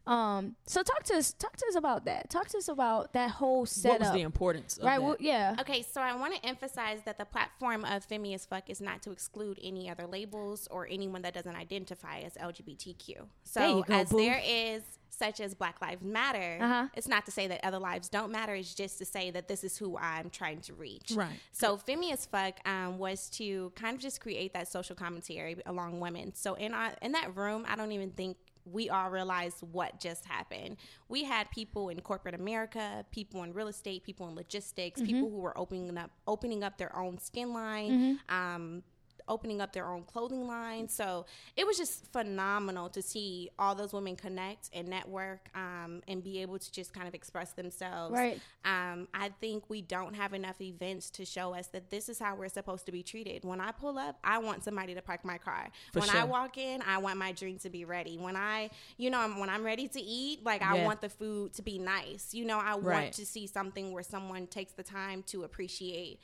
right. 0.07 0.37
um 0.37 0.55
so 0.65 0.83
talk 0.83 1.03
to 1.03 1.15
us 1.15 1.33
talk 1.33 1.55
to 1.57 1.65
us 1.69 1.75
about 1.75 2.05
that 2.05 2.29
talk 2.29 2.47
to 2.49 2.57
us 2.57 2.67
about 2.67 3.13
that 3.13 3.31
whole 3.31 3.65
setup 3.65 3.99
What 3.99 4.07
was 4.07 4.11
the 4.11 4.21
importance 4.21 4.77
of 4.77 4.83
right 4.83 4.97
that? 4.99 5.03
well, 5.03 5.15
yeah 5.19 5.55
Okay, 5.61 5.81
so 5.81 6.01
I 6.01 6.15
want 6.15 6.35
to 6.35 6.45
emphasize 6.45 6.99
that 7.05 7.17
the 7.17 7.25
platform 7.25 7.85
of 7.85 8.07
Femi 8.07 8.35
as 8.35 8.45
Fuck 8.45 8.69
is 8.69 8.81
not 8.81 9.01
to 9.03 9.11
exclude 9.11 9.59
any 9.63 9.89
other 9.89 10.05
labels 10.07 10.67
or 10.69 10.87
anyone 10.89 11.21
that 11.23 11.33
doesn't 11.33 11.55
identify 11.55 12.19
as 12.19 12.33
LGBTQ. 12.35 13.27
So 13.43 13.59
There 13.59 13.69
you 13.69 13.83
go, 13.87 13.93
as 13.93 14.09
boo. 14.09 14.17
there 14.17 14.41
is 14.43 14.81
such 15.17 15.39
as 15.39 15.53
Black 15.53 15.81
Lives 15.81 16.03
Matter, 16.03 16.57
Uh-huh. 16.61 16.87
it's 16.95 17.07
not 17.07 17.25
to 17.25 17.31
say 17.31 17.47
that 17.47 17.63
other 17.63 17.79
lives 17.79 18.09
don't 18.09 18.31
matter. 18.31 18.53
It's 18.55 18.73
just 18.73 18.97
to 18.99 19.05
say 19.05 19.31
that 19.31 19.47
this 19.47 19.63
is 19.63 19.77
who 19.77 19.97
I'm 19.97 20.29
trying 20.29 20.61
to 20.61 20.73
reach. 20.73 21.11
Right. 21.15 21.39
So 21.51 21.77
Femi 21.77 22.11
as 22.11 22.25
Fuck 22.25 22.59
um, 22.67 22.97
was 22.97 23.29
to 23.31 23.71
kind 23.75 23.95
of 23.95 24.01
just 24.01 24.21
create 24.21 24.53
that 24.53 24.67
social 24.67 24.95
commentary 24.95 25.57
along 25.65 25.99
women. 25.99 26.33
So 26.33 26.55
in 26.55 26.73
our, 26.73 26.93
in 27.01 27.11
that 27.13 27.35
room, 27.35 27.65
I 27.67 27.75
don't 27.75 27.91
even 27.91 28.11
think 28.11 28.37
we 28.65 28.89
all 28.89 29.09
realized 29.09 29.57
what 29.73 29.99
just 29.99 30.23
happened. 30.25 30.77
We 31.09 31.25
had 31.25 31.51
people 31.51 31.89
in 31.89 31.99
corporate 31.99 32.33
America, 32.33 33.05
people 33.11 33.43
in 33.43 33.51
real 33.53 33.67
estate, 33.67 34.05
people 34.05 34.25
in 34.29 34.35
logistics, 34.35 35.01
people 35.01 35.29
who 35.29 35.39
were 35.39 35.57
opening 35.57 35.97
up 35.97 36.11
opening 36.27 36.63
up 36.63 36.77
their 36.77 36.95
own 36.95 37.17
skin 37.17 37.51
line, 37.53 38.19
um, 38.29 38.81
opening 39.27 39.61
up 39.61 39.73
their 39.73 39.87
own 39.89 40.03
clothing 40.03 40.47
line. 40.47 40.87
So 40.89 41.25
it 41.55 41.65
was 41.65 41.77
just 41.77 42.11
phenomenal 42.11 42.89
to 42.89 43.01
see 43.01 43.49
all 43.59 43.75
those 43.75 43.93
women 43.93 44.15
connect 44.15 44.69
and 44.73 44.87
network 44.87 45.49
um, 45.55 46.01
and 46.07 46.23
be 46.23 46.41
able 46.41 46.59
to 46.59 46.71
just 46.71 46.93
kind 46.93 47.07
of 47.07 47.13
express 47.13 47.53
themselves. 47.53 48.13
Right. 48.13 48.39
Um, 48.65 49.07
I 49.13 49.29
think 49.41 49.69
we 49.69 49.81
don't 49.81 50.13
have 50.15 50.33
enough 50.33 50.59
events 50.61 51.09
to 51.11 51.25
show 51.25 51.53
us 51.53 51.67
that 51.67 51.89
this 51.89 52.09
is 52.09 52.19
how 52.19 52.35
we're 52.35 52.49
supposed 52.49 52.85
to 52.85 52.91
be 52.91 53.03
treated. 53.03 53.43
When 53.43 53.59
I 53.61 53.71
pull 53.71 53.97
up, 53.97 54.17
I 54.23 54.37
want 54.39 54.63
somebody 54.63 54.93
to 54.95 55.01
park 55.01 55.23
my 55.25 55.37
car. 55.37 55.67
For 55.91 55.99
when 55.99 56.09
I 56.09 56.23
walk 56.23 56.57
in, 56.57 56.81
I 56.81 56.97
want 56.99 57.17
my 57.17 57.31
drink 57.31 57.61
to 57.61 57.69
be 57.69 57.85
ready. 57.85 58.17
When 58.17 58.35
I, 58.35 58.69
you 58.97 59.09
know, 59.09 59.27
when 59.37 59.49
I'm 59.49 59.63
ready 59.63 59.87
to 59.89 60.01
eat, 60.01 60.43
like 60.43 60.61
I 60.61 60.77
Yeah. 60.77 60.85
want 60.85 61.01
the 61.01 61.09
food 61.09 61.53
to 61.53 61.61
be 61.61 61.77
nice. 61.79 62.33
You 62.33 62.45
know, 62.45 62.59
I 62.59 62.71
Right. 62.77 62.81
want 63.03 63.13
to 63.13 63.25
see 63.25 63.47
something 63.47 63.91
where 63.91 64.03
someone 64.03 64.47
takes 64.47 64.73
the 64.73 64.83
time 64.83 65.23
to 65.23 65.43
appreciate 65.43 66.19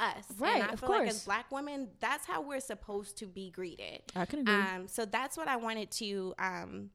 us. 0.00 0.24
Right, 0.38 0.54
And 0.56 0.62
I 0.64 0.72
of 0.72 0.80
feel 0.80 0.88
like 0.90 1.02
course. 1.02 1.14
as 1.14 1.24
black 1.24 1.50
women, 1.52 1.88
that's 2.00 2.26
how 2.26 2.42
we're 2.42 2.60
supposed 2.60 3.16
to 3.18 3.26
be 3.26 3.50
greeted. 3.50 4.00
I 4.16 4.24
can 4.26 4.40
agree. 4.40 4.54
Um, 4.54 4.88
so 4.88 5.04
that's 5.04 5.36
what 5.36 5.48
I 5.48 5.56
wanted 5.56 5.90
to 5.92 6.34
um, 6.38 6.90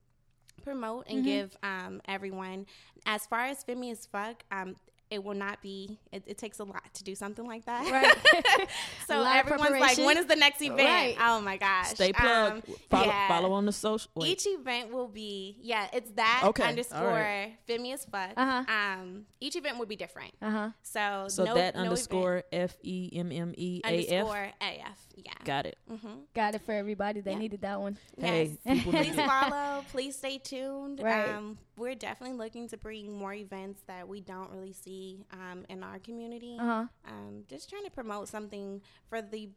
promote 0.63 1.05
and 1.07 1.17
Mm-hmm. 1.19 1.25
give 1.25 1.57
um, 1.63 2.01
everyone. 2.07 2.65
As 3.05 3.25
far 3.25 3.41
as 3.45 3.63
Femi 3.63 3.91
as 3.91 4.05
fuck, 4.05 4.43
um, 4.51 4.75
it 5.11 5.23
will 5.23 5.33
not 5.35 5.61
be. 5.61 5.99
It, 6.11 6.23
it 6.27 6.37
takes 6.37 6.59
a 6.59 6.63
lot 6.63 6.93
to 6.93 7.03
do 7.03 7.15
something 7.15 7.45
like 7.45 7.65
that. 7.65 7.89
Right. 7.89 8.67
so 9.07 9.19
A 9.19 9.21
lot 9.21 9.39
of 9.39 9.51
everyone's 9.51 9.79
like, 9.79 9.97
"When 9.97 10.17
is 10.17 10.25
the 10.27 10.35
next 10.35 10.61
event?" 10.61 10.79
Right. 10.79 11.15
Oh 11.19 11.41
my 11.41 11.57
gosh! 11.57 11.87
Stay 11.89 12.13
plugged. 12.13 12.67
Um, 12.69 12.75
follow, 12.89 13.05
yeah. 13.05 13.27
follow 13.27 13.51
on 13.53 13.65
the 13.65 13.71
social. 13.71 14.11
Wait. 14.15 14.29
Each 14.29 14.47
event 14.47 14.91
will 14.91 15.07
be 15.07 15.57
yeah, 15.61 15.87
it's 15.93 16.11
that 16.11 16.41
Okay, 16.45 16.63
underscore 16.63 16.99
all 16.99 17.13
right. 17.13 17.57
Femi 17.67 17.93
as 17.93 18.05
fuck. 18.05 18.31
Uh-huh. 18.37 18.63
Um, 18.67 19.25
each 19.39 19.55
event 19.55 19.79
would 19.79 19.89
be 19.89 19.95
different. 19.95 20.33
uh-huh 20.41 20.69
So 20.83 21.25
so 21.29 21.45
no, 21.45 21.55
that 21.55 21.75
no 21.75 21.81
underscore 21.81 22.43
F 22.51 22.77
E 22.83 23.09
M 23.13 23.31
M 23.31 23.53
E 23.57 23.81
event, 23.83 23.95
A 23.95 24.13
F. 24.13 24.25
underscore 24.27 24.51
AF. 24.61 25.07
Yeah. 25.25 25.33
Got 25.45 25.65
it. 25.65 25.77
got 26.33 26.55
it 26.55 26.61
for 26.61 26.71
everybody 26.73 27.21
they 27.21 27.35
needed 27.35 27.61
that 27.61 27.79
one 27.81 27.97
Hey, 28.19 28.57
Yes. 28.65 28.77
people 28.85 28.91
please 28.93 29.15
follow. 29.15 29.83
Please 29.91 30.15
stay 30.15 30.37
tuned. 30.37 31.01
Right. 31.03 31.29
Um, 31.29 31.57
we're 31.77 31.95
definitely 31.95 32.37
looking 32.37 32.67
to 32.69 32.77
bring 32.77 33.17
more 33.17 33.33
events 33.33 33.81
that 33.87 34.07
we 34.07 34.21
don't 34.21 34.49
really 34.51 34.73
see 34.73 35.25
um, 35.33 35.65
in 35.69 35.83
our 35.83 35.99
community. 35.99 36.57
uh-huh 36.59 36.85
Um, 37.07 37.43
just 37.49 37.69
trying 37.69 37.85
to 37.85 37.91
promote 37.91 38.27
something 38.27 38.81
for 39.09 39.21
the 39.21 39.49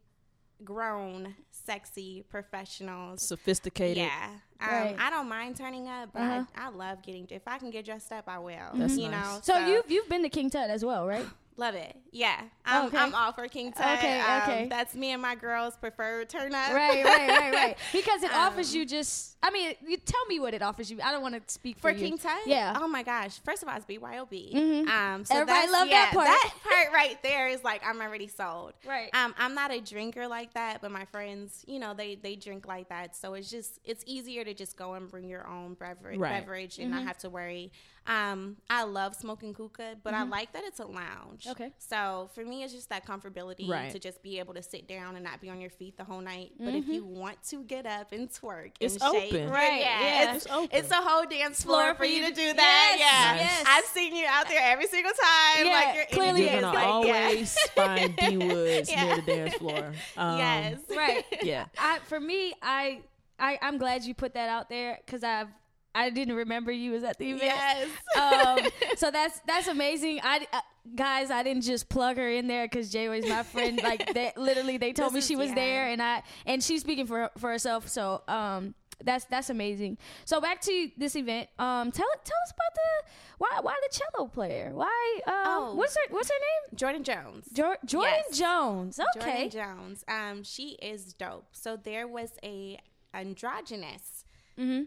grown, 0.64 1.34
sexy 1.50 2.24
professionals. 2.28 3.26
Sophisticated. 3.26 3.96
Yeah, 4.04 4.30
um, 4.60 4.68
Right. 4.70 4.96
I 4.98 5.10
don't 5.10 5.28
mind 5.28 5.56
turning 5.56 5.88
up, 5.88 6.10
but 6.12 6.22
Uh-huh. 6.22 6.44
I, 6.54 6.66
I 6.66 6.68
love 6.68 7.02
getting. 7.02 7.26
If 7.30 7.42
I 7.48 7.58
can 7.58 7.70
get 7.70 7.84
dressed 7.84 8.12
up, 8.12 8.28
I 8.28 8.38
will. 8.38 8.70
That's 8.74 8.96
you 8.96 9.08
nice. 9.08 9.24
know. 9.24 9.40
So 9.42 9.66
you've 9.66 9.90
you've 9.90 10.08
been 10.08 10.22
to 10.22 10.28
King 10.28 10.50
Tut 10.50 10.70
as 10.70 10.84
well, 10.84 11.06
right? 11.06 11.26
love 11.56 11.74
it. 11.74 11.96
Yeah, 12.10 12.40
I'm, 12.64 12.86
Okay. 12.86 12.96
I'm 12.98 13.14
all 13.14 13.32
for 13.32 13.46
King 13.48 13.72
Tut. 13.72 13.98
Okay, 13.98 14.20
Um, 14.20 14.42
okay. 14.42 14.66
That's 14.68 14.94
me 14.94 15.10
and 15.12 15.20
my 15.22 15.34
girls' 15.34 15.76
preferred 15.76 16.28
turn 16.28 16.54
up. 16.54 16.72
right, 16.72 17.04
right, 17.04 17.28
right, 17.28 17.54
right. 17.54 17.76
Because 17.92 18.22
it 18.22 18.30
Um, 18.32 18.40
offers 18.52 18.74
you 18.74 18.84
just. 18.86 19.36
I 19.42 19.50
mean, 19.50 19.74
you 19.86 19.96
tell 19.96 20.24
me 20.26 20.38
what 20.38 20.54
it 20.54 20.62
offers 20.62 20.90
you. 20.90 20.98
I 21.02 21.10
don't 21.10 21.22
want 21.22 21.34
to 21.34 21.52
speak 21.52 21.78
for, 21.78 21.92
For. 21.92 21.98
King 21.98 22.16
Tut? 22.18 22.46
Yeah. 22.46 22.78
Oh 22.80 22.86
my 22.86 23.02
gosh. 23.02 23.40
First 23.44 23.62
of 23.62 23.68
all, 23.68 23.76
it's 23.76 23.86
BYOB. 23.86 24.52
Mhm. 24.54 24.88
Um, 24.88 25.24
so 25.24 25.34
Everybody 25.34 25.68
love 25.70 25.88
that 25.88 26.12
part. 26.12 26.26
That 26.26 26.52
part 26.62 26.92
right 26.94 27.20
there 27.22 27.48
is 27.48 27.64
like 27.64 27.82
I'm 27.84 28.00
already 28.00 28.28
sold. 28.28 28.74
Right. 28.86 29.10
Um, 29.14 29.34
I'm 29.38 29.54
not 29.54 29.70
a 29.72 29.80
drinker 29.80 30.28
like 30.28 30.54
that, 30.54 30.80
but 30.80 30.90
my 30.90 31.04
friends, 31.06 31.64
you 31.66 31.78
know, 31.78 31.92
they 31.94 32.14
they 32.16 32.36
drink 32.36 32.66
like 32.68 32.88
that. 32.90 33.16
So 33.16 33.34
it's 33.34 33.50
just 33.50 33.80
it's 33.84 34.04
easier 34.06 34.44
to 34.44 34.54
just 34.54 34.76
go 34.76 34.94
and 34.94 35.10
bring 35.10 35.28
your 35.28 35.46
own 35.46 35.74
beverage, 35.74 36.18
Right. 36.18 36.40
beverage 36.40 36.78
and 36.78 36.90
not 36.90 37.02
have 37.04 37.18
to 37.18 37.30
worry. 37.30 37.72
Um, 38.06 38.56
I 38.68 38.82
love 38.82 39.14
smoking 39.14 39.54
hookah, 39.54 39.96
but 40.02 40.12
I 40.12 40.24
like 40.24 40.52
that 40.54 40.64
it's 40.64 40.80
a 40.80 40.84
lounge. 40.86 41.46
Okay. 41.48 41.72
So 41.78 42.30
for 42.34 42.44
me, 42.44 42.64
it's 42.64 42.72
just 42.72 42.88
that 42.88 43.06
comfortability 43.06 43.68
Right. 43.68 43.92
to 43.92 43.98
just 44.00 44.22
be 44.24 44.40
able 44.40 44.54
to 44.54 44.62
sit 44.62 44.88
down 44.88 45.14
and 45.14 45.24
not 45.24 45.40
be 45.40 45.48
on 45.50 45.60
your 45.60 45.70
feet 45.70 45.96
the 45.96 46.02
whole 46.04 46.20
night. 46.20 46.50
But 46.58 46.74
if 46.74 46.88
you 46.88 47.04
want 47.04 47.40
to 47.50 47.62
get 47.62 47.86
up 47.86 48.10
and 48.12 48.28
twerk, 48.28 48.72
It's 48.80 48.96
and 48.96 49.14
shake, 49.14 49.32
open. 49.34 49.50
Right, 49.50 49.80
Yeah, 49.80 50.00
yeah. 50.00 50.34
It's, 50.34 50.46
It's 50.46 50.54
open. 50.54 50.68
it's 50.72 50.90
a 50.90 50.94
whole 50.96 51.24
dance 51.26 51.62
floor, 51.62 51.94
for 51.94 52.04
you 52.04 52.26
to 52.28 52.34
do 52.34 52.52
that. 52.52 52.96
Yes, 52.98 53.00
yeah, 53.00 53.36
yes. 53.36 53.64
I've 53.68 53.84
seen 53.84 54.16
you 54.16 54.26
out 54.28 54.48
there 54.48 54.60
every 54.62 54.86
single 54.88 55.12
time. 55.12 55.66
Yeah, 55.66 55.72
like 55.72 55.94
you're 55.94 56.06
clearly 56.06 56.48
in 56.48 56.54
You're 56.54 56.60
gonna 56.62 56.78
dance, 56.78 56.84
like, 57.04 57.06
yeah. 57.06 57.22
always 57.24 57.58
find 57.76 58.16
D 58.16 58.36
Woods 58.52 58.90
Yeah. 58.90 59.04
near 59.04 59.16
the 59.16 59.22
dance 59.22 59.54
floor. 59.54 59.92
Um, 60.16 60.38
yes. 60.38 60.78
right. 60.96 61.24
Yeah. 61.42 61.66
I 61.78 62.00
for 62.08 62.18
me, 62.18 62.54
I, 62.60 63.02
I 63.38 63.58
I'm 63.62 63.78
glad 63.78 64.04
you 64.04 64.14
put 64.14 64.34
that 64.34 64.48
out 64.48 64.68
there 64.68 64.98
because 65.04 65.22
I've 65.24 65.48
I 65.94 66.10
didn't 66.10 66.36
remember 66.36 66.72
you 66.72 66.92
was 66.92 67.04
at 67.04 67.18
the 67.18 67.30
event. 67.32 67.42
Yes. 67.44 67.88
um, 68.16 68.58
so 68.96 69.10
that's 69.10 69.40
that's 69.46 69.68
amazing. 69.68 70.20
I 70.22 70.46
uh, 70.52 70.60
guys, 70.94 71.30
I 71.30 71.42
didn't 71.42 71.62
just 71.62 71.88
plug 71.88 72.16
her 72.16 72.28
in 72.30 72.46
there 72.46 72.66
because 72.66 72.90
Jay 72.90 73.08
was 73.08 73.26
my 73.26 73.42
friend. 73.42 73.80
Like 73.84 74.14
literally, 74.36 74.78
they 74.78 74.92
told 74.92 75.12
This 75.12 75.28
me 75.28 75.34
she 75.34 75.36
was 75.36 75.48
yeah. 75.50 75.54
there, 75.54 75.88
and 75.88 76.02
I 76.02 76.22
and 76.46 76.62
she's 76.62 76.80
speaking 76.80 77.06
for 77.06 77.30
for 77.38 77.50
herself. 77.50 77.88
So 77.88 78.22
um, 78.28 78.74
that's 79.04 79.24
that's 79.26 79.50
amazing. 79.50 79.98
So 80.24 80.40
back 80.40 80.60
to 80.62 80.90
this 80.96 81.14
event. 81.16 81.48
Um, 81.58 81.90
tell 81.92 82.06
tell 82.24 82.38
us 82.44 82.52
about 82.52 82.74
the 82.74 83.10
why 83.38 83.58
why 83.60 83.74
the 83.88 83.98
cello 83.98 84.28
player? 84.28 84.70
Why 84.72 85.20
um, 85.26 85.32
Oh. 85.44 85.74
what's 85.74 85.94
her 85.96 86.02
what's 86.10 86.28
her 86.28 86.34
name? 86.34 86.76
Jordan 86.78 87.02
Jones. 87.04 87.48
Jor- 87.52 87.78
Jordan 87.84 88.14
Yes. 88.28 88.38
Jones. 88.38 89.00
Okay. 89.16 89.48
Jordan 89.48 89.50
Jones. 89.50 90.04
Um, 90.08 90.42
she 90.44 90.78
is 90.80 91.12
dope. 91.12 91.48
So 91.52 91.76
there 91.76 92.06
was 92.06 92.30
a 92.42 92.78
androgynous 93.14 94.21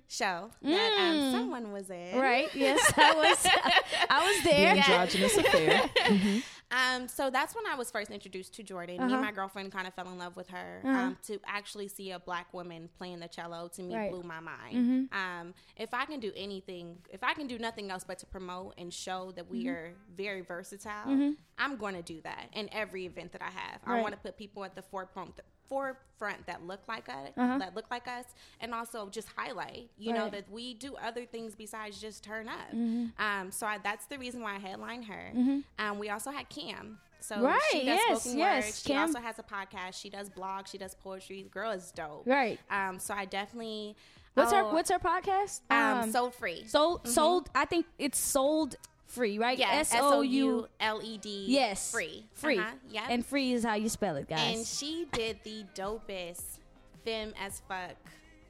show 0.08 0.50
that 0.62 0.98
um, 1.00 1.32
someone 1.32 1.72
was 1.72 1.90
in. 1.90 1.96
Mm-hmm. 1.98 2.20
Right. 2.20 2.50
Yes, 2.56 2.94
I 2.98 3.14
was. 3.16 3.48
I 4.10 4.28
was 4.34 4.44
there. 4.44 4.76
The 4.76 4.82
androgynous 4.82 5.38
affair. 5.38 5.90
Um, 6.72 7.08
so 7.08 7.30
that's 7.30 7.54
when 7.56 7.64
I 7.72 7.76
was 7.76 7.92
first 7.92 8.10
introduced 8.10 8.56
to 8.56 8.64
Jordan. 8.64 8.98
Me 8.98 9.04
Uh-huh. 9.04 9.14
and 9.14 9.24
my 9.24 9.32
girlfriend 9.32 9.72
kind 9.72 9.88
of 9.88 9.94
fell 9.94 10.10
in 10.10 10.18
love 10.18 10.36
with 10.36 10.50
her. 10.50 10.82
Um, 10.84 11.16
to 11.28 11.40
actually 11.46 11.88
see 11.88 12.10
a 12.12 12.18
black 12.20 12.52
woman 12.56 12.90
playing 12.98 13.20
the 13.20 13.28
cello 13.28 13.68
to 13.76 13.84
me 13.84 13.96
Right. 13.96 14.12
Mm-hmm. 14.12 14.20
blew 14.22 14.24
my 14.28 14.40
mind. 14.40 15.10
Um, 15.14 15.54
if 15.78 15.94
I 15.94 16.06
can 16.06 16.20
do 16.20 16.32
anything, 16.36 16.98
if 17.12 17.24
I 17.24 17.36
can 17.36 17.46
do 17.46 17.60
nothing 17.60 17.92
else 17.92 18.04
but 18.04 18.18
to 18.20 18.26
promote 18.26 18.74
and 18.80 18.92
show 18.92 19.32
that 19.36 19.48
we 19.50 19.66
Mm-hmm. 19.66 19.70
are 19.76 19.94
very 20.18 20.42
versatile, 20.42 21.36
I'm 21.60 21.78
going 21.78 21.94
to 21.96 22.02
do 22.02 22.20
that 22.22 22.50
in 22.54 22.68
every 22.74 23.06
event 23.06 23.32
that 23.34 23.44
I 23.44 23.52
have. 23.52 23.80
I 23.86 24.02
want 24.02 24.14
to 24.16 24.20
put 24.20 24.36
people 24.36 24.66
at 24.66 24.76
the 24.76 24.82
forefront. 24.82 25.40
Forefront 25.68 26.46
that 26.48 26.66
look 26.66 26.82
like 26.88 27.10
us, 27.10 27.30
Uh-huh. 27.38 27.58
that 27.60 27.76
look 27.76 27.86
like 27.92 28.08
us, 28.08 28.26
and 28.62 28.74
also 28.74 29.10
just 29.10 29.28
highlight, 29.36 29.90
you 29.98 30.14
know, 30.14 30.30
that 30.30 30.50
we 30.52 30.74
do 30.74 30.96
other 30.96 31.26
things 31.26 31.56
besides 31.56 32.00
just 32.00 32.24
turn 32.24 32.48
up. 32.48 32.70
Mm-hmm. 32.74 33.22
Um, 33.22 33.52
so 33.52 33.66
I, 33.68 33.78
that's 33.84 34.06
the 34.08 34.18
reason 34.18 34.42
why 34.42 34.56
I 34.56 34.60
headline 34.60 35.04
her. 35.04 35.32
Um, 35.80 36.00
we 36.00 36.10
also 36.10 36.32
had 36.32 36.50
Cam. 36.50 37.00
So 37.20 37.42
Right, 37.42 37.60
she 37.72 37.80
does 37.80 37.86
yes, 37.88 38.22
spoken 38.22 38.38
yes, 38.40 38.66
word. 38.66 38.74
She 38.76 38.90
Cam. 38.94 39.02
also 39.08 39.20
has 39.20 39.40
a 39.40 39.44
podcast. 39.44 40.00
She 40.00 40.10
does 40.12 40.30
blogs. 40.30 40.68
She 40.68 40.78
does 40.78 40.94
poetry. 40.94 41.42
The 41.42 41.50
girl 41.50 41.72
is 41.72 41.92
dope. 41.92 42.24
Right. 42.28 42.60
Um, 42.70 43.00
so 43.00 43.14
I 43.16 43.26
definitely. 43.26 43.96
What's 44.36 44.54
oh, 44.54 44.58
her 44.58 44.64
What's 44.74 44.92
her 44.92 45.00
podcast? 45.00 45.62
um, 45.72 46.12
sold 46.12 46.36
free? 46.36 46.66
sold 46.68 47.08
sold. 47.08 47.50
I 47.56 47.66
think 47.66 47.88
it's 47.98 48.20
sold 48.20 48.76
free, 49.06 49.38
right? 49.38 49.58
yeah, 49.58 49.72
S 49.72 49.94
O 49.96 50.22
U. 50.22 50.68
L 50.80 51.02
E 51.04 51.18
D. 51.18 51.46
Yes. 51.48 51.92
free, 51.92 52.26
Free. 52.34 52.60
Uh-huh, 52.60 52.72
yeah. 52.90 53.08
And 53.10 53.26
free 53.26 53.54
is 53.54 53.64
how 53.64 53.76
you 53.76 53.90
spell 53.90 54.16
it, 54.16 54.28
guys. 54.28 54.58
and 54.58 54.66
she 54.66 55.08
did 55.12 55.40
the 55.44 55.66
dopest 55.76 56.60
femme 57.04 57.34
as 57.40 57.62
fuck 57.68 57.96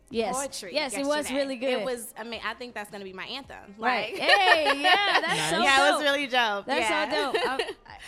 yes. 0.10 0.36
poetry. 0.36 0.74
Yes, 0.74 0.98
it 0.98 1.06
was 1.06 1.32
really 1.32 1.56
good. 1.56 1.70
It 1.70 1.86
was. 1.86 2.14
I 2.18 2.24
mean, 2.24 2.42
I 2.46 2.54
think 2.54 2.74
that's 2.74 2.90
gonna 2.90 3.04
be 3.04 3.14
my 3.14 3.26
anthem. 3.26 3.58
right. 3.78 4.14
Like, 4.14 4.22
hey, 4.22 4.82
yeah, 4.82 5.22
that's 5.22 5.50
so 5.50 5.62
yeah, 5.62 5.78
dope. 5.78 5.88
it 5.88 5.96
was 5.96 6.04
really 6.04 6.28
dope. 6.28 6.66
That's 6.66 6.90
yeah. 6.90 7.10
so 7.10 7.34
dope. 7.34 7.48
Um, 7.48 7.60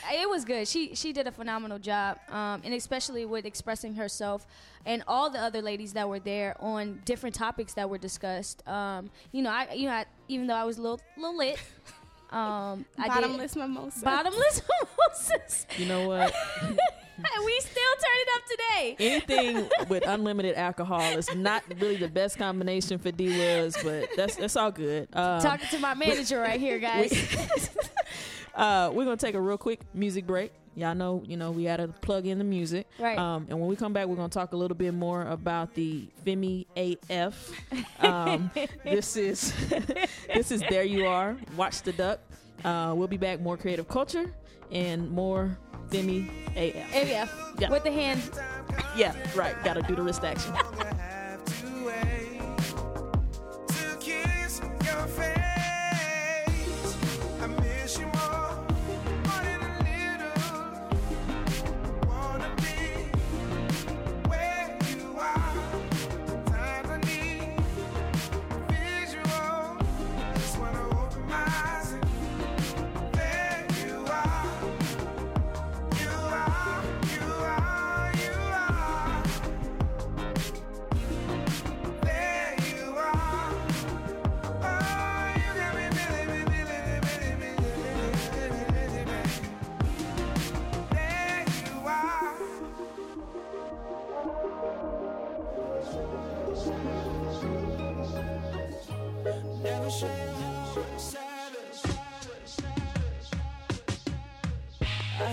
I- 0.10 0.16
it 0.16 0.30
was 0.30 0.46
good. 0.46 0.68
She 0.68 0.96
she 0.96 1.12
did 1.14 1.28
a 1.28 1.32
phenomenal 1.32 1.80
job, 1.80 2.20
um, 2.30 2.62
and 2.64 2.74
especially 2.74 3.26
with 3.26 3.46
expressing 3.46 3.96
herself 3.96 4.46
and 4.86 5.04
all 5.08 5.30
the 5.30 5.40
other 5.40 5.62
ladies 5.62 5.94
that 5.94 6.08
were 6.08 6.20
there 6.20 6.56
on 6.60 7.02
different 7.04 7.36
topics 7.36 7.74
that 7.74 7.90
were 7.90 7.98
discussed. 7.98 8.68
Um, 8.68 9.10
you 9.32 9.42
know, 9.42 9.50
I 9.50 9.74
you 9.74 9.88
know, 9.88 9.94
I, 9.94 10.06
even 10.28 10.48
though 10.48 10.56
I 10.56 10.64
was 10.64 10.78
a 10.78 10.82
little 10.82 11.02
little 11.18 11.38
lit, 11.38 11.60
um, 12.32 12.86
Bottomless 12.98 13.56
mimosa. 13.56 13.96
did 14.00 14.06
bottomless 14.06 14.62
mimosas. 15.08 15.66
You 15.78 15.86
know 15.86 16.08
what? 16.08 16.34
We 17.46 17.60
still 17.62 17.96
turn 18.00 18.18
it 18.20 18.30
up 18.36 18.44
today. 18.46 18.96
Anything 19.00 19.70
with 19.90 20.06
unlimited 20.08 20.56
alcohol 20.56 21.02
is 21.18 21.34
not 21.36 21.64
really 21.80 21.96
the 21.96 22.08
best 22.08 22.38
combination 22.38 23.00
for 23.00 23.12
D 23.12 23.30
Woods, 23.36 23.76
but 23.84 24.10
that's 24.16 24.36
that's 24.36 24.56
all 24.56 24.70
good. 24.72 25.08
Um, 25.14 25.42
Talking 25.42 25.68
to 25.70 25.80
my 25.80 25.96
manager 25.96 26.40
right 26.40 26.60
here, 26.60 26.78
guys. 26.78 27.12
Uh, 28.58 28.92
we're 28.94 29.06
gonna 29.06 29.18
take 29.18 29.36
a 29.36 29.42
real 29.42 29.58
quick 29.58 29.82
music 29.94 30.28
break. 30.28 30.52
Y'all 30.76 30.94
know, 30.94 31.24
you 31.26 31.38
know, 31.38 31.50
we 31.52 31.64
had 31.64 31.78
to 31.78 31.88
plug 31.88 32.28
in 32.28 32.38
the 32.38 32.44
music. 32.44 32.88
Right. 33.00 33.18
Um, 33.18 33.48
and 33.50 33.60
when 33.60 33.68
we 33.68 33.76
come 33.76 33.94
back, 33.94 34.06
we're 34.08 34.16
gonna 34.16 34.30
talk 34.30 34.52
a 34.52 34.58
little 34.58 34.78
bit 34.78 34.94
more 34.94 35.24
about 35.24 35.74
the 35.74 36.08
Femi 36.26 36.66
AF. 36.76 37.52
Um, 38.00 38.52
this 38.84 39.18
is 39.18 39.54
this 40.34 40.52
is 40.52 40.62
there 40.70 40.84
you 40.84 41.08
are. 41.08 41.36
Watch 41.56 41.82
the 41.82 41.94
duck. 41.94 42.20
Uh, 42.64 42.94
we'll 42.96 43.08
be 43.08 43.18
back. 43.18 43.42
More 43.42 43.58
creative 43.58 43.88
culture 43.88 44.32
and 44.72 45.10
more 45.10 45.58
Femi 45.90 46.30
AF. 46.56 46.96
AF 46.96 47.54
Yeah. 47.60 47.70
with 47.70 47.84
the 47.84 47.92
hand. 47.92 48.22
Yeah, 48.96 49.16
right. 49.36 49.56
Got 49.64 49.76
to 49.76 49.82
do 49.82 49.96
the 49.96 50.04
wrist 50.04 50.24
action. 50.24 50.54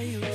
I 0.05 0.34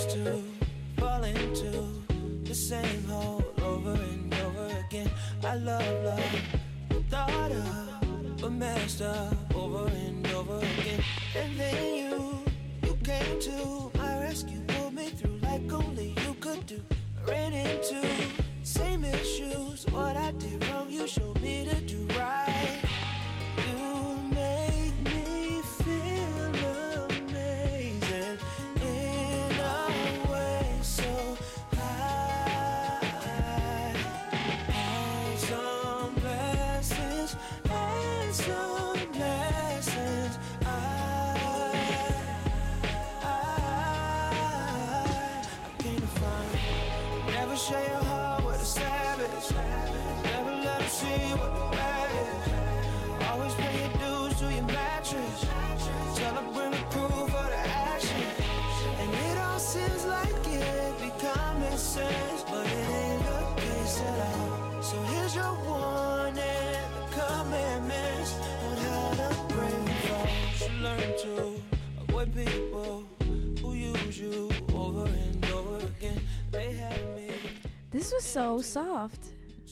so 78.63 78.83
soft. 78.83 79.19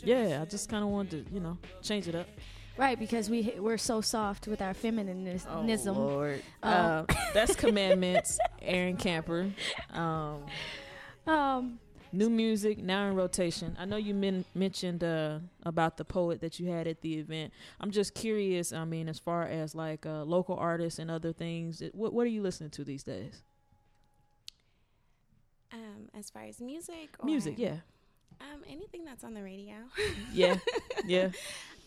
Yeah, 0.03 0.39
I 0.41 0.45
just 0.45 0.69
kind 0.69 0.83
of 0.83 0.89
wanted 0.89 1.27
to, 1.27 1.33
you 1.33 1.39
know, 1.39 1.57
change 1.81 2.07
it 2.07 2.15
up. 2.15 2.27
Right, 2.77 2.99
because 2.99 3.29
we 3.29 3.53
we're 3.57 3.79
so 3.79 4.01
soft 4.01 4.47
with 4.47 4.61
our 4.61 4.73
feminism. 4.75 5.49
Oh, 5.97 5.99
Lord. 5.99 6.43
Um, 6.61 6.73
Uh, 7.09 7.13
that's 7.33 7.55
Commandments, 7.55 8.37
Aaron 8.61 8.97
Camper. 8.97 9.51
Um, 9.91 10.45
Um, 11.25 11.79
new 12.13 12.29
music 12.29 12.77
now 12.77 13.07
in 13.09 13.15
rotation. 13.15 13.75
I 13.79 13.85
know 13.85 13.97
you 13.97 14.13
men- 14.13 14.45
mentioned 14.53 15.03
uh, 15.03 15.39
about 15.63 15.97
the 15.97 16.05
poet 16.05 16.39
that 16.41 16.59
you 16.59 16.69
had 16.69 16.87
at 16.87 17.01
the 17.01 17.15
event. 17.17 17.51
I'm 17.81 17.89
just 17.91 18.13
curious. 18.13 18.71
I 18.71 18.85
mean, 18.85 19.09
as 19.09 19.17
far 19.19 19.43
as 19.43 19.73
like 19.75 20.05
uh, 20.05 20.23
local 20.23 20.55
artists 20.55 20.99
and 20.99 21.09
other 21.11 21.33
things, 21.33 21.81
it, 21.81 21.95
what 21.95 22.13
what 22.13 22.23
are 22.27 22.29
you 22.29 22.43
listening 22.43 22.69
to 22.71 22.83
these 22.83 23.03
days? 23.03 23.41
Um, 25.73 26.09
as 26.17 26.29
far 26.29 26.43
as 26.43 26.61
music, 26.61 27.09
or, 27.19 27.25
Music, 27.25 27.55
yeah, 27.57 27.77
Um, 28.39 28.61
anything 28.69 29.03
that's 29.05 29.23
on 29.23 29.33
the 29.33 29.41
radio. 29.43 29.75
yeah, 30.33 30.57
yeah. 31.05 31.29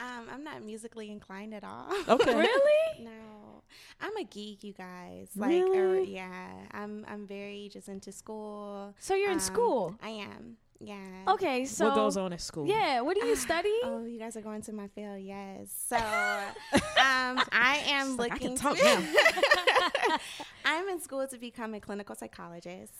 um, 0.00 0.26
I'm 0.32 0.42
not 0.44 0.62
musically 0.62 1.10
inclined 1.10 1.54
at 1.54 1.62
all. 1.64 1.92
Okay. 2.08 2.34
really? 2.46 3.04
No, 3.04 3.62
I'm 4.00 4.16
a 4.16 4.24
geek, 4.24 4.64
you 4.64 4.72
guys. 4.72 5.28
Like, 5.36 5.52
er, 5.52 5.70
Really? 5.70 6.14
yeah, 6.14 6.48
I'm. 6.72 7.06
I'm 7.08 7.26
very 7.26 7.70
just 7.72 7.88
into 7.88 8.10
school. 8.12 8.94
So 8.98 9.14
you're 9.14 9.28
in 9.30 9.34
Um, 9.34 9.40
school? 9.40 9.94
I 10.02 10.10
am. 10.10 10.56
Yeah. 10.82 10.96
Okay, 11.28 11.66
so 11.66 11.86
what 11.86 11.94
goes 11.94 12.16
on 12.16 12.32
at 12.32 12.40
school? 12.40 12.66
Yeah, 12.66 13.02
what 13.02 13.14
do 13.18 13.26
you 13.26 13.36
study? 13.48 13.72
Oh, 13.84 14.04
you 14.06 14.18
guys 14.18 14.34
are 14.36 14.40
going 14.40 14.62
to 14.62 14.72
my 14.72 14.88
field, 14.88 15.20
yes. 15.20 15.70
So, 15.88 15.96
um, 16.76 17.36
I 17.52 17.82
am 17.88 18.16
like, 18.16 18.32
I 18.32 18.34
looking. 18.36 18.56
can 18.56 18.56
talk 18.56 18.76
to, 18.78 18.84
now. 18.84 20.16
I'm 20.64 20.88
in 20.88 21.00
school 21.00 21.26
to 21.26 21.38
become 21.38 21.74
a 21.74 21.80
clinical 21.80 22.14
psychologist. 22.14 22.92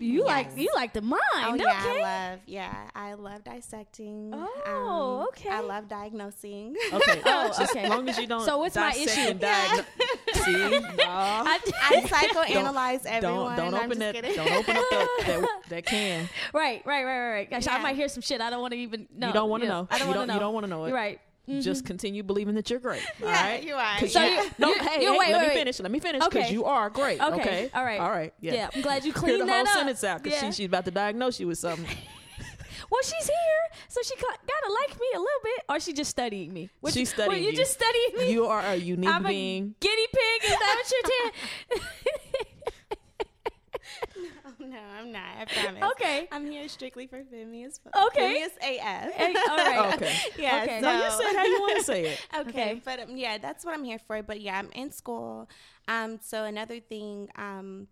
you 0.00 0.24
like 0.24 0.56
you 0.56 0.70
like 0.74 0.92
the 0.92 1.02
mind, 1.02 1.20
Oh 1.34 1.54
yeah. 1.54 1.82
I 1.84 2.00
love. 2.30 2.38
Yeah, 2.46 2.74
I 2.94 3.14
love 3.14 3.44
dissecting. 3.44 4.32
Oh, 4.34 5.20
um, 5.22 5.28
okay. 5.28 5.50
I 5.50 5.60
love 5.60 5.88
diagnosing. 5.88 6.76
Okay. 6.92 7.20
Oh, 7.26 7.52
okay. 7.70 7.80
As 7.84 7.90
long 7.90 8.08
as 8.08 8.18
you 8.18 8.26
don't. 8.26 8.44
So 8.44 8.58
what's 8.58 8.76
my 8.76 8.92
issue? 8.96 9.20
and 9.20 9.40
diagnose- 9.40 9.86
See, 10.44 10.52
no. 10.52 10.80
I- 10.98 11.58
I 11.82 12.00
psychoanalyze 12.02 13.04
everyone. 13.06 13.56
Don't 13.56 13.72
don't 13.72 13.74
I'm 13.74 13.86
open 13.86 13.88
just 13.90 14.00
that. 14.00 14.14
kidding. 14.14 14.36
Don't 14.36 14.52
open 14.52 14.76
up 14.76 14.84
that 14.90 15.08
that, 15.26 15.59
that 15.70 15.86
can. 15.86 16.28
right, 16.54 16.82
right, 16.84 17.04
right, 17.04 17.18
right, 17.18 17.30
right. 17.32 17.50
Gosh, 17.50 17.66
I 17.66 17.78
might 17.78 17.96
hear 17.96 18.08
some 18.08 18.22
shit 18.22 18.40
I 18.40 18.50
don't 18.50 18.60
want 18.60 18.72
to 18.72 18.78
even 18.78 19.08
know. 19.16 19.26
you 19.28 19.32
don't 19.32 19.48
want 19.50 19.62
to 19.62 19.66
Yeah, 19.68 19.72
know. 19.74 19.88
I 19.90 19.98
don't 19.98 20.08
want 20.08 20.20
to 20.20 20.26
know. 20.26 20.34
You 20.34 20.40
don't 20.40 20.54
want 20.54 20.64
to 20.64 20.70
know 20.70 20.84
it. 20.84 20.88
You're 20.88 20.96
right. 20.96 21.20
Mhm. 21.48 21.62
Just 21.62 21.84
continue 21.86 22.22
believing 22.22 22.54
that 22.54 22.70
you're 22.70 22.78
great. 22.78 23.02
all 23.22 23.28
Yeah, 23.28 23.42
right. 23.50 23.62
you 23.64 23.74
are. 23.74 23.98
So 24.06 24.22
you- 24.22 24.50
No, 24.58 24.68
you- 24.68 24.74
hey, 24.78 25.02
you- 25.02 25.12
hey, 25.12 25.18
wait, 25.18 25.28
let 25.32 25.36
wait, 25.36 25.40
me 25.42 25.48
wait. 25.48 25.54
finish. 25.54 25.80
Let 25.80 25.90
me 25.90 25.98
finish 25.98 26.22
because 26.24 26.44
Okay. 26.44 26.52
you 26.52 26.64
are 26.66 26.90
great. 26.90 27.20
Okay. 27.20 27.40
Okay. 27.40 27.70
All 27.74 27.84
right. 27.84 27.98
All 28.00 28.10
right. 28.10 28.32
Yeah. 28.40 28.52
Yeah, 28.54 28.70
I'm 28.74 28.82
glad 28.82 29.04
you 29.04 29.12
Clear 29.14 29.32
cleaned 29.36 29.42
the 29.48 29.52
that 29.52 29.66
whole 29.66 29.68
up. 29.68 29.74
sentence 29.74 30.04
out 30.04 30.22
because 30.22 30.40
Yeah. 30.40 30.50
she, 30.50 30.56
she's 30.56 30.66
about 30.66 30.84
to 30.84 30.90
diagnose 30.92 31.40
you 31.40 31.46
with 31.48 31.58
something. 31.58 31.86
Well, 32.90 33.02
she's 33.02 33.26
here, 33.26 33.78
so 33.88 34.00
she 34.02 34.16
got, 34.16 34.38
gotta 34.46 34.72
like 34.88 34.98
me 34.98 35.06
a 35.14 35.18
little 35.18 35.40
bit, 35.44 35.64
or 35.68 35.78
she 35.80 35.92
just 35.92 36.10
studying 36.10 36.52
me. 36.52 36.70
She's 36.86 36.96
you, 36.96 37.06
studying 37.06 37.28
well, 37.28 37.38
you. 37.38 37.50
you. 37.50 37.56
just 37.56 37.72
studying 37.72 38.16
me. 38.18 38.32
You 38.32 38.46
are 38.46 38.62
a 38.62 38.74
unique 38.74 39.08
I'm 39.08 39.24
a 39.24 39.28
being. 39.28 39.74
guinea 39.78 40.06
pig. 40.12 40.42
Is 40.44 40.50
that 40.58 40.76
what 40.76 40.92
you're 41.72 41.80
Oh, 44.39 44.39
no, 44.70 44.78
I'm 44.98 45.12
not. 45.12 45.22
I 45.40 45.44
promise. 45.44 45.82
okay. 45.92 46.28
I'm 46.32 46.50
here 46.50 46.68
strictly 46.68 47.06
for 47.06 47.22
Phineas. 47.24 47.80
Okay. 48.06 48.34
Phineas 48.34 48.52
AF. 48.62 49.12
Hey, 49.12 49.34
all 49.48 49.56
right. 49.56 49.94
Okay. 49.94 50.16
yeah. 50.38 50.62
Okay. 50.64 50.80
No, 50.80 50.92
you 51.04 51.10
so- 51.10 51.18
said 51.20 51.36
how 51.36 51.44
you 51.44 51.60
want 51.60 51.78
to 51.78 51.84
say 51.84 52.04
it. 52.06 52.26
okay, 52.38 52.48
Okay. 52.48 52.82
but 52.84 53.00
um, 53.00 53.16
yeah, 53.16 53.38
that's 53.38 53.64
what 53.64 53.74
I'm 53.74 53.84
here 53.84 53.98
for. 53.98 54.22
But 54.22 54.40
yeah, 54.40 54.58
I'm 54.58 54.70
in 54.72 54.90
school. 54.92 55.48
Um, 55.88 56.18
so 56.22 56.44
another 56.44 56.80
thing, 56.80 57.28
um, 57.36 57.88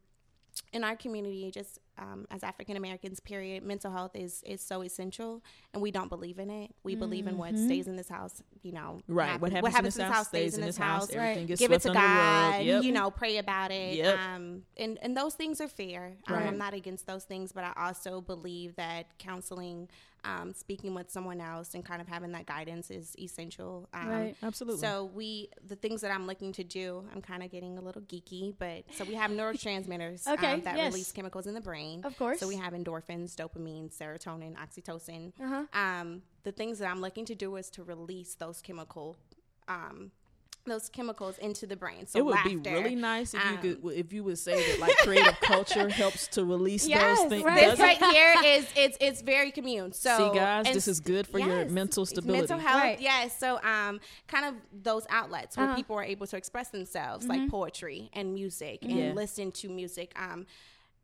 in 0.72 0.84
our 0.84 0.96
community, 0.96 1.50
just 1.50 1.78
um, 1.98 2.26
as 2.30 2.42
African 2.42 2.76
Americans, 2.76 3.20
period, 3.20 3.62
mental 3.62 3.90
health 3.90 4.12
is 4.14 4.42
is 4.46 4.60
so 4.60 4.82
essential, 4.82 5.42
and 5.72 5.82
we 5.82 5.90
don't 5.90 6.08
believe 6.08 6.38
in 6.38 6.50
it. 6.50 6.70
We 6.82 6.94
believe 6.94 7.26
in 7.26 7.36
what 7.36 7.56
stays 7.58 7.86
in 7.86 7.96
this 7.96 8.08
house. 8.08 8.42
You 8.62 8.72
know, 8.72 9.00
Right. 9.08 9.40
What 9.40 9.52
happens, 9.52 9.96
in 9.96 10.04
this 10.04 10.12
house 10.12 10.28
stays 10.28 10.54
in 10.56 10.60
this 10.60 10.76
house. 10.76 11.14
Right. 11.14 11.46
Gets 11.46 11.60
Give 11.60 11.72
it 11.72 11.82
to 11.82 11.92
God. 11.92 12.62
Yep. 12.62 12.82
You 12.82 12.92
know, 12.92 13.10
pray 13.10 13.38
about 13.38 13.70
it. 13.70 13.96
Yep. 13.96 14.18
Um, 14.18 14.62
and 14.76 14.98
and 15.02 15.16
those 15.16 15.34
things 15.34 15.60
are 15.60 15.68
fair. 15.68 16.14
Um, 16.26 16.34
I'm 16.36 16.58
not 16.58 16.74
against 16.74 17.06
those 17.06 17.24
things, 17.24 17.52
but 17.52 17.64
I 17.64 17.72
also 17.76 18.20
believe 18.20 18.76
that 18.76 19.18
counseling, 19.18 19.88
um, 20.28 20.52
speaking 20.52 20.94
with 20.94 21.10
someone 21.10 21.40
else, 21.40 21.74
and 21.74 21.84
kind 21.84 22.00
of 22.02 22.08
having 22.08 22.32
that 22.32 22.44
guidance 22.46 22.90
is 22.90 23.14
essential. 23.18 23.88
Um, 23.94 24.08
Right. 24.08 24.36
Absolutely. 24.42 24.80
so 24.80 25.10
we, 25.14 25.48
the 25.66 25.76
things 25.76 26.00
that 26.02 26.10
I'm 26.10 26.26
looking 26.26 26.52
to 26.52 26.64
do, 26.64 27.04
I'm 27.14 27.22
kind 27.22 27.42
of 27.42 27.50
getting 27.50 27.78
a 27.78 27.80
little 27.80 28.02
geeky, 28.02 28.54
but 28.58 28.84
so 28.92 29.04
we 29.04 29.14
have 29.14 29.30
neurotransmitters 29.30 30.26
Okay, 30.34 30.52
um, 30.54 30.60
that 30.62 30.76
yes. 30.76 30.92
release 30.92 31.12
chemicals 31.12 31.46
in 31.46 31.54
the 31.54 31.60
brain. 31.60 32.02
Of 32.04 32.16
course. 32.18 32.38
So 32.40 32.46
we 32.48 32.56
have 32.56 32.72
endorphins, 32.74 33.34
dopamine, 33.34 33.90
serotonin, 33.96 34.54
oxytocin. 34.56 35.32
Uh-huh. 35.42 35.64
Um, 35.72 36.22
the 36.44 36.52
things 36.52 36.78
that 36.78 36.90
I'm 36.90 37.00
looking 37.00 37.24
to 37.26 37.34
do 37.34 37.56
is 37.56 37.70
to 37.70 37.82
release 37.82 38.34
those 38.34 38.60
chemical, 38.60 39.16
um, 39.66 40.10
those 40.68 40.88
chemicals 40.88 41.38
into 41.38 41.66
the 41.66 41.76
brain. 41.76 42.06
So 42.06 42.18
it 42.18 42.24
would 42.24 42.34
laughter, 42.34 42.48
be 42.50 42.56
really 42.70 42.94
nice 42.94 43.34
if 43.34 43.42
you 43.44 43.50
um, 43.50 43.58
could 43.58 43.96
if 43.98 44.12
you 44.12 44.24
would 44.24 44.38
say 44.38 44.54
that 44.54 44.78
like 44.78 44.96
creative 44.98 45.38
culture 45.40 45.90
helps 45.90 46.28
to 46.28 46.44
release 46.44 46.86
Yes, 46.86 47.20
those 47.20 47.28
things. 47.28 47.44
right. 47.44 47.70
This 47.70 47.80
right 47.80 47.98
here 47.98 48.34
is 48.44 48.66
it's 48.76 48.96
it's 49.00 49.22
very 49.22 49.50
commune. 49.50 49.92
So 49.92 50.16
See, 50.16 50.38
guys, 50.38 50.66
and 50.66 50.74
this 50.76 50.88
is 50.88 51.00
good 51.00 51.26
for 51.26 51.38
your 51.38 51.64
mental 51.68 52.06
stability. 52.06 52.38
mental 52.40 52.58
health. 52.58 52.82
Right. 52.82 53.00
Yes. 53.00 53.38
So 53.38 53.60
um, 53.62 54.00
kind 54.26 54.46
of 54.46 54.54
those 54.82 55.06
outlets 55.10 55.56
where 55.56 55.66
Uh-huh. 55.66 55.76
people 55.76 55.96
are 55.96 56.04
able 56.04 56.26
to 56.28 56.36
express 56.36 56.68
themselves, 56.68 57.26
like 57.26 57.48
poetry 57.50 58.10
and 58.12 58.32
music, 58.34 58.82
and 58.82 58.92
Yeah. 58.96 59.12
listen 59.14 59.50
to 59.52 59.68
music. 59.68 60.12
Um, 60.16 60.46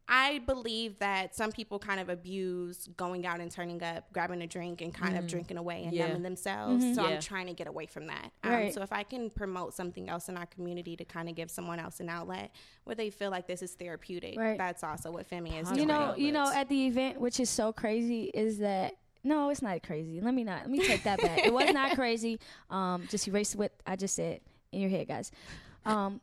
I 0.07 0.41
believe 0.41 0.99
that 0.99 1.35
some 1.35 1.51
people 1.51 1.79
kind 1.79 1.99
of 1.99 2.11
abuse 2.11 2.89
going 2.97 3.25
out 3.25 3.41
and 3.41 3.51
turning 3.51 3.83
up, 3.83 4.13
grabbing 4.13 4.43
a 4.43 4.47
drink, 4.47 4.83
and 4.83 4.93
kind 4.93 5.17
of 5.17 5.27
drinking 5.27 5.57
away 5.57 5.85
and 5.85 5.93
Mm. 5.93 5.97
Yeah. 5.97 6.07
numbing 6.09 6.23
themselves. 6.25 6.85
So 6.95 7.03
Yeah. 7.03 7.15
I'm 7.15 7.21
trying 7.21 7.47
to 7.47 7.55
get 7.55 7.67
away 7.67 7.87
from 7.87 8.07
that. 8.09 8.31
Um, 8.43 8.51
Right. 8.53 8.75
So 8.75 8.83
if 8.83 8.93
I 8.93 9.03
can 9.03 9.31
promote 9.31 9.73
something 9.73 10.11
else 10.11 10.29
in 10.29 10.37
our 10.37 10.45
community 10.47 10.95
to 10.97 11.05
kind 11.07 11.31
of 11.31 11.35
give 11.35 11.51
someone 11.51 11.79
else 11.79 12.01
an 12.01 12.11
outlet 12.11 12.51
where 12.85 12.95
they 12.95 13.09
feel 13.09 13.31
like 13.31 13.47
this 13.47 13.63
is 13.63 13.73
therapeutic, 13.75 14.39
Right. 14.39 14.59
that's 14.59 14.85
also 14.85 15.11
what 15.11 15.27
Femi 15.29 15.59
is 15.61 15.71
You 15.71 15.77
you 15.77 15.87
doing. 15.87 15.89
know, 15.89 16.15
you 16.17 16.33
know, 16.33 16.53
at 16.53 16.69
the 16.69 16.87
event, 16.87 17.19
which 17.19 17.41
is 17.41 17.49
so 17.49 17.73
crazy, 17.73 18.25
is 18.25 18.59
that 18.59 18.95
no, 19.27 19.49
it's 19.49 19.63
not 19.63 19.83
crazy. 19.83 20.21
Let 20.21 20.35
me 20.35 20.45
not. 20.45 20.61
Let 20.61 20.71
me 20.71 20.87
take 20.87 21.05
that 21.05 21.19
back. 21.19 21.39
it 21.47 21.51
was 21.53 21.73
not 21.73 21.93
crazy. 21.97 22.39
Um, 22.69 23.07
just 23.09 23.27
erase 23.27 23.57
what 23.57 23.73
I 23.87 23.97
just 23.97 24.15
said 24.15 24.43
in 24.71 24.83
your 24.83 24.91
head, 24.91 25.09
guys. 25.09 25.33
Um, 25.87 26.21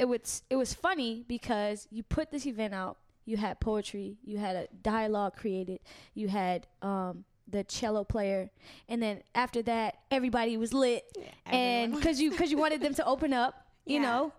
it 0.00 0.06
was 0.06 0.42
it 0.50 0.56
was 0.56 0.74
funny 0.74 1.24
because 1.28 1.86
you 1.92 2.02
put 2.02 2.32
this 2.32 2.44
event 2.44 2.74
out. 2.74 2.96
You 3.24 3.36
had 3.38 3.58
poetry. 3.60 4.18
You 4.24 4.38
had 4.38 4.56
a 4.56 4.68
dialogue 4.82 5.36
created. 5.36 5.80
You 6.14 6.28
had 6.28 6.66
um 6.82 7.24
the 7.48 7.62
cello 7.64 8.04
player, 8.04 8.50
and 8.88 9.02
then 9.02 9.22
after 9.34 9.62
that, 9.62 9.96
everybody 10.10 10.56
was 10.56 10.72
lit. 10.72 11.04
and 11.46 11.94
because 11.94 12.20
you 12.20 12.30
because 12.30 12.50
you 12.50 12.56
wanted 12.58 12.80
them 12.80 12.94
to 12.94 13.04
open 13.06 13.32
up, 13.32 13.66
you 13.86 13.96
Yeah. 13.96 14.02
know, 14.02 14.32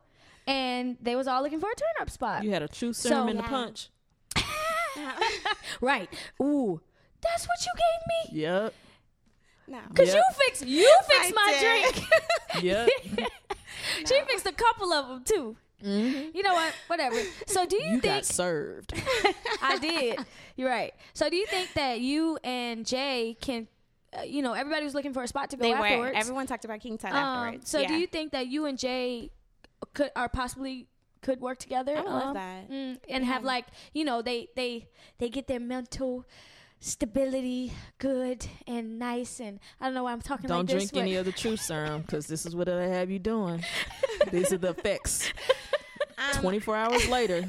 and 0.47 0.97
they 1.01 1.15
was 1.15 1.27
all 1.27 1.41
looking 1.43 1.59
for 1.59 1.69
a 1.69 1.75
turn 1.75 1.87
up 2.01 2.09
spot. 2.09 2.43
You 2.43 2.51
had 2.51 2.63
a 2.63 2.67
true 2.67 2.93
serum 2.93 3.29
in 3.29 3.37
the 3.37 3.43
Yeah. 3.43 3.49
punch. 3.49 3.89
Right. 5.81 6.09
Ooh, 6.41 6.79
that's 7.21 7.45
what 7.47 7.57
you 7.65 7.71
gave 7.75 8.33
me. 8.33 8.41
Yep. 8.41 8.73
no. 9.67 9.79
Cause 9.93 10.07
Yep. 10.07 10.15
you 10.15 10.23
fix 10.45 10.61
you 10.63 10.99
fix 11.07 11.27
I 11.27 11.31
my 11.31 11.57
did. 11.59 11.93
drink. 11.93 12.63
Yep. 12.63 13.29
she 14.07 14.21
fixed 14.27 14.45
a 14.45 14.51
couple 14.53 14.93
of 14.93 15.07
them 15.09 15.23
too. 15.25 15.57
You 15.81 16.41
know 16.43 16.53
what? 16.53 16.73
Whatever. 16.87 17.17
So 17.47 17.65
do 17.65 17.75
you, 17.75 17.81
Mm-hmm. 17.83 17.93
you 17.95 18.01
think 18.01 18.13
got 18.15 18.25
served. 18.25 18.93
I 19.61 19.77
did? 19.77 20.19
You're 20.55 20.69
right. 20.69 20.93
So 21.13 21.29
do 21.29 21.35
you 21.35 21.45
think 21.47 21.73
that 21.75 21.99
you 21.99 22.37
and 22.43 22.85
Jay 22.85 23.37
can? 23.39 23.67
Uh, 24.17 24.21
you 24.23 24.41
know, 24.41 24.53
everybody 24.53 24.83
was 24.85 24.93
looking 24.93 25.13
for 25.13 25.23
a 25.23 25.27
spot 25.27 25.49
to 25.49 25.57
go 25.57 25.63
They 25.63 25.73
afterwards. 25.73 26.13
were. 26.13 26.17
Everyone 26.19 26.47
talked 26.47 26.63
about 26.65 26.79
King 26.79 26.97
Tut 26.97 27.11
Um, 27.11 27.17
afterwards. 27.17 27.69
so 27.69 27.85
do 27.85 27.93
you 27.95 28.07
think 28.07 28.31
that 28.31 28.47
you 28.47 28.65
and 28.65 28.77
Jay 28.77 29.29
could 29.93 30.09
are 30.15 30.29
possibly 30.29 30.87
could 31.21 31.41
work 31.41 31.57
together? 31.57 31.97
I 31.97 32.01
would 32.01 32.09
love 32.11 32.23
um, 32.27 32.33
that. 32.35 32.69
mm, 32.71 32.97
and 33.09 33.25
have 33.25 33.43
like 33.43 33.65
you 33.93 34.05
know 34.05 34.21
they 34.21 34.47
they 34.55 34.87
they 35.19 35.27
get 35.29 35.47
their 35.47 35.59
mental 35.59 36.25
stability 36.85 37.71
good 37.97 38.45
and 38.67 38.99
nice 38.99 39.39
and 39.39 39.59
I 39.81 39.85
don't 39.85 39.95
know 39.95 40.03
why 40.03 40.11
I'm 40.11 40.21
talking 40.21 40.47
Don't 40.47 40.59
like 40.59 40.67
this. 40.67 40.73
drink 40.75 40.91
but- 40.93 40.99
any 40.99 41.15
of 41.15 41.25
the 41.25 41.31
true 41.31 41.57
serum 41.57 42.01
because 42.01 42.27
this 42.27 42.45
is 42.45 42.55
what 42.55 42.67
it'll 42.67 42.79
have 42.91 43.09
you 43.09 43.17
doing. 43.19 43.63
These 44.31 44.53
are 44.53 44.57
the 44.57 44.69
effects. 44.69 45.31
Um, 46.17 46.41
24 46.41 46.75
hours 46.77 47.09
later. 47.09 47.43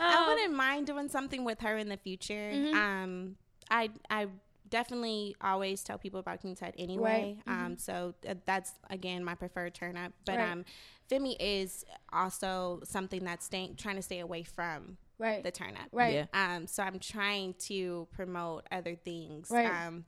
I 0.00 0.26
wouldn't 0.28 0.54
mind 0.54 0.88
doing 0.88 1.08
something 1.08 1.44
with 1.44 1.60
her 1.60 1.78
in 1.78 1.88
the 1.88 1.96
future. 1.96 2.50
Mm-hmm. 2.52 2.76
Um, 2.76 3.36
I 3.70 3.90
I 4.10 4.26
definitely 4.68 5.36
always 5.40 5.84
tell 5.84 5.98
people 5.98 6.18
about 6.18 6.42
King 6.42 6.56
Tut 6.56 6.74
anyway. 6.78 7.36
Um, 7.46 7.76
so 7.78 8.14
th- 8.22 8.38
that's 8.44 8.72
again 8.90 9.22
my 9.22 9.36
preferred 9.36 9.72
turn 9.74 9.96
up. 9.96 10.12
But 10.26 10.32
Mm-hmm. 10.34 10.42
Right. 10.42 10.52
um, 10.52 10.64
Femi 11.10 11.36
is 11.38 11.84
also 12.12 12.80
something 12.84 13.22
that's 13.22 13.46
staying 13.46 13.76
trying 13.76 13.96
to 13.96 14.02
stay 14.02 14.18
away 14.18 14.42
from. 14.42 14.96
Right. 15.22 15.42
the 15.42 15.50
turn 15.52 15.70
up. 15.76 15.88
Right. 15.92 16.14
Yeah. 16.14 16.26
Um, 16.56 16.66
so 16.66 16.82
I'm 16.82 16.98
trying 16.98 17.54
to 17.68 18.08
promote 18.12 18.64
other 18.72 18.96
things. 18.96 19.48
Right. 19.50 19.70
Um, 19.86 20.04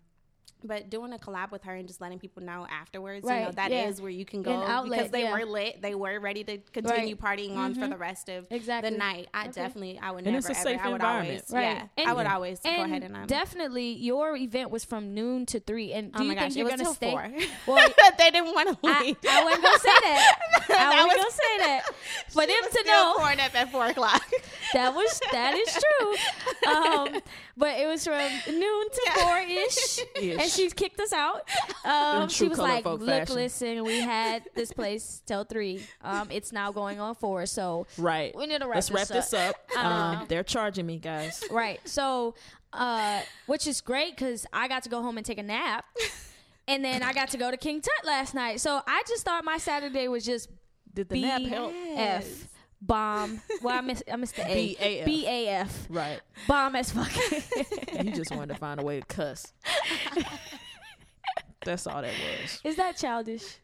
but 0.66 0.88
doing 0.88 1.12
a 1.12 1.18
collab 1.18 1.50
with 1.52 1.62
her 1.64 1.74
and 1.74 1.86
just 1.86 2.00
letting 2.00 2.18
people 2.18 2.42
know 2.42 2.66
afterwards, 2.70 3.22
you 3.28 3.28
know, 3.34 3.44
Right, 3.46 3.56
that 3.56 3.70
is 3.70 3.98
yeah. 3.98 4.02
where 4.02 4.10
you 4.10 4.24
can 4.24 4.38
An 4.38 4.44
go 4.44 4.62
outlet, 4.62 4.98
because 4.98 5.10
they 5.12 5.24
yeah. 5.24 5.38
were 5.38 5.44
lit, 5.44 5.82
they 5.82 5.94
were 5.94 6.18
ready 6.18 6.42
to 6.44 6.56
continue 6.72 7.16
partying 7.16 7.54
on 7.54 7.74
for 7.74 7.86
the 7.86 7.98
rest 7.98 8.30
of 8.30 8.46
Exactly. 8.50 8.88
the 8.90 8.96
night. 8.96 9.28
I 9.34 9.42
Okay. 9.42 9.52
definitely, 9.52 9.98
I 9.98 10.10
would 10.12 10.24
And 10.24 10.32
never 10.32 10.38
it's 10.38 10.46
a 10.48 10.50
ever, 10.52 10.70
safe 10.70 10.80
I 10.82 10.88
would 10.88 10.94
environment. 11.02 11.44
always, 11.50 11.52
Right. 11.52 11.88
yeah, 11.98 12.04
I 12.10 12.12
would 12.14 12.26
always 12.26 12.60
go 12.60 12.70
ahead 12.70 13.02
and 13.02 13.14
um, 13.14 13.26
definitely 13.26 13.92
your 13.92 14.36
event 14.38 14.70
was 14.70 14.86
from 14.86 15.12
noon 15.12 15.44
to 15.46 15.60
three. 15.60 15.92
And 15.92 16.10
do 16.14 16.20
oh 16.20 16.22
you 16.22 16.28
my 16.28 16.34
think 16.34 16.46
gosh, 16.52 16.56
you're 16.56 16.68
gonna 16.70 16.94
stay? 16.94 17.10
four. 17.10 17.30
Well, 17.74 17.86
they 18.18 18.30
didn't 18.30 18.54
want 18.54 18.70
to 18.70 18.88
I, 18.88 19.02
leave. 19.02 19.16
I 19.28 19.44
wasn't 19.44 19.62
gonna 19.64 19.78
say 19.80 19.90
that. 20.00 20.33
I 20.56 20.64
That 20.68 21.04
wasn't 21.06 21.18
gonna 21.20 21.30
say 21.30 21.58
that. 21.58 21.82
For 22.30 22.46
them 22.46 22.62
to 22.62 22.70
Still 22.70 22.84
know 22.86 23.14
pouring 23.16 23.40
up 23.40 23.54
at 23.54 23.70
four 23.70 23.86
o'clock. 23.86 24.24
that 24.74 24.94
was 24.94 25.20
that 25.32 25.54
is 25.54 25.72
true. 25.72 26.14
Um, 26.64 27.20
but 27.58 27.78
it 27.78 27.86
was 27.86 28.04
from 28.04 28.18
noon 28.48 28.86
to 28.90 29.10
four 29.16 29.38
ish, 29.38 29.98
and 30.40 30.50
she 30.50 30.70
kicked 30.70 30.98
us 30.98 31.12
out. 31.12 31.46
Um, 31.84 32.28
she 32.30 32.48
was 32.48 32.58
like, 32.58 32.86
"Look, 32.86 33.04
fashion." 33.04 33.34
listen, 33.36 33.84
we 33.84 34.00
had 34.00 34.44
this 34.54 34.72
place 34.72 35.22
till 35.26 35.44
three. 35.44 35.82
Um, 36.02 36.28
it's 36.30 36.52
now 36.52 36.72
going 36.72 37.00
on 37.00 37.14
four, 37.16 37.44
so 37.44 37.86
Right. 37.98 38.34
we 38.34 38.46
need 38.46 38.60
to 38.60 38.66
wrap 38.66 38.76
Let's 38.76 38.90
wrap 38.90 39.08
this 39.08 39.30
this 39.30 39.34
up. 39.34 39.56
Uh-huh. 39.76 39.88
Um, 39.88 40.24
they're 40.28 40.42
charging 40.42 40.86
me, 40.86 40.98
guys. 40.98 41.44
Right. 41.50 41.80
So, 41.84 42.34
uh, 42.72 43.20
which 43.46 43.66
is 43.66 43.82
great 43.82 44.16
because 44.16 44.46
I 44.52 44.66
got 44.66 44.84
to 44.84 44.88
go 44.88 45.02
home 45.02 45.18
and 45.18 45.26
take 45.26 45.38
a 45.38 45.42
nap. 45.42 45.84
And 46.66 46.84
then 46.84 47.02
I 47.02 47.12
got 47.12 47.28
to 47.30 47.36
go 47.36 47.50
to 47.50 47.56
King 47.56 47.80
Tut 47.80 48.04
last 48.06 48.34
night. 48.34 48.60
So 48.60 48.80
I 48.86 49.02
just 49.06 49.24
thought 49.24 49.44
my 49.44 49.58
Saturday 49.58 50.08
was 50.08 50.24
just 50.24 50.48
Did 50.92 51.08
the 51.08 51.20
nap 51.20 51.42
help? 51.42 51.72
BF. 51.72 52.46
Bomb. 52.80 53.40
Well, 53.62 53.78
I 53.78 53.80
missed, 53.80 54.02
I 54.12 54.16
missed 54.16 54.36
the 54.36 54.42
A. 54.46 54.74
BAF. 54.74 55.06
BAF. 55.24 55.68
Right. 55.88 56.20
Bomb 56.46 56.76
as 56.76 56.90
fuck. 56.90 57.10
You 58.04 58.12
just 58.12 58.30
wanted 58.34 58.52
to 58.54 58.58
find 58.58 58.78
a 58.80 58.82
way 58.84 59.00
to 59.00 59.06
cuss. 59.06 59.52
That's 61.64 61.86
all 61.86 62.02
that 62.02 62.12
was. 62.42 62.60
is 62.62 62.76
that 62.76 62.96
childish? 62.98 63.56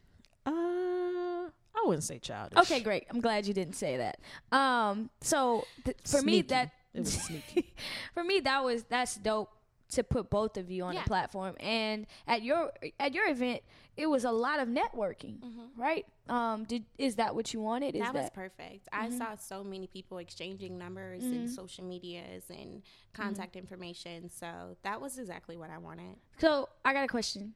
Uh, 0.45 0.51
I 0.51 1.83
wouldn't 1.85 2.03
say 2.03 2.17
childish. 2.17 2.57
Okay, 2.59 2.79
great. 2.79 3.05
I'm 3.11 3.21
glad 3.21 3.45
you 3.45 3.53
didn't 3.53 3.75
say 3.75 3.97
that. 3.97 4.19
Um, 4.57 5.09
so 5.21 5.65
th- 5.85 5.97
for 6.05 6.21
me, 6.23 6.41
that 6.43 6.71
It 6.95 7.01
was 7.01 7.13
sneaky. 7.13 7.73
for 8.15 8.23
me 8.23 8.39
that 8.39 8.63
was 8.63 8.83
that's 8.89 9.15
dope 9.17 9.49
to 9.91 10.03
put 10.03 10.29
both 10.29 10.57
of 10.57 10.69
you 10.71 10.83
on 10.83 10.93
Yeah. 10.93 11.03
the 11.03 11.07
platform. 11.07 11.55
And 11.59 12.07
at 12.27 12.43
your 12.43 12.71
at 12.99 13.13
your 13.13 13.27
event, 13.29 13.61
it 13.97 14.07
was 14.07 14.23
a 14.23 14.31
lot 14.31 14.59
of 14.59 14.67
networking, 14.67 15.37
right? 15.77 16.05
Um, 16.29 16.63
did 16.65 16.85
is 16.97 17.15
that 17.15 17.35
what 17.35 17.53
you 17.53 17.61
wanted? 17.61 17.95
Is 17.95 18.01
Mm-hmm. 18.01 18.05
that 18.05 18.13
that, 18.13 18.21
was 18.23 18.29
perfect. 18.33 18.87
I 18.91 19.09
saw 19.09 19.35
so 19.35 19.63
many 19.63 19.87
people 19.87 20.17
exchanging 20.17 20.77
numbers 20.77 21.23
and 21.23 21.49
social 21.49 21.83
medias 21.83 22.43
and 22.49 22.81
contact 23.13 23.55
information. 23.55 24.29
So 24.29 24.77
that 24.83 24.99
was 25.01 25.17
exactly 25.19 25.57
what 25.57 25.69
I 25.69 25.77
wanted. 25.77 26.15
so? 26.37 26.69
I 26.85 26.93
got 26.93 27.03
a 27.03 27.07
question. 27.07 27.53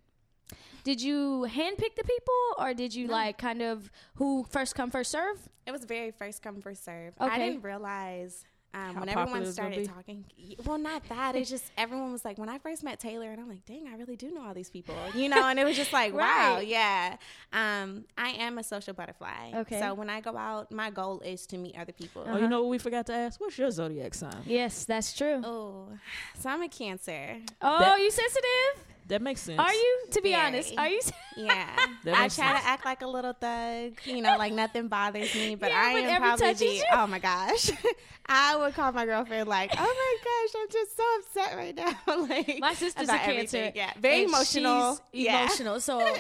Did 0.84 1.02
you 1.02 1.48
handpick 1.50 1.96
the 1.96 2.04
people, 2.04 2.42
or 2.60 2.76
did 2.76 2.94
you 2.94 3.08
like 3.08 3.40
kind 3.40 3.64
of 3.64 3.90
who 4.16 4.46
first 4.50 4.76
come 4.76 4.92
first 4.92 5.10
serve? 5.10 5.38
It 5.66 5.72
was 5.72 5.84
very 5.86 6.12
first 6.12 6.44
come 6.44 6.62
first 6.62 6.86
serve. 6.86 7.16
Okay. 7.20 7.32
I 7.34 7.40
didn't 7.40 7.64
realize 7.64 8.44
um, 8.76 9.00
when 9.00 9.10
everyone 9.10 9.46
started 9.46 9.88
talking. 9.88 10.26
Well, 10.66 10.78
not 10.78 11.08
that. 11.08 11.36
It's 11.36 11.50
just 11.50 11.72
everyone 11.78 12.12
was 12.12 12.26
like, 12.26 12.38
when 12.38 12.50
I 12.50 12.58
first 12.58 12.84
met 12.84 13.00
Taylor, 13.00 13.32
and 13.32 13.40
I'm 13.40 13.48
like, 13.48 13.66
dang, 13.66 13.88
I 13.88 13.96
really 13.96 14.16
do 14.18 14.32
know 14.32 14.46
all 14.46 14.54
these 14.54 14.70
people, 14.70 14.96
you 15.16 15.30
know. 15.30 15.44
And 15.48 15.58
it 15.58 15.64
was 15.64 15.78
just 15.78 15.94
like, 15.94 16.14
wow, 16.22 16.60
yeah. 16.60 17.16
Um, 17.54 18.06
I 18.18 18.32
am 18.32 18.58
a 18.58 18.64
social 18.64 18.94
butterfly. 18.94 19.52
Okay. 19.56 19.80
So 19.80 19.94
when 19.94 20.10
I 20.10 20.20
go 20.20 20.36
out, 20.36 20.72
my 20.72 20.90
goal 20.90 21.22
is 21.22 21.46
to 21.48 21.58
meet 21.58 21.78
other 21.78 21.94
people. 21.94 22.26
Oh, 22.28 22.38
you 22.38 22.48
know 22.48 22.62
what 22.62 22.70
we 22.70 22.78
forgot 22.78 23.06
to 23.08 23.14
ask? 23.14 23.40
What's 23.40 23.58
your 23.58 23.72
zodiac 23.72 24.14
sign? 24.14 24.36
Yes, 24.46 24.84
that's 24.86 25.14
true. 25.16 25.42
Oh, 25.44 25.88
so 26.40 26.50
I'm 26.50 26.62
a 26.62 26.68
Cancer. 26.70 27.38
Oh, 27.62 27.80
That- 27.80 28.00
you 28.00 28.12
sensitive? 28.12 28.95
That 29.08 29.22
makes 29.22 29.42
sense. 29.42 29.60
Are 29.60 29.72
you? 29.74 29.98
To 30.12 30.22
be 30.22 30.32
Very. 30.32 30.48
honest, 30.48 30.74
are 30.78 30.88
you? 30.88 31.00
Yeah, 31.38 31.68
I 31.78 31.88
makes 32.22 32.36
try 32.38 32.52
sense. 32.54 32.62
to 32.62 32.68
act 32.68 32.86
like 32.86 33.02
a 33.04 33.08
little 33.08 33.34
thug, 33.34 33.94
you 34.06 34.22
know, 34.22 34.36
like 34.38 34.52
nothing 34.54 34.88
bothers 34.88 35.34
me. 35.36 35.54
But 35.56 35.70
Yeah, 35.70 35.80
I 35.80 35.94
but 35.94 36.04
am 36.06 36.10
every 36.24 36.28
probably 36.38 36.54
the 36.54 36.66
you. 36.76 36.84
oh 36.94 37.06
my 37.08 37.20
gosh, 37.20 37.70
I 38.26 38.56
would 38.56 38.74
call 38.74 38.92
my 38.94 39.06
girlfriend 39.06 39.48
like, 39.48 39.72
oh 39.78 39.80
my 39.80 40.18
gosh, 40.24 40.62
I'm 40.62 40.70
just 40.72 40.98
so 40.98 41.04
upset 41.20 41.56
right 41.58 41.76
now. 41.76 41.94
like 42.28 42.58
My 42.60 42.74
sister's 42.74 43.08
a 43.10 43.12
about 43.14 43.26
cancer. 43.26 43.58
everything. 43.58 43.72
Yeah, 43.76 43.92
very 44.00 44.22
and 44.24 44.30
emotional. 44.30 44.94
she's 45.12 45.26
yeah. 45.26 45.44
Emotional. 45.44 45.80
So, 45.82 46.16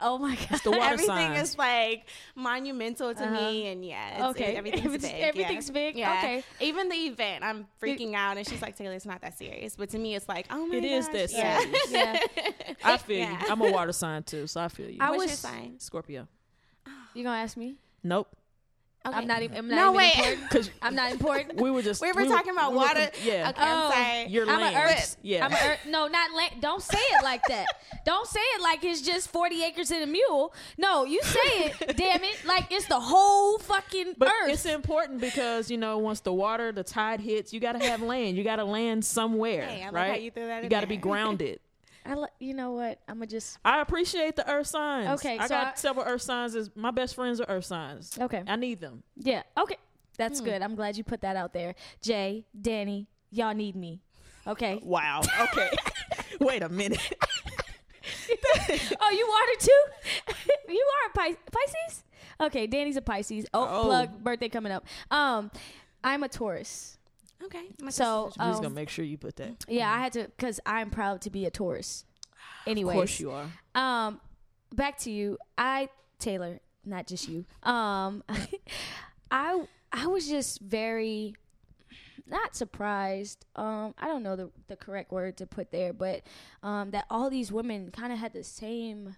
oh 0.00 0.18
my 0.18 0.36
god. 0.36 0.60
the 0.62 0.70
water 0.70 0.82
Everything 0.94 1.06
signs. 1.34 1.50
is 1.50 1.58
like 1.58 2.06
monumental 2.34 3.14
to 3.14 3.30
me, 3.30 3.36
uh-huh. 3.62 3.70
and 3.72 3.84
yeah, 3.84 4.14
it's, 4.28 4.38
Okay. 4.38 4.52
it- 4.54 4.58
everything's 4.58 4.84
Everything's- 4.86 5.12
big. 5.12 5.22
everything's 5.22 5.68
yeah. 5.68 5.72
big? 5.74 5.96
Yeah. 5.96 6.18
Okay. 6.18 6.44
even 6.60 6.88
the 6.88 6.96
event, 6.96 7.44
I'm 7.44 7.66
freaking 7.82 8.14
out, 8.14 8.36
and 8.36 8.46
she's 8.46 8.60
like, 8.62 8.76
"Taylor, 8.76 8.94
it's 8.94 9.06
not 9.06 9.20
that 9.22 9.38
serious," 9.38 9.74
but 9.76 9.88
to 9.90 9.98
me, 9.98 10.14
it's 10.14 10.28
like, 10.28 10.46
"Oh 10.50 10.66
my 10.66 10.76
It 10.76 10.80
gosh, 10.82 10.90
is 10.90 11.08
that 11.08 11.32
yeah. 11.32 11.58
serious. 11.60 11.90
yeah. 11.90 12.18
I 12.84 12.96
feel 12.98 13.18
Yeah. 13.18 13.40
you. 13.40 13.46
I'm 13.48 13.60
a 13.62 13.70
water 13.72 13.92
sign 13.92 14.22
too, 14.22 14.46
so 14.46 14.60
I 14.60 14.68
feel 14.68 14.90
you. 14.90 14.98
I 15.00 15.10
What's 15.10 15.22
was 15.22 15.30
your 15.30 15.52
sign? 15.52 15.80
Scorpio. 15.80 16.28
Oh. 16.86 16.90
You 17.14 17.24
gonna 17.24 17.38
ask 17.38 17.56
me? 17.56 17.76
Nope. 18.04 18.35
Okay. 19.06 19.16
I'm 19.16 19.26
not 19.26 19.42
even. 19.42 19.56
I'm 19.58 19.68
not 19.68 19.76
No, 19.76 19.82
even 19.90 19.96
wait. 19.96 20.14
important. 20.16 20.40
Because 20.50 20.70
I'm 20.82 20.94
not 20.94 21.10
important. 21.12 21.60
we 21.60 21.70
were 21.70 21.82
just 21.82 22.00
We 22.02 22.12
were 22.12 22.24
talking 22.26 22.52
about 22.52 22.72
we 22.72 22.78
were 22.78 22.84
water. 22.84 23.10
com- 23.12 23.20
yeah. 23.24 23.50
Okay, 23.50 23.60
I'm 23.62 23.78
Oh. 23.78 23.90
sorry. 23.92 24.26
You're 24.28 24.48
I'm 24.50 24.60
land. 24.60 24.76
an 24.76 24.82
earth. 24.82 25.16
Yeah. 25.22 25.44
I'm 25.46 25.52
a 25.52 25.56
earth. 25.56 25.78
No, 25.86 26.06
not 26.08 26.32
land. 26.32 26.52
Don't 26.60 26.82
say 26.82 26.98
it 26.98 27.22
like 27.24 27.42
that. 27.48 27.66
Don't 28.04 28.26
say 28.26 28.40
it 28.40 28.60
like 28.62 28.84
it's 28.84 29.00
just 29.02 29.30
40 29.30 29.64
acres 29.64 29.90
and 29.90 30.02
a 30.02 30.06
mule. 30.06 30.52
No, 30.78 31.04
you 31.04 31.20
say 31.22 31.38
it. 31.80 31.96
damn 31.96 32.22
it, 32.22 32.44
like 32.44 32.70
it's 32.70 32.86
the 32.86 33.00
whole 33.00 33.58
fucking 33.58 34.14
But 34.18 34.28
earth. 34.28 34.50
it's 34.50 34.66
important 34.66 35.20
because 35.20 35.70
you 35.70 35.76
know 35.78 35.98
once 35.98 36.20
the 36.20 36.32
water, 36.32 36.70
the 36.72 36.84
tide 36.84 37.20
hits, 37.20 37.52
you 37.52 37.60
got 37.60 37.72
to 37.72 37.84
have 37.86 38.02
land. 38.02 38.36
You 38.36 38.44
got 38.44 38.56
to 38.56 38.64
land 38.64 39.04
somewhere, 39.04 39.66
Hey, 39.66 39.82
I 39.82 39.86
like 39.86 39.92
right? 39.94 40.10
how 40.12 40.16
you 40.18 40.30
threw 40.30 40.46
that 40.46 40.62
in 40.64 40.68
got 40.68 40.80
to 40.82 40.86
be 40.86 40.96
grounded. 40.96 41.60
I 42.08 42.14
li- 42.14 42.28
you 42.40 42.54
know 42.54 42.72
what? 42.72 43.00
I'm 43.08 43.16
gonna 43.16 43.26
just. 43.26 43.58
I 43.64 43.80
appreciate 43.80 44.36
the 44.36 44.48
earth 44.50 44.68
signs. 44.68 45.08
Okay, 45.20 45.38
I 45.38 45.42
so 45.46 45.54
got 45.54 45.66
I- 45.66 45.74
several 45.74 46.06
earth 46.06 46.22
signs. 46.22 46.54
As 46.54 46.70
my 46.76 46.90
best 46.90 47.14
friends 47.14 47.40
are 47.40 47.46
earth 47.48 47.64
signs. 47.66 48.16
Okay. 48.20 48.42
I 48.46 48.56
need 48.56 48.80
them. 48.80 49.02
Yeah. 49.16 49.42
Okay. 49.58 49.74
Hmm. 49.76 49.80
That's 50.18 50.40
good. 50.40 50.62
I'm 50.62 50.74
glad 50.74 50.96
you 50.96 51.04
put 51.04 51.20
that 51.22 51.36
out 51.36 51.52
there. 51.52 51.74
Jay, 52.02 52.46
Danny, 52.58 53.06
y'all 53.30 53.54
need 53.54 53.76
me. 53.76 54.00
Okay. 54.46 54.80
Wow. 54.84 55.20
Okay. 55.40 55.70
Wait 56.40 56.62
a 56.62 56.68
minute. 56.68 57.00
oh, 59.00 59.10
you 59.10 59.26
water 59.28 59.60
too? 59.60 60.72
you 60.72 60.86
are 60.94 61.10
a 61.24 61.28
Pis- 61.28 61.38
Pisces? 61.52 62.04
Okay, 62.40 62.66
Danny's 62.66 62.96
a 62.96 63.02
Pisces. 63.02 63.46
Oh, 63.54 63.66
Oh. 63.68 63.84
plug 63.84 64.22
birthday 64.22 64.48
coming 64.48 64.72
up. 64.72 64.84
Um, 65.10 65.50
I'm 66.04 66.22
a 66.22 66.28
Taurus. 66.28 66.98
Okay. 67.44 67.64
My 67.80 67.90
So, 67.90 68.26
sister's- 68.28 68.36
I'm 68.40 68.50
just 68.50 68.58
um, 68.58 68.62
gonna 68.64 68.74
make 68.74 68.88
sure 68.88 69.04
you 69.04 69.18
put 69.18 69.36
that. 69.36 69.64
yeah, 69.68 69.92
I 69.92 69.98
had 69.98 70.12
to 70.14 70.24
because 70.24 70.60
I'm 70.66 70.90
proud 70.90 71.20
to 71.22 71.30
be 71.30 71.44
a 71.46 71.50
Taurus. 71.50 72.04
Anyway, 72.66 72.94
Of 72.94 72.98
course 72.98 73.20
you 73.20 73.30
are. 73.30 73.46
Um, 73.74 74.20
back 74.74 74.98
to 75.00 75.10
you. 75.10 75.38
I 75.56 75.88
Taylor, 76.18 76.60
not 76.84 77.06
just 77.06 77.28
you. 77.28 77.44
Um, 77.62 78.24
I 79.30 79.66
I 79.92 80.06
was 80.06 80.26
just 80.28 80.60
very 80.60 81.34
not 82.26 82.56
surprised. 82.56 83.44
Um, 83.54 83.94
I 83.98 84.06
don't 84.08 84.22
know 84.22 84.34
the 84.36 84.50
the 84.68 84.76
correct 84.76 85.12
word 85.12 85.36
to 85.36 85.46
put 85.46 85.70
there, 85.70 85.92
but 85.92 86.22
um, 86.62 86.90
that 86.90 87.04
all 87.10 87.30
these 87.30 87.52
women 87.52 87.90
kind 87.90 88.12
of 88.12 88.18
had 88.18 88.32
the 88.32 88.42
same. 88.44 89.14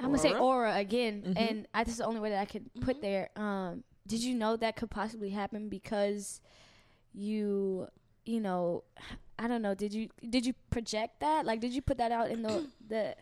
I'm 0.00 0.06
gonna 0.06 0.18
say 0.18 0.30
Aura? 0.32 0.42
aura 0.44 0.76
again, 0.76 1.22
Mhm. 1.26 1.36
and 1.36 1.68
I, 1.74 1.82
this 1.82 1.94
is 1.94 1.98
the 1.98 2.06
only 2.06 2.20
way 2.20 2.30
that 2.30 2.40
I 2.40 2.44
could 2.44 2.70
put 2.82 3.00
there. 3.00 3.30
Um, 3.34 3.82
did 4.06 4.22
you 4.22 4.32
know 4.34 4.56
that 4.56 4.76
could 4.76 4.90
possibly 4.90 5.30
happen 5.30 5.68
because 5.68 6.40
you, 7.18 7.88
you 8.24 8.40
know, 8.40 8.84
I 9.38 9.48
don't 9.48 9.62
know. 9.62 9.74
Did 9.74 9.92
you 9.92 10.08
did 10.28 10.46
you 10.46 10.54
project 10.70 11.20
that? 11.20 11.44
Like, 11.44 11.60
did 11.60 11.72
you 11.72 11.82
put 11.82 11.98
that 11.98 12.12
out 12.12 12.30
in 12.30 12.42
the 12.42 12.64
the 12.88 13.14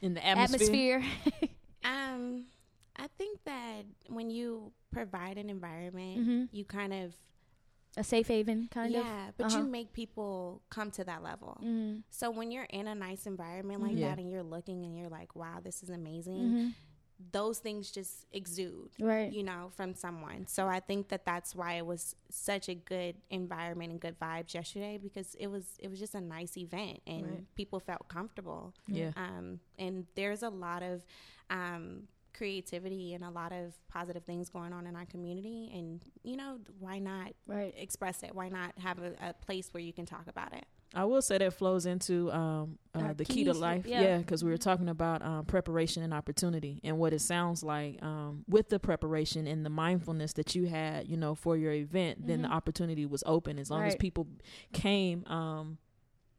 In 0.00 0.14
the 0.14 0.24
atmosphere. 0.24 1.02
atmosphere? 1.02 1.48
Um, 1.84 2.46
I 2.96 3.06
think 3.16 3.38
that 3.44 3.82
when 4.08 4.30
you 4.30 4.72
provide 4.90 5.38
an 5.38 5.48
environment, 5.48 6.18
Mhm. 6.18 6.48
you 6.52 6.64
kind 6.64 6.92
of 6.92 7.16
a 7.96 8.02
safe 8.04 8.26
haven, 8.28 8.68
kind 8.70 8.94
of. 8.94 9.00
yeah, 9.04 9.30
but 9.36 9.46
Uh-huh. 9.46 9.58
you 9.58 9.64
make 9.64 9.92
people 9.92 10.60
come 10.70 10.90
to 10.90 11.04
that 11.04 11.22
level. 11.22 11.56
Mhm. 11.62 12.02
So 12.10 12.30
when 12.30 12.50
you're 12.50 12.64
in 12.70 12.86
a 12.88 12.94
nice 12.94 13.26
environment 13.26 13.80
like 13.80 13.96
Yeah. 13.96 14.08
that, 14.10 14.18
and 14.18 14.28
you're 14.30 14.42
looking 14.42 14.84
and 14.84 14.96
you're 14.98 15.08
like, 15.08 15.34
"Wow, 15.36 15.60
this 15.62 15.82
is 15.82 15.88
amazing," 15.90 16.50
Mhm. 16.52 16.74
Those 17.32 17.58
things 17.58 17.90
just 17.90 18.26
exude. 18.32 18.90
Right. 19.00 19.32
you 19.32 19.42
know, 19.42 19.70
from 19.76 19.94
someone. 19.94 20.46
So 20.46 20.66
I 20.68 20.78
think 20.80 21.08
that 21.08 21.24
that's 21.24 21.54
why 21.54 21.74
it 21.74 21.84
was 21.84 22.14
such 22.30 22.68
a 22.68 22.74
good 22.74 23.16
environment 23.30 23.90
and 23.90 24.00
good 24.00 24.18
vibes 24.20 24.54
yesterday 24.54 24.98
because 25.02 25.34
it 25.34 25.48
was 25.48 25.64
it 25.80 25.88
was 25.90 25.98
just 25.98 26.14
a 26.14 26.20
nice 26.20 26.56
event 26.56 27.00
and 27.06 27.24
Right. 27.24 27.54
people 27.56 27.80
felt 27.80 28.06
comfortable. 28.08 28.72
Yeah. 28.86 29.10
Um, 29.16 29.58
and 29.78 30.06
there's 30.14 30.42
a 30.44 30.48
lot 30.50 30.82
of 30.82 31.04
um, 31.50 32.04
creativity 32.36 33.14
and 33.14 33.24
a 33.24 33.30
lot 33.30 33.52
of 33.52 33.74
positive 33.88 34.22
things 34.24 34.48
going 34.48 34.72
on 34.72 34.86
in 34.86 34.94
our 34.94 35.06
community. 35.06 35.70
And 35.74 36.00
you 36.22 36.36
know, 36.36 36.58
why 36.78 37.00
not 37.00 37.32
Right. 37.46 37.74
express 37.76 38.22
it? 38.22 38.32
Why 38.34 38.48
not 38.48 38.78
have 38.78 38.98
a, 39.00 39.14
a 39.20 39.32
place 39.34 39.74
where 39.74 39.82
you 39.82 39.92
can 39.92 40.06
talk 40.06 40.28
about 40.28 40.52
it? 40.54 40.66
I 40.94 41.04
will 41.04 41.20
say 41.20 41.36
that 41.38 41.52
flows 41.52 41.84
into 41.84 42.32
um, 42.32 42.78
uh, 42.94 43.12
the 43.12 43.24
key 43.24 43.44
to 43.44 43.52
life. 43.52 43.84
yeah. 43.86 44.00
Yeah, 44.00 44.18
because 44.18 44.42
we 44.42 44.50
were 44.50 44.56
talking 44.56 44.88
about 44.88 45.22
um, 45.22 45.44
preparation 45.44 46.02
and 46.02 46.14
opportunity, 46.14 46.80
and 46.82 46.98
what 46.98 47.12
it 47.12 47.20
sounds 47.20 47.62
like 47.62 48.02
um, 48.02 48.44
with 48.48 48.70
the 48.70 48.78
preparation 48.78 49.46
and 49.46 49.64
the 49.66 49.70
mindfulness 49.70 50.32
that 50.34 50.54
you 50.54 50.66
had, 50.66 51.06
you 51.06 51.16
know, 51.18 51.34
for 51.34 51.56
your 51.56 51.72
event. 51.72 52.26
Then 52.26 52.42
the 52.42 52.48
Mhm. 52.48 52.52
opportunity 52.52 53.04
was 53.04 53.22
open 53.26 53.58
as 53.58 53.70
long 53.70 53.84
as 53.84 53.96
people 53.96 54.26
came, 54.72 55.24
um, 55.26 55.76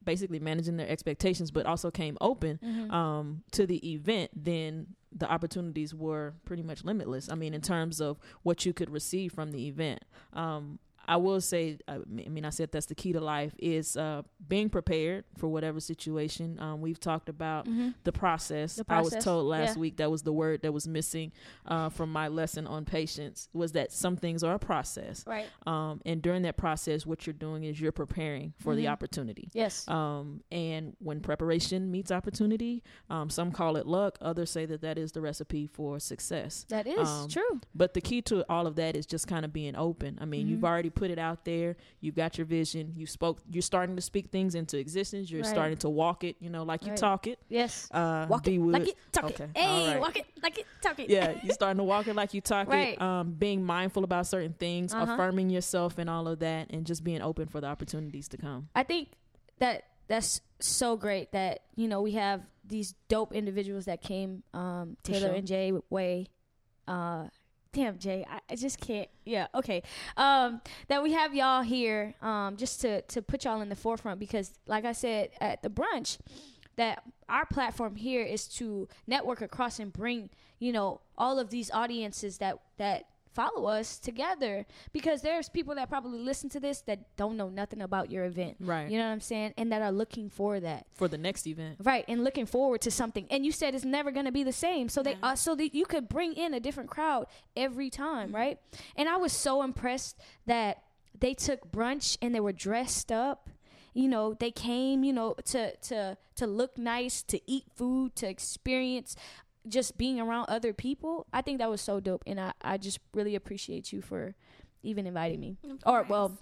basically 0.03 0.39
managing 0.39 0.77
their 0.77 0.87
expectations, 0.89 1.51
but 1.51 1.65
also 1.67 1.91
came 1.91 2.17
open 2.19 2.57
Mhm. 2.63 2.91
um, 2.91 3.43
to 3.51 3.67
the 3.67 3.93
event. 3.93 4.31
Then 4.35 4.95
the 5.11 5.29
opportunities 5.31 5.93
were 5.93 6.33
pretty 6.45 6.63
much 6.63 6.83
limitless. 6.83 7.29
I 7.29 7.35
mean, 7.35 7.53
in 7.53 7.61
terms 7.61 7.99
of 8.01 8.17
what 8.43 8.65
you 8.65 8.73
could 8.73 8.89
receive 8.89 9.31
from 9.33 9.51
the 9.51 9.67
event. 9.67 10.03
Um, 10.33 10.79
I 11.07 11.17
will 11.17 11.41
say, 11.41 11.79
I 11.87 11.99
mean, 12.07 12.45
I 12.45 12.49
said 12.51 12.71
that's 12.71 12.85
the 12.85 12.95
key 12.95 13.13
to 13.13 13.19
life 13.19 13.53
is 13.57 13.97
uh, 13.97 14.21
being 14.47 14.69
prepared 14.69 15.23
for 15.37 15.47
whatever 15.47 15.79
situation. 15.79 16.59
Um, 16.59 16.81
we've 16.81 16.99
talked 16.99 17.29
about 17.29 17.65
Mhm. 17.65 17.95
the 18.03 18.11
process. 18.11 18.75
The 18.75 18.85
I 18.89 19.01
was 19.01 19.15
told 19.23 19.47
last 19.47 19.75
yeah. 19.75 19.79
week 19.81 19.97
that 19.97 20.11
was 20.11 20.21
the 20.23 20.33
word 20.33 20.61
that 20.61 20.71
was 20.71 20.87
missing 20.87 21.31
uh, 21.65 21.89
from 21.89 22.11
my 22.11 22.27
lesson 22.27 22.67
on 22.67 22.85
patience 22.85 23.49
was 23.53 23.71
that 23.71 23.91
some 23.91 24.17
things 24.17 24.43
are 24.43 24.53
a 24.55 24.59
process. 24.59 25.25
Right. 25.25 25.47
Um, 25.65 26.01
and 26.05 26.21
during 26.21 26.43
that 26.43 26.57
process, 26.57 27.05
what 27.05 27.25
you're 27.25 27.33
doing 27.33 27.63
is 27.63 27.79
you're 27.81 27.91
preparing 27.91 28.53
for 28.59 28.75
the 28.75 28.85
Mhm. 28.85 28.91
opportunity. 28.91 29.49
Yes. 29.53 29.87
Um, 29.87 30.41
and 30.51 30.95
when 30.99 31.21
preparation 31.21 31.89
meets 31.91 32.11
opportunity, 32.11 32.83
um, 33.09 33.29
some 33.29 33.51
call 33.51 33.77
it 33.77 33.87
luck, 33.87 34.17
others 34.21 34.49
say 34.51 34.65
that 34.67 34.81
that 34.81 34.97
is 34.97 35.11
the 35.13 35.21
recipe 35.21 35.65
for 35.67 35.99
success. 35.99 36.65
that 36.69 36.85
is 36.85 37.07
um, 37.07 37.27
true. 37.29 37.61
But 37.73 37.93
the 37.95 38.01
key 38.01 38.21
to 38.23 38.45
all 38.49 38.67
of 38.67 38.75
that 38.75 38.95
is 38.95 39.05
just 39.05 39.27
kind 39.27 39.43
of 39.45 39.51
being 39.53 39.75
open. 39.75 40.17
I 40.21 40.25
mean, 40.25 40.47
you've 40.47 40.59
Mhm. 40.59 40.63
Already 40.89 40.99
put 40.99 41.11
it 41.11 41.19
out 41.19 41.45
there. 41.45 41.75
You've 42.01 42.15
got 42.15 42.37
your 42.37 42.45
vision. 42.45 42.93
You 42.95 43.05
spoke. 43.05 43.39
You're 43.49 43.61
starting 43.61 43.95
to 43.95 44.01
speak 44.01 44.29
things 44.31 44.55
into 44.55 44.77
existence. 44.77 45.29
You're 45.31 45.41
Right. 45.43 45.49
starting 45.49 45.77
to 45.79 45.89
walk 45.89 46.23
it. 46.23 46.35
You 46.39 46.49
know, 46.49 46.63
like 46.63 46.85
you 46.85 46.93
talk 46.95 47.27
it. 47.27 47.39
Yes. 47.49 47.87
Uh, 47.91 48.25
Walk 48.29 48.47
it 48.47 48.57
wood. 48.57 48.73
like 48.73 48.87
it, 48.89 48.95
talk 49.11 49.25
Okay, 49.25 49.43
it. 49.45 49.57
Hey, 49.57 49.65
all 49.65 49.87
right. 49.87 50.01
walk 50.01 50.17
it 50.17 50.25
like 50.43 50.57
it, 50.57 50.65
talk 50.81 50.99
it. 50.99 51.09
yeah, 51.09 51.39
you're 51.43 51.53
starting 51.53 51.77
to 51.77 51.83
walk 51.83 52.07
it 52.07 52.15
like 52.15 52.33
you 52.33 52.41
talk 52.41 52.67
Right. 52.67 52.93
it. 52.93 53.01
Um, 53.01 53.31
being 53.31 53.63
mindful 53.63 54.03
about 54.03 54.27
certain 54.27 54.53
things, 54.53 54.93
Uh-huh. 54.93 55.13
affirming 55.13 55.49
yourself, 55.49 55.97
and 55.97 56.09
all 56.09 56.27
of 56.27 56.39
that, 56.39 56.69
and 56.71 56.85
just 56.85 57.03
being 57.03 57.21
open 57.21 57.47
for 57.47 57.61
the 57.61 57.67
opportunities 57.67 58.27
to 58.29 58.37
come. 58.37 58.69
I 58.75 58.83
think 58.83 59.09
that 59.59 59.83
that's 60.07 60.41
so 60.59 60.97
great 60.97 61.31
that 61.33 61.61
you 61.75 61.87
know 61.87 62.01
we 62.01 62.11
have 62.13 62.41
these 62.65 62.93
dope 63.07 63.33
individuals 63.33 63.85
that 63.85 64.01
came, 64.01 64.43
um, 64.53 64.95
Taylor 65.03 65.27
sure. 65.27 65.35
and 65.35 65.47
Jay 65.47 65.71
Way. 65.89 66.27
Uh, 66.87 67.27
damn 67.73 67.97
Jay, 67.97 68.25
I, 68.29 68.39
I 68.49 68.55
just 68.55 68.79
can't. 68.79 69.09
Yeah, 69.25 69.47
okay. 69.55 69.83
Um, 70.17 70.61
that 70.87 71.03
we 71.03 71.13
have 71.13 71.35
y'all 71.35 71.61
here, 71.61 72.15
um, 72.21 72.57
just 72.57 72.81
to 72.81 73.01
to 73.03 73.21
put 73.21 73.45
y'all 73.45 73.61
in 73.61 73.69
the 73.69 73.75
forefront 73.75 74.19
because, 74.19 74.53
like 74.65 74.85
I 74.85 74.91
said 74.91 75.29
at 75.39 75.61
the 75.61 75.69
brunch, 75.69 76.17
that 76.75 77.03
our 77.27 77.45
platform 77.45 77.95
here 77.95 78.23
is 78.23 78.47
to 78.47 78.87
network 79.07 79.41
across 79.41 79.79
and 79.79 79.91
bring 79.91 80.29
you 80.59 80.71
know 80.71 81.01
all 81.17 81.39
of 81.39 81.49
these 81.49 81.69
audiences 81.71 82.37
that 82.39 82.59
that 82.77 83.05
follow 83.33 83.65
us 83.67 83.99
together. 83.99 84.65
Because 84.91 85.21
there's 85.21 85.49
people 85.49 85.75
that 85.75 85.89
probably 85.89 86.19
listen 86.19 86.49
to 86.49 86.59
this 86.59 86.81
that 86.81 87.15
don't 87.17 87.37
know 87.37 87.49
nothing 87.49 87.81
about 87.81 88.11
your 88.11 88.25
event. 88.25 88.57
Right. 88.59 88.89
you 88.89 88.97
know 88.97 89.05
what 89.05 89.11
i'm 89.13 89.21
saying? 89.21 89.53
And 89.57 89.71
that 89.71 89.81
are 89.81 89.91
looking 89.91 90.29
for 90.29 90.59
that. 90.59 90.87
For 90.95 91.07
the 91.07 91.17
next 91.17 91.47
event. 91.47 91.77
right 91.83 92.05
and 92.07 92.23
looking 92.23 92.45
forward 92.45 92.81
to 92.81 92.91
something. 92.91 93.25
And 93.29 93.45
you 93.45 93.51
said 93.51 93.75
it's 93.75 93.85
never 93.85 94.11
going 94.11 94.25
to 94.25 94.31
be 94.31 94.43
the 94.43 94.51
same. 94.53 94.89
So 94.89 95.03
they 95.03 95.11
Yeah. 95.11 95.17
uh, 95.31 95.35
so 95.35 95.55
that 95.55 95.73
you 95.75 95.85
could 95.85 96.09
bring 96.09 96.33
in 96.33 96.53
a 96.53 96.59
different 96.59 96.89
crowd 96.89 97.27
every 97.55 97.89
time 97.89 98.31
right? 98.33 98.59
And 98.95 99.07
i 99.09 99.17
was 99.17 99.31
so 99.33 99.61
impressed 99.63 100.17
that 100.45 100.83
they 101.19 101.33
took 101.33 101.71
brunch 101.71 102.17
and 102.21 102.33
they 102.33 102.39
were 102.39 102.53
dressed 102.53 103.11
up. 103.11 103.49
You 103.93 104.07
know 104.07 104.33
they 104.33 104.51
came 104.51 105.03
you 105.03 105.11
know 105.13 105.33
to 105.45 105.75
to 105.75 106.17
to 106.35 106.47
look 106.47 106.77
nice 106.77 107.21
to 107.23 107.39
eat 107.47 107.65
food 107.75 108.15
to 108.17 108.27
experience 108.29 109.15
just 109.67 109.97
being 109.97 110.19
around 110.19 110.45
other 110.49 110.73
people 110.73 111.27
i 111.33 111.41
think 111.41 111.57
that 111.59 111.69
was 111.69 111.81
so 111.81 111.99
dope 111.99 112.23
and 112.25 112.39
i 112.39 112.51
i 112.61 112.77
just 112.77 112.99
really 113.13 113.35
appreciate 113.35 113.91
you 113.91 114.01
for 114.01 114.33
even 114.83 115.05
inviting 115.05 115.39
me 115.39 115.57
Of 115.63 115.79
or 115.85 116.03
well 116.09 116.37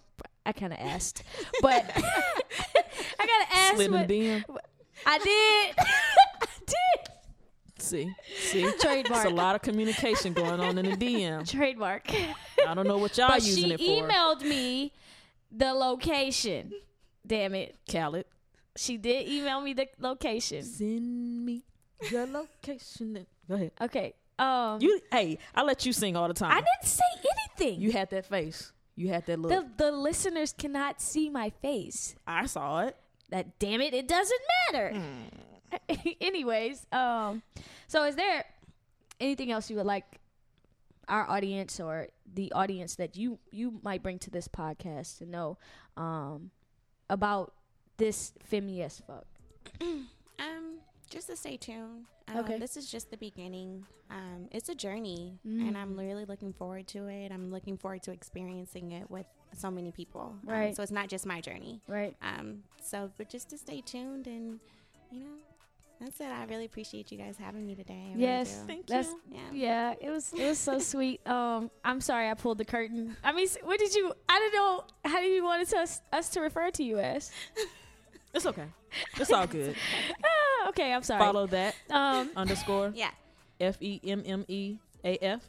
i 0.45 0.51
kind 0.51 0.71
of 0.71 0.79
asked 0.79 1.23
but 1.61 1.89
i 1.95 3.25
gotta 3.25 3.47
ask 3.55 3.75
Slid 3.75 3.87
in 3.87 3.91
what- 3.93 4.07
the 4.07 4.13
DM. 4.19 4.43
I 5.05 5.17
did. 5.19 5.75
I 6.41 6.47
did. 6.65 7.11
See, 7.79 8.11
see, 8.39 8.71
Trademark. 8.79 9.23
It's 9.25 9.31
a 9.31 9.35
lot 9.35 9.55
of 9.55 9.61
communication 9.61 10.33
going 10.33 10.59
on 10.59 10.77
in 10.79 10.85
the 10.89 10.97
DM. 10.97 11.47
Trademark. 11.47 12.11
I 12.67 12.73
don't 12.73 12.87
know 12.87 12.97
what 12.97 13.15
y'all 13.15 13.27
but 13.27 13.43
using 13.43 13.65
she 13.65 13.73
it 13.73 13.77
for. 13.77 13.83
She 13.85 14.01
emailed 14.01 14.41
me 14.41 14.91
the 15.51 15.73
location. 15.73 16.71
Damn 17.25 17.53
it. 17.53 17.75
Khalid. 17.89 18.25
She 18.75 18.97
did 18.97 19.29
email 19.29 19.61
me 19.61 19.73
the 19.73 19.87
location. 19.99 20.63
Send 20.63 21.45
me 21.45 21.63
your 22.11 22.25
location. 22.25 23.25
Go 23.47 23.55
ahead. 23.55 23.71
Okay. 23.81 24.13
Um 24.39 24.79
You, 24.81 24.99
hey, 25.11 25.37
I 25.55 25.63
let 25.63 25.85
you 25.85 25.93
sing 25.93 26.15
all 26.15 26.27
the 26.27 26.33
time. 26.33 26.51
I 26.51 26.61
didn't 26.61 26.83
say 26.89 27.03
anything. 27.59 27.81
You 27.81 27.91
had 27.91 28.09
that 28.11 28.25
face. 28.25 28.71
You 28.95 29.09
had 29.09 29.25
that 29.27 29.39
look. 29.39 29.51
the 29.51 29.65
the 29.85 29.91
listeners 29.91 30.53
cannot 30.53 31.01
see 31.01 31.29
my 31.29 31.49
face. 31.61 32.15
I 32.25 32.45
saw 32.45 32.81
it. 32.81 32.95
That 33.29 33.59
damn 33.59 33.81
it, 33.81 33.93
it 33.93 34.07
doesn't 34.07 34.41
matter. 34.71 34.95
Anyways, 36.21 36.85
um 36.91 37.41
so 37.87 38.03
is 38.05 38.15
there 38.15 38.45
anything 39.19 39.51
else 39.51 39.69
you 39.69 39.75
would 39.77 39.85
like 39.85 40.05
our 41.09 41.29
audience 41.29 41.79
or 41.79 42.07
the 42.33 42.51
audience 42.53 42.95
that 42.95 43.15
you 43.17 43.39
you 43.51 43.79
might 43.83 44.03
bring 44.03 44.19
to 44.19 44.29
this 44.29 44.47
podcast 44.47 45.17
to 45.19 45.25
know 45.25 45.57
um 45.95 46.51
about 47.09 47.53
this 47.97 48.33
Femi 48.51 48.81
as 48.81 49.01
fuck? 49.07 49.25
Um, 50.39 50.66
just 51.09 51.27
to 51.27 51.35
stay 51.35 51.57
tuned. 51.57 52.05
Um, 52.27 52.37
Okay. 52.39 52.59
This 52.59 52.75
is 52.77 52.89
just 52.91 53.09
the 53.11 53.17
beginning. 53.17 53.85
Um, 54.09 54.47
it's 54.51 54.69
a 54.69 54.75
journey, 54.75 55.39
and 55.43 55.77
I'm 55.77 55.95
Mm. 55.95 55.99
really 55.99 56.25
looking 56.25 56.53
forward 56.53 56.87
to 56.89 57.07
it. 57.07 57.31
I'm 57.31 57.51
looking 57.51 57.77
forward 57.77 58.03
to 58.03 58.11
experiencing 58.11 58.91
it 58.91 59.09
with 59.09 59.25
so 59.53 59.71
many 59.71 59.91
people. 59.91 60.35
Um, 60.43 60.49
Right. 60.53 60.75
so 60.75 60.83
it's 60.83 60.91
not 60.91 61.07
just 61.09 61.25
my 61.25 61.39
journey. 61.41 61.81
Right. 61.87 62.15
Um, 62.21 62.63
so 62.81 63.11
but 63.17 63.29
just 63.29 63.49
to 63.51 63.57
stay 63.57 63.81
tuned, 63.81 64.27
and 64.27 64.59
you 65.11 65.21
know, 65.21 65.35
that's 65.99 66.19
it. 66.19 66.25
I 66.27 66.43
really 66.45 66.65
appreciate 66.65 67.11
you 67.11 67.17
guys 67.17 67.37
having 67.37 67.65
me 67.65 67.75
today. 67.75 67.93
I 68.07 68.09
really 68.11 68.21
Yes. 68.23 68.59
do. 68.59 68.67
Thank 68.67 68.87
That's 68.87 69.07
you. 69.09 69.21
Yeah. 69.31 69.51
yeah, 69.53 69.93
it 70.01 70.09
was 70.09 70.33
it 70.33 70.45
was 70.47 70.59
so 70.59 70.79
sweet. 70.93 71.25
Um 71.27 71.71
I'm 71.83 72.01
sorry 72.01 72.29
I 72.29 72.33
pulled 72.33 72.57
the 72.57 72.65
curtain. 72.65 73.15
I 73.23 73.31
mean, 73.31 73.47
what 73.63 73.79
did 73.79 73.93
you 73.95 74.13
I 74.29 74.39
don't 74.39 74.53
know 74.53 74.83
how 75.09 75.19
do 75.21 75.27
you 75.27 75.43
want 75.43 75.61
us 75.73 76.01
us 76.11 76.29
to 76.31 76.41
refer 76.41 76.71
to 76.71 76.83
you 76.83 76.99
as? 76.99 77.31
It's 78.33 78.45
okay. 78.45 78.67
It's 79.17 79.31
all 79.31 79.47
good. 79.47 79.75
Okay, 80.67 80.93
I'm 80.93 81.03
sorry. 81.03 81.19
Follow 81.23 81.47
that 81.47 81.75
Um 81.89 82.29
underscore 82.35 82.91
Yeah. 82.95 83.11
F 83.59 83.77
E 83.81 83.99
M 84.03 84.23
M 84.25 84.45
E 84.47 84.77
A 85.03 85.17
F. 85.17 85.41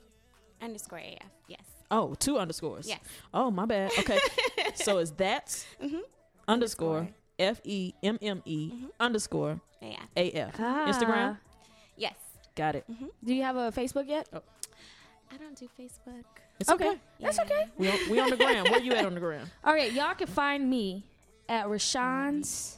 Underscore 0.63 0.99
AF. 0.99 1.31
Yes. 1.47 1.61
Oh, 1.91 2.15
two 2.15 2.39
underscores. 2.39 2.89
Yes. 2.89 3.01
Oh, 3.33 3.51
my 3.51 3.65
bad. 3.67 3.91
Okay. 3.99 4.19
so 4.75 4.99
it's 4.99 5.13
that 5.13 5.65
Mhm. 5.83 6.01
underscore 6.47 7.09
F 7.39 7.61
E 7.65 7.93
M 8.03 8.19
M 8.21 8.43
E 8.45 8.71
Mhm. 8.73 8.91
underscore 9.01 9.61
AF. 9.83 10.55
Ah, 10.59 10.87
Instagram. 10.89 11.39
Yes. 11.97 12.15
Got 12.57 12.75
it. 12.77 12.87
Do 13.25 13.35
you 13.35 13.43
have 13.43 13.57
a 13.57 13.71
Facebook 13.73 14.09
yet? 14.09 14.29
Oh. 14.33 14.43
I 15.31 15.37
don't 15.37 15.57
do 15.57 15.69
Facebook. 15.79 16.25
It's 16.59 16.71
okay. 16.71 16.99
That's 17.21 17.37
Yeah. 17.37 17.45
okay. 17.45 17.69
We 17.77 17.89
on, 17.91 18.11
we 18.11 18.19
on 18.19 18.31
the 18.31 18.37
gram. 18.37 18.65
Where 18.65 18.81
you 18.81 18.93
at 18.93 19.05
on 19.05 19.15
the 19.15 19.21
gram? 19.21 19.47
All 19.65 19.73
right, 19.73 19.93
y'all 19.93 20.15
can 20.15 20.27
find 20.27 20.69
me 20.69 21.05
at 21.49 21.67
Rashawn's 21.67 22.78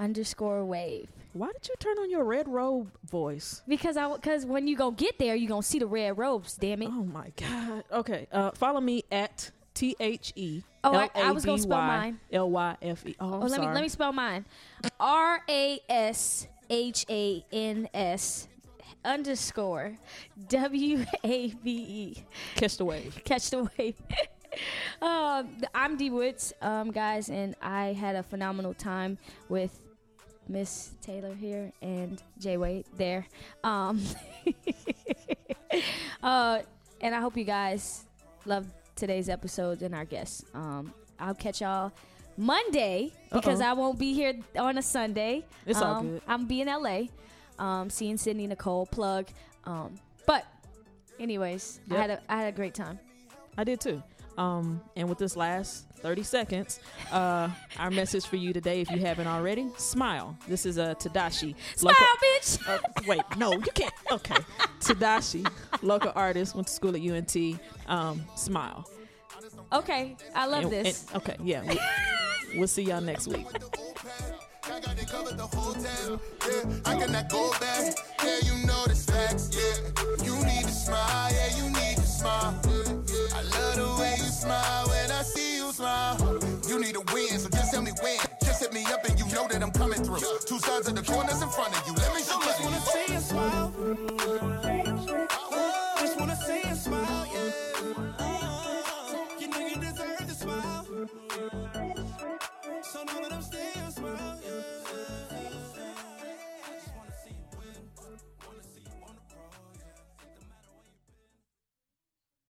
underscore 0.00 0.64
wave. 0.64 1.08
Why 1.32 1.52
did 1.52 1.68
you 1.68 1.74
turn 1.78 1.96
on 1.98 2.10
your 2.10 2.24
red 2.24 2.48
robe 2.48 2.90
voice? 3.08 3.62
Because 3.68 3.96
I 3.96 4.12
because 4.12 4.44
when 4.44 4.66
you 4.66 4.76
go 4.76 4.90
get 4.90 5.16
there, 5.20 5.36
you 5.36 5.46
gonna 5.46 5.62
see 5.62 5.78
the 5.78 5.86
red 5.86 6.18
robes. 6.18 6.56
Damn 6.56 6.82
it! 6.82 6.88
Oh 6.88 7.04
my 7.04 7.30
god. 7.36 7.84
Okay. 7.92 8.26
Uh, 8.32 8.50
follow 8.52 8.80
me 8.80 9.04
at 9.12 9.52
T 9.74 9.94
H 10.00 10.32
E 10.34 10.62
Oh, 10.82 10.92
I- 10.94 11.10
I 11.14 11.30
was 11.30 11.44
gonna 11.44 11.58
spell 11.58 11.82
mine. 11.82 12.18
L 12.32 12.50
Y 12.50 12.76
F 12.82 13.06
E. 13.06 13.14
Oh, 13.20 13.34
oh, 13.34 13.38
let 13.40 13.50
sorry. 13.52 13.68
me 13.68 13.74
let 13.74 13.82
me 13.82 13.88
spell 13.88 14.12
mine. 14.12 14.44
R 14.98 15.40
A 15.48 15.78
S 15.88 16.48
H 16.68 17.06
A 17.08 17.44
N 17.52 17.88
S 17.94 18.48
underscore 19.04 19.96
W 20.48 21.04
A 21.22 21.48
V 21.48 21.70
E. 21.70 22.24
catch 22.56 22.76
the 22.76 22.84
wave. 22.84 23.20
Catch 23.24 23.50
the 23.50 23.70
wave. 23.78 23.94
um, 25.02 25.48
I'm 25.74 25.96
D 25.96 26.10
Woods, 26.10 26.52
um, 26.60 26.90
guys, 26.90 27.28
and 27.28 27.54
I 27.62 27.92
had 27.92 28.16
a 28.16 28.22
phenomenal 28.22 28.74
time 28.74 29.18
with 29.48 29.80
Miss 30.50 30.90
Taylor 31.00 31.32
here 31.34 31.72
and 31.80 32.20
Jay 32.38 32.56
Wade 32.56 32.84
there. 32.96 33.24
Um, 33.62 34.02
uh, 36.22 36.60
and 37.00 37.14
I 37.14 37.20
hope 37.20 37.36
you 37.36 37.44
guys 37.44 38.04
love 38.44 38.66
today's 38.96 39.28
episode 39.28 39.82
and 39.82 39.94
our 39.94 40.04
guests. 40.04 40.44
Um, 40.52 40.92
I'll 41.20 41.34
catch 41.34 41.60
y'all 41.60 41.92
Monday 42.36 43.12
because 43.32 43.60
Uh-oh. 43.60 43.70
I 43.70 43.72
won't 43.74 43.98
be 43.98 44.12
here 44.12 44.34
on 44.58 44.76
a 44.78 44.82
Sunday. 44.82 45.44
It's 45.66 45.80
all 45.80 45.96
Um, 45.96 46.10
good. 46.10 46.22
I'm 46.26 46.46
be 46.46 46.62
in 46.62 46.66
LA, 46.68 47.02
um, 47.58 47.88
seeing 47.88 48.16
Sydney 48.16 48.48
Nicole 48.48 48.86
plug. 48.86 49.28
Um, 49.64 49.94
but 50.26 50.46
anyways, 51.20 51.80
I 51.90 51.94
had 51.94 52.10
a 52.10 52.20
I 52.28 52.36
had 52.38 52.52
a 52.52 52.56
great 52.56 52.74
time. 52.74 52.98
I 53.56 53.62
did 53.64 53.80
too. 53.80 54.02
Um, 54.40 54.80
and 54.96 55.06
with 55.06 55.18
this 55.18 55.36
last 55.36 55.84
30 55.96 56.22
seconds, 56.22 56.80
uh, 57.12 57.50
our 57.78 57.90
message 57.90 58.24
for 58.24 58.36
you 58.36 58.54
today, 58.54 58.80
if 58.80 58.90
you 58.90 58.98
haven't 58.98 59.26
already, 59.26 59.68
smile. 59.76 60.34
This 60.48 60.64
is 60.64 60.78
a 60.78 60.96
Tadashi. 60.98 61.54
Smile, 61.76 61.94
bitch. 62.24 62.66
Uh, 62.66 62.78
wait, 63.06 63.20
no, 63.36 63.52
you 63.52 63.60
can't. 63.74 63.92
Okay. 64.10 64.36
Tadashi, 64.80 65.46
local 65.82 66.10
artist, 66.14 66.54
went 66.54 66.68
to 66.68 66.72
school 66.72 66.96
at 66.96 67.02
UNT. 67.02 67.36
Um, 67.86 68.24
smile. 68.34 68.88
Okay, 69.74 70.16
I 70.34 70.46
love 70.46 70.64
And- 70.64 70.72
this. 70.72 71.04
and- 71.12 71.16
okay, 71.22 71.36
yeah. 71.44 71.62
We, 71.68 72.58
we'll 72.58 72.66
see 72.66 72.82
y'all 72.84 73.02
next 73.02 73.26
week. 73.28 73.46
I 74.72 74.80
got 74.80 74.98
it 74.98 75.06
covered 75.08 75.36
the 75.36 75.46
whole 75.46 75.74
town. 75.74 76.18
Yeah, 76.48 76.90
I 76.90 76.96
cannot 76.98 77.28
go 77.28 77.50
back. 77.60 77.94
Yeah, 78.24 78.38
you 78.44 78.66
know 78.66 78.84
the 78.86 78.94
facts. 78.94 79.50
Yeah, 79.52 80.24
you 80.24 80.34
need 80.46 80.62
to 80.64 80.70
smile. 80.72 81.30
Yeah, 81.30 81.56
you 81.58 81.64
need 81.70 81.96
to 81.96 82.02
smile. 82.06 82.58
up 88.86 89.04
and 89.04 89.18
you 89.18 89.26
know 89.34 89.46
that 89.48 89.62
I'm 89.62 89.70
coming 89.72 90.02
through. 90.02 90.20
Two 90.46 90.58
sides 90.58 90.88
of 90.88 90.96
the 90.96 91.02
corners 91.02 91.42
in 91.42 91.48
front 91.48 91.76
of 91.76 91.86
you. 91.86 91.94
Let 91.94 92.14
me 92.14 92.22
show 92.22 92.39